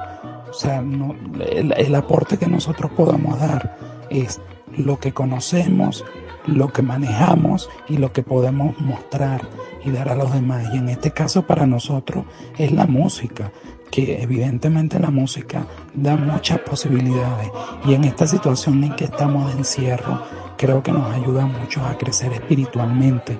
O 0.50 0.52
sea, 0.52 0.80
el, 0.80 1.72
el 1.74 1.94
aporte 1.94 2.36
que 2.36 2.48
nosotros 2.48 2.90
podamos 2.92 3.40
dar 3.40 3.78
es 4.10 4.40
lo 4.76 4.98
que 4.98 5.12
conocemos, 5.12 6.04
lo 6.46 6.72
que 6.72 6.82
manejamos 6.82 7.68
y 7.88 7.98
lo 7.98 8.12
que 8.12 8.22
podemos 8.22 8.78
mostrar 8.80 9.42
y 9.84 9.90
dar 9.90 10.08
a 10.08 10.14
los 10.14 10.32
demás. 10.32 10.68
Y 10.72 10.78
en 10.78 10.88
este 10.88 11.10
caso 11.10 11.46
para 11.46 11.66
nosotros 11.66 12.24
es 12.58 12.72
la 12.72 12.86
música, 12.86 13.52
que 13.90 14.22
evidentemente 14.22 14.98
la 14.98 15.10
música 15.10 15.66
da 15.94 16.16
muchas 16.16 16.60
posibilidades. 16.60 17.50
Y 17.84 17.94
en 17.94 18.04
esta 18.04 18.26
situación 18.26 18.84
en 18.84 18.94
que 18.94 19.04
estamos 19.04 19.52
de 19.52 19.58
encierro, 19.58 20.22
creo 20.56 20.82
que 20.82 20.92
nos 20.92 21.12
ayuda 21.12 21.46
mucho 21.46 21.84
a 21.84 21.96
crecer 21.98 22.32
espiritualmente. 22.32 23.38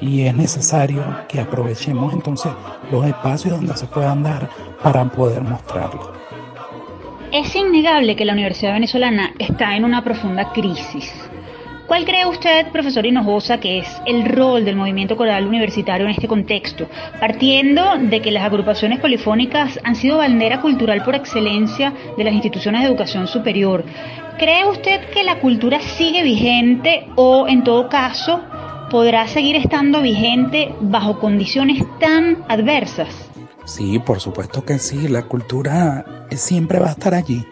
Y 0.00 0.22
es 0.22 0.36
necesario 0.36 1.02
que 1.28 1.40
aprovechemos 1.40 2.12
entonces 2.12 2.52
los 2.92 3.04
espacios 3.04 3.56
donde 3.56 3.76
se 3.76 3.86
puedan 3.86 4.22
dar 4.22 4.48
para 4.82 5.04
poder 5.10 5.42
mostrarlo. 5.42 6.17
Es 7.30 7.54
innegable 7.54 8.16
que 8.16 8.24
la 8.24 8.32
Universidad 8.32 8.72
Venezolana 8.72 9.34
está 9.38 9.76
en 9.76 9.84
una 9.84 10.02
profunda 10.02 10.50
crisis. 10.50 11.12
¿Cuál 11.86 12.06
cree 12.06 12.24
usted, 12.24 12.68
profesor 12.68 13.04
Hinojosa, 13.04 13.60
que 13.60 13.78
es 13.78 14.00
el 14.06 14.24
rol 14.24 14.64
del 14.64 14.76
movimiento 14.76 15.14
coral 15.14 15.46
universitario 15.46 16.06
en 16.06 16.12
este 16.12 16.26
contexto? 16.26 16.88
Partiendo 17.20 17.98
de 17.98 18.22
que 18.22 18.30
las 18.30 18.44
agrupaciones 18.44 18.98
polifónicas 19.00 19.78
han 19.84 19.94
sido 19.94 20.18
bandera 20.18 20.62
cultural 20.62 21.02
por 21.04 21.14
excelencia 21.14 21.92
de 22.16 22.24
las 22.24 22.32
instituciones 22.32 22.80
de 22.80 22.88
educación 22.88 23.26
superior. 23.26 23.84
¿Cree 24.38 24.66
usted 24.66 25.10
que 25.10 25.22
la 25.22 25.38
cultura 25.38 25.80
sigue 25.80 26.22
vigente 26.22 27.08
o, 27.14 27.46
en 27.46 27.62
todo 27.62 27.90
caso, 27.90 28.40
podrá 28.90 29.26
seguir 29.26 29.56
estando 29.56 30.00
vigente 30.00 30.74
bajo 30.80 31.18
condiciones 31.20 31.82
tan 32.00 32.38
adversas? 32.48 33.27
Sí, 33.68 33.98
por 33.98 34.18
supuesto 34.18 34.64
que 34.64 34.78
sí, 34.78 35.08
la 35.08 35.24
cultura 35.24 36.26
siempre 36.30 36.78
va 36.78 36.88
a 36.88 36.92
estar 36.92 37.14
allí. 37.14 37.46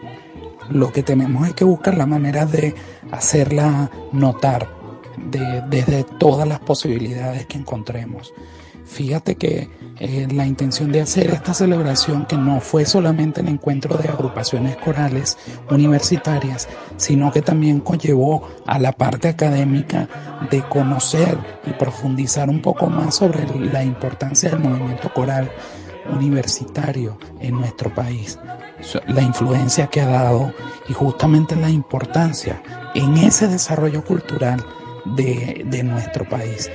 Lo 0.67 0.91
que 0.91 1.03
tenemos 1.03 1.47
es 1.47 1.53
que 1.53 1.63
buscar 1.63 1.95
la 1.95 2.07
manera 2.07 2.47
de 2.47 2.73
hacerla 3.11 3.91
notar 4.11 4.67
desde 5.69 6.03
todas 6.03 6.47
las 6.47 6.59
posibilidades 6.59 7.45
que 7.45 7.59
encontremos. 7.59 8.33
Fíjate 8.83 9.35
que 9.35 9.69
eh, 9.99 10.27
la 10.31 10.45
intención 10.45 10.91
de 10.91 11.01
hacer 11.01 11.31
esta 11.31 11.53
celebración, 11.53 12.25
que 12.25 12.37
no 12.37 12.59
fue 12.59 12.85
solamente 12.85 13.41
el 13.41 13.47
encuentro 13.47 13.97
de 13.97 14.09
agrupaciones 14.09 14.77
corales 14.77 15.37
universitarias, 15.69 16.67
sino 16.97 17.31
que 17.31 17.41
también 17.41 17.79
conllevó 17.79 18.47
a 18.65 18.77
la 18.79 18.91
parte 18.91 19.27
académica 19.27 20.07
de 20.51 20.61
conocer 20.61 21.37
y 21.65 21.71
profundizar 21.71 22.49
un 22.49 22.61
poco 22.61 22.87
más 22.87 23.15
sobre 23.15 23.45
la 23.71 23.83
importancia 23.83 24.49
del 24.49 24.59
movimiento 24.59 25.11
coral 25.13 25.51
universitario 26.11 27.17
en 27.39 27.55
nuestro 27.55 27.93
país, 27.93 28.39
la 29.07 29.21
influencia 29.21 29.87
que 29.87 30.01
ha 30.01 30.07
dado 30.07 30.53
y 30.87 30.93
justamente 30.93 31.55
la 31.55 31.69
importancia 31.69 32.61
en 32.93 33.17
ese 33.17 33.47
desarrollo 33.47 34.03
cultural 34.03 34.63
de, 35.15 35.83
nuestro 35.83 36.27
país. 36.27 36.69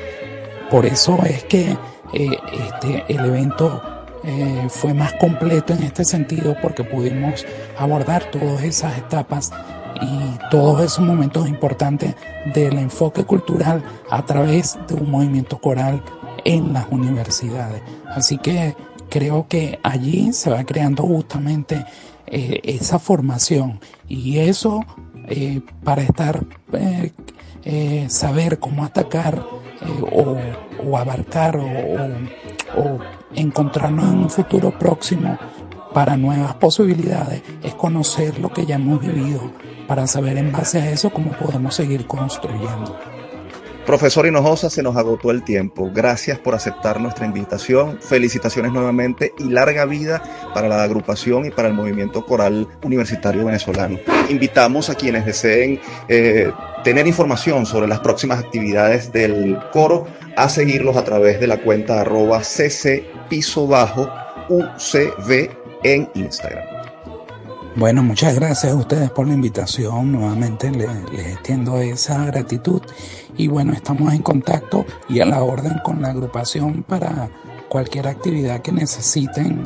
Por 0.73 0.87
eso 0.87 1.23
es 1.27 1.45
que 1.45 1.77
eh, 2.15 2.39
este, 2.51 3.05
el 3.07 3.27
evento 3.27 3.83
eh, 4.25 4.69
fue 4.71 4.95
más 4.95 5.13
completo 5.21 5.75
en 5.75 5.83
este 5.83 6.03
sentido 6.03 6.57
porque 6.63 6.83
pudimos 6.83 7.45
abordar 7.77 8.31
todas 8.31 8.63
esas 8.63 8.97
etapas 8.97 9.53
y 10.01 10.39
todos 10.51 10.83
esos 10.83 11.01
momentos 11.05 11.47
importantes 11.47 12.15
del 12.55 12.79
enfoque 12.79 13.23
cultural 13.25 13.83
a 14.09 14.25
través 14.25 14.79
de 14.89 14.95
un 14.95 15.11
movimiento 15.11 15.61
coral 15.61 16.03
en 16.43 16.73
las 16.73 16.87
universidades. 16.91 17.83
Así 18.07 18.39
que 18.39 18.75
creo 19.11 19.47
que 19.49 19.79
allí 19.83 20.33
se 20.33 20.49
va 20.49 20.65
creando 20.65 21.03
justamente 21.03 21.85
eh, 22.27 22.63
esa 22.65 22.99
formación 22.99 23.79
y 24.09 24.39
eso 24.39 24.81
para 25.85 26.01
estar 26.01 26.47
saber 28.09 28.59
cómo 28.59 28.85
atacar 28.85 29.43
o, 30.13 30.37
abarcar 30.97 31.57
o, 31.57 31.67
o 32.77 32.99
encontrarnos 33.35 34.13
en 34.13 34.19
un 34.19 34.31
futuro 34.31 34.71
próximo 34.79 35.39
para 35.93 36.17
nuevas 36.17 36.55
posibilidades 36.55 37.43
es 37.63 37.75
conocer 37.75 38.39
lo 38.39 38.51
que 38.51 38.67
ya 38.67 38.77
hemos 38.77 39.01
vivido 39.01 39.53
para 39.87 40.07
saber 40.07 40.39
en 40.39 40.53
base 40.53 40.81
a 40.81 40.91
eso 40.91 41.11
cómo 41.11 41.33
podemos 41.33 41.75
seguir 41.75 42.07
construyendo. 42.07 43.22
Profesor 43.87 44.27
Hinojosa, 44.27 44.71
se 44.71 44.83
nos 44.83 44.97
agotó 44.97 45.33
el 45.33 45.43
tiempo. 45.43 45.91
Gracias 45.93 46.39
por 46.39 46.55
aceptar 46.55 47.01
nuestra 47.01 47.27
invitación. 47.27 47.99
Felicitaciones 48.01 48.73
nuevamente 48.73 49.33
y 49.39 49.49
larga 49.49 49.87
vida 49.87 50.23
para 50.55 50.69
la 50.69 50.85
agrupación 50.85 51.47
y 51.47 51.51
para 51.51 51.69
el 51.69 51.75
movimiento 51.75 52.25
coral 52.25 52.69
universitario 52.85 53.45
venezolano. 53.45 53.99
Invitamos 54.29 54.89
a 54.89 54.95
quienes 54.95 55.27
deseen 55.27 55.81
eh, 56.09 56.51
tener 56.85 57.09
información 57.09 57.67
sobre 57.67 57.89
las 57.89 57.99
próximas 58.01 58.39
actividades 58.39 59.13
del 59.13 59.59
coro 59.73 60.07
a 60.37 60.49
seguirlos 60.49 60.97
a 60.97 61.05
través 61.05 61.41
de 61.41 61.49
la 61.49 61.61
cuenta 61.61 62.01
arroba 62.01 62.43
cc 62.45 63.05
piso 63.29 63.67
bajo 63.67 64.09
ucv 64.49 65.51
en 65.83 66.09
Instagram. 66.15 66.72
Bueno, 67.75 68.03
muchas 68.03 68.35
gracias 68.35 68.71
a 68.71 68.77
ustedes 68.77 69.11
por 69.11 69.27
la 69.27 69.33
invitación. 69.33 70.13
Nuevamente 70.13 70.71
les, 70.71 70.91
extiendo 71.27 71.79
esa 71.81 72.27
gratitud. 72.27 72.83
Y 73.39 73.49
bueno, 73.49 73.73
estamos 73.73 74.13
en 74.13 74.23
contacto 74.23 74.85
y 75.09 75.21
a 75.21 75.25
la 75.25 75.43
orden 75.43 75.79
con 75.83 76.03
la 76.03 76.09
agrupación 76.09 76.83
para 76.83 77.31
cualquier 77.71 78.09
actividad 78.09 78.61
que 78.61 78.73
necesiten 78.73 79.63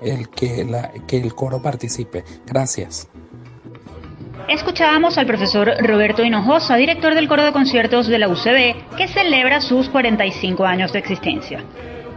el 0.00 0.30
que, 0.30 0.64
la, 0.64 0.90
que 1.06 1.18
el 1.18 1.34
coro 1.34 1.60
participe. 1.60 2.24
Gracias. 2.46 3.06
Escuchábamos 4.48 5.18
al 5.18 5.26
profesor 5.26 5.70
Roberto 5.80 6.24
Hinojosa, 6.24 6.76
director 6.76 7.14
del 7.14 7.28
coro 7.28 7.44
de 7.44 7.52
conciertos 7.52 8.06
de 8.06 8.18
la 8.18 8.28
UCB, 8.28 8.96
que 8.96 9.08
celebra 9.08 9.60
sus 9.60 9.90
45 9.90 10.64
años 10.64 10.92
de 10.92 11.00
existencia. 11.00 11.62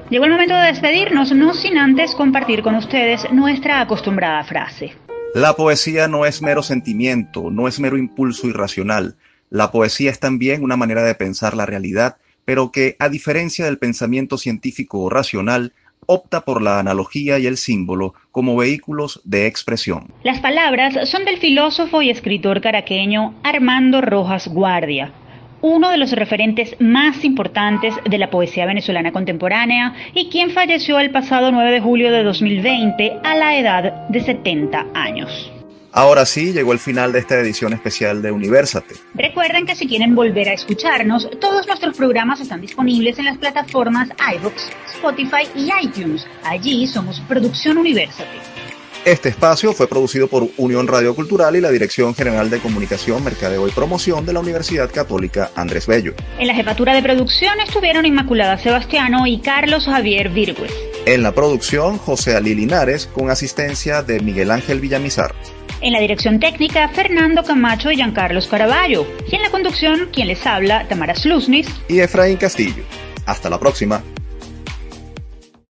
Llegó 0.10 0.26
el 0.26 0.32
momento 0.32 0.56
de 0.56 0.68
despedirnos, 0.68 1.34
no 1.34 1.54
sin 1.54 1.78
antes 1.78 2.16
compartir 2.16 2.64
con 2.64 2.76
ustedes 2.76 3.30
nuestra 3.32 3.82
acostumbrada 3.82 4.44
frase. 4.44 4.94
La 5.36 5.56
poesía 5.56 6.08
no 6.08 6.26
es 6.26 6.42
mero 6.42 6.64
sentimiento, 6.64 7.52
no 7.52 7.68
es 7.68 7.80
mero 7.80 7.98
impulso 7.98 8.48
irracional. 8.48 9.16
La 9.52 9.72
poesía 9.72 10.10
es 10.10 10.20
también 10.20 10.64
una 10.64 10.76
manera 10.76 11.04
de 11.04 11.14
pensar 11.14 11.56
la 11.56 11.68
realidad, 11.68 12.18
pero 12.46 12.72
que, 12.72 12.96
a 12.98 13.10
diferencia 13.10 13.66
del 13.66 13.78
pensamiento 13.78 14.40
científico 14.40 15.00
o 15.02 15.10
racional, 15.10 15.74
opta 16.08 16.42
por 16.42 16.64
la 16.64 16.80
analogía 16.80 17.38
y 17.38 17.46
el 17.46 17.58
símbolo 17.58 18.16
como 18.32 18.56
vehículos 18.56 19.22
de 19.24 19.46
expresión. 19.46 20.12
Las 20.24 20.40
palabras 20.40 21.08
son 21.08 21.26
del 21.26 21.38
filósofo 21.38 22.02
y 22.02 22.10
escritor 22.10 22.60
caraqueño 22.60 23.36
Armando 23.44 24.02
Rojas 24.02 24.48
Guardia, 24.48 25.14
uno 25.62 25.90
de 25.90 25.98
los 25.98 26.12
referentes 26.12 26.76
más 26.80 27.24
importantes 27.24 27.94
de 28.10 28.18
la 28.18 28.30
poesía 28.30 28.66
venezolana 28.66 29.12
contemporánea 29.12 29.94
y 30.14 30.30
quien 30.30 30.52
falleció 30.52 31.00
el 31.00 31.12
pasado 31.12 31.52
9 31.52 31.72
de 31.72 31.82
julio 31.82 32.12
de 32.12 32.24
2020 32.24 33.20
a 33.24 33.36
la 33.36 33.58
edad 33.58 34.08
de 34.10 34.22
70 34.22 34.88
años. 34.94 35.52
Ahora 35.92 36.26
sí, 36.26 36.54
llegó 36.54 36.72
el 36.72 36.80
final 36.80 37.12
de 37.12 37.20
esta 37.20 37.40
edición 37.40 37.74
especial 37.74 38.22
de 38.22 38.32
Universate. 38.32 38.96
Recuerden 39.16 39.66
que 39.66 39.76
si 39.76 39.88
quieren 39.88 40.14
volver 40.14 40.50
a 40.50 40.54
escucharnos, 40.54 41.28
todos 41.40 41.66
nuestros 41.66 41.98
programas 41.98 42.40
están 42.40 42.62
disponibles 42.62 43.18
en 43.18 43.26
las 43.26 43.38
plataformas 43.40 44.10
iVoox, 44.36 44.70
Spotify 44.94 45.48
y 45.56 45.70
iTunes. 45.84 46.28
Allí 46.44 46.86
somos 46.86 47.20
Producción 47.22 47.80
Universate. 47.80 48.69
Este 49.06 49.30
espacio 49.30 49.72
fue 49.72 49.88
producido 49.88 50.28
por 50.28 50.50
Unión 50.58 50.86
Radio 50.86 51.16
Cultural 51.16 51.56
y 51.56 51.62
la 51.62 51.72
Dirección 51.72 52.14
General 52.14 52.50
de 52.50 52.60
Comunicación, 52.60 53.24
Mercadeo 53.24 53.66
y 53.66 53.72
Promoción 53.72 54.26
de 54.26 54.34
la 54.34 54.42
Universidad 54.42 54.92
Católica 54.92 55.52
Andrés 55.56 55.88
Bello. 55.88 56.14
En 56.38 56.48
la 56.48 56.54
jefatura 56.54 56.94
de 56.94 57.02
producción 57.02 57.62
estuvieron 57.62 58.06
Inmaculada 58.06 58.58
Sebastiano 58.58 59.26
y 59.26 59.40
Carlos 59.40 59.86
Javier 59.86 60.30
Virgües. 60.30 60.74
En 61.06 61.24
la 61.24 61.34
producción, 61.34 61.98
José 61.98 62.36
Ali 62.36 62.54
Linares, 62.54 63.08
con 63.08 63.30
asistencia 63.30 64.04
de 64.04 64.20
Miguel 64.20 64.52
Ángel 64.52 64.82
Villamizar. 64.82 65.34
En 65.80 65.94
la 65.94 66.02
dirección 66.02 66.42
técnica, 66.42 66.90
Fernando 66.90 67.44
Camacho 67.44 67.90
y 67.92 67.96
Giancarlos 67.96 68.48
Caraballo. 68.48 69.08
Y 69.32 69.36
en 69.36 69.42
la 69.42 69.50
conducción, 69.50 70.10
quien 70.12 70.28
les 70.28 70.46
habla, 70.46 70.86
Tamara 70.90 71.16
Slusnis 71.16 71.68
y 71.88 72.02
Efraín 72.02 72.36
Castillo. 72.36 72.84
Hasta 73.26 73.50
la 73.50 73.60
próxima. 73.60 74.04